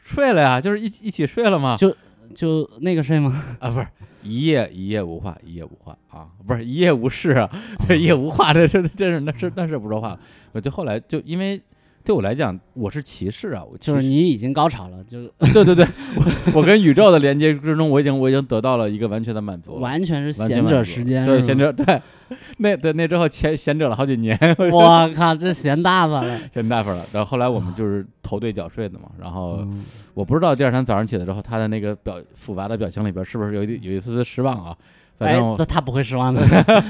[0.02, 1.76] 睡了呀，就是一一起睡了吗？
[1.77, 1.93] 就
[2.34, 3.43] 就那个睡吗？
[3.60, 3.85] 啊，不是
[4.23, 7.49] 一夜一夜无话，一夜无话啊，不是一夜无事啊，
[7.89, 10.18] 一夜无话，这这这是那是那是不说话。
[10.53, 11.61] 我就后来就因为。
[12.03, 15.22] 对我来讲，我是骑士啊，我就是你已经高潮了，就
[15.53, 15.85] 对对对，
[16.15, 22.02] 我我跟宇宙的连接之中，我已经我已经得到了一个完全的满足，完全是闲者时间，对闲者对，
[22.58, 24.38] 那对那之后闲闲着了好几年，
[24.72, 27.06] 我靠，这闲大发了， 闲大发了。
[27.14, 29.66] 然后后来我们就是头对脚睡的嘛，然后
[30.14, 34.78] 我不知道第二天早上起来之后，他的那个表复杂的表情里边是不是有一有一丝丝失望啊？
[35.18, 36.41] 反正他不会失望的，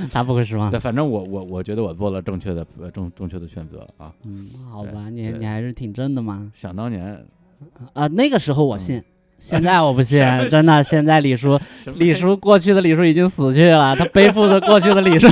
[0.09, 0.71] 他不会失望。
[0.71, 4.09] 对，反正我我我觉得我做了正确的正正确的选择啊。
[4.23, 6.49] 嗯，好吧，你你还是挺正的嘛。
[6.55, 7.25] 想当年，
[7.91, 9.03] 啊，那个时候我信，
[9.41, 10.19] 现在我不信，
[10.49, 10.83] 真的。
[10.83, 11.59] 现在李叔，
[11.95, 15.27] 李叔过去的李叔已经死去了， 他背负着过去的李叔。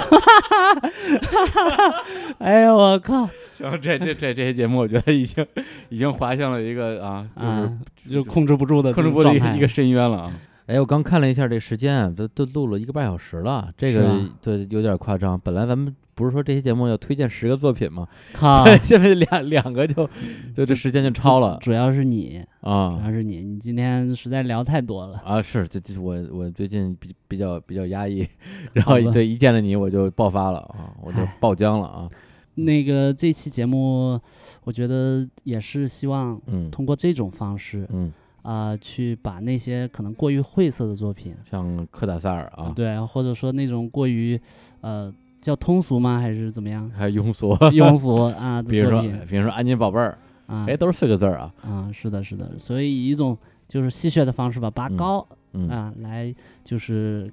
[2.40, 3.30] 哎呦我靠！
[3.54, 5.46] 行，这这这这些节目，我觉得已经
[5.90, 10.34] 已经滑向了一个啊，就是就控制不住的控制不住一个一个深渊了啊。
[10.66, 15.40] 哎，我刚看了一下这时间啊，都都录了一个半小时了，这个对有点夸张。
[15.40, 18.06] 本来咱们不是说这期节目要推荐十个作品吗？
[18.34, 20.08] 靠， 现在两两个就
[20.54, 21.58] 就这时间就超了。
[21.62, 25.42] 主要是你啊，主要是你，你今天实在聊太多了啊。
[25.42, 28.28] 是，这这我我最近比比较比较压抑，
[28.74, 32.10] 然后对一见了你我就爆发了啊，我就爆浆了啊。
[32.56, 34.20] 那个这期节目，
[34.66, 36.38] 我觉得也是希望
[36.70, 38.12] 通过这种方式，嗯。
[38.42, 44.40] 啊，去把那些可能过于晦涩的作品，像科达萨尔啊，对，或者说那种过于，
[44.80, 46.20] 呃，叫通俗吗？
[46.20, 46.90] 还是怎么样？
[46.96, 48.62] 还庸俗， 庸俗啊。
[48.68, 50.18] 比如说，比如说安妮宝贝儿
[50.48, 51.54] 啊，哎，都是四个字儿啊。
[51.62, 52.58] 啊，是的，是的。
[52.58, 53.38] 所以以一种
[53.68, 55.26] 就是戏谑的方式吧，拔高
[55.70, 56.34] 啊，来
[56.64, 57.32] 就是，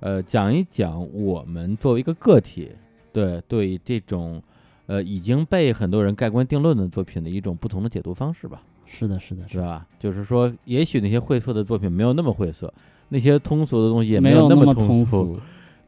[0.00, 2.70] 呃，讲一讲我们作为一个个体，
[3.12, 4.42] 对对这种，
[4.86, 8.62] 呃，已经被很多人盖棺定论的作品的一种不同的解读方式吧。
[8.86, 9.86] 是的，是的，是吧？
[9.98, 12.72] 就是说，也许那些晦涩的作品没有那么晦涩，
[13.08, 15.38] 那些通俗的东西也没有那么通俗。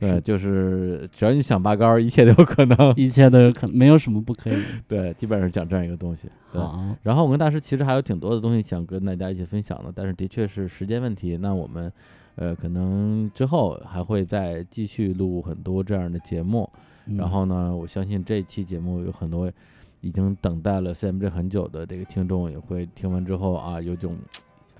[0.07, 4.57] 对，就是只要你想拔高，一切都有可能， 一切都有可能，没有什么不可以。
[4.87, 6.29] 对，基本上讲这样一个东西。
[6.53, 11.37] 好，然后我跟大师其实还有挺多的东西想跟大家一起分享的，但是的确是时间问题。
[11.37, 11.93] 那我们
[12.37, 16.69] 呃，可能之后还会再继续录很多这样的节目。
[17.17, 19.51] 然后呢，我相信这一期节目有很多。
[20.01, 24.15] 已经等待了 CMJ 很久的这个听众也会听完之后啊，有种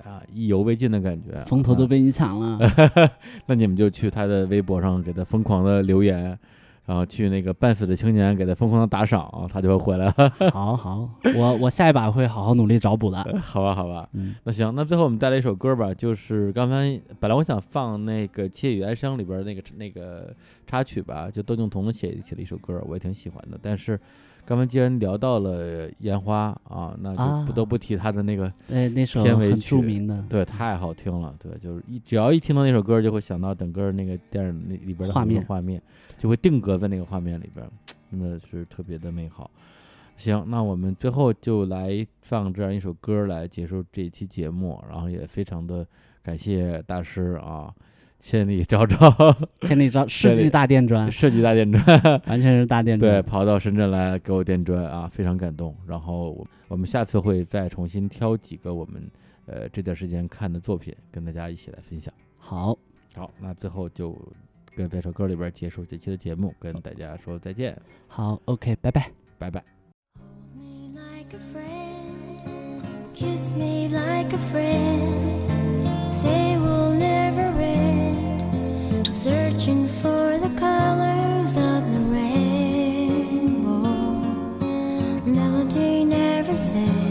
[0.03, 2.59] 啊意犹未尽的感觉，风头都被你抢了。
[3.47, 6.39] 那你们就去他的微博上给他疯狂的留言，
[6.85, 10.31] 然后去那个半死的青年给他疯狂的打赏，他就会回来了。
[10.51, 13.23] 好好，我我下一把会好好努力找补的。
[13.41, 20.35] 好吧，好吧，嗯，那行，那最后我们带来一首歌吧，就是刚才本来我想放那个《窃语哀伤》里边那个那个
[20.67, 23.99] 插曲吧，就窦靖童写写的一首歌，我也挺喜欢的，但是。
[24.47, 35.81] 刚刚既然聊到了烟花啊，那就不得不提他的那个那那首很著名的，对，太好听了，对，就是一只要一听到那首歌，就会想到整个那个电影那里边的画面，画面
[36.19, 37.67] 就会定格在那个画面里边，
[38.11, 39.51] 真的是特别的美好。
[40.17, 45.87] 行，那我们最后就来放这样一首歌来结束这一期节目，然后也非常的
[46.23, 47.75] 感谢大师啊。
[48.25, 48.97] 千里昭昭，
[49.61, 51.85] 千里昭世纪大电砖，世纪大电砖，
[52.27, 53.13] 完全是大电砖。
[53.13, 55.77] 对，跑到深圳来给我电砖啊，非常感动。
[55.87, 59.03] 然后我们下次会再重新挑几个我们
[59.45, 62.11] 呃这段时间看的作品，跟大家一起来分享。
[62.39, 62.75] 好，
[63.15, 64.19] 好，那最后就
[64.75, 67.79] 跟这首歌里边结束这期的节目，跟大家说再见。
[68.09, 69.63] 好，OK，拜拜，拜拜。
[79.15, 83.85] Searching for the colors of the rainbow.
[85.25, 87.04] Melody never say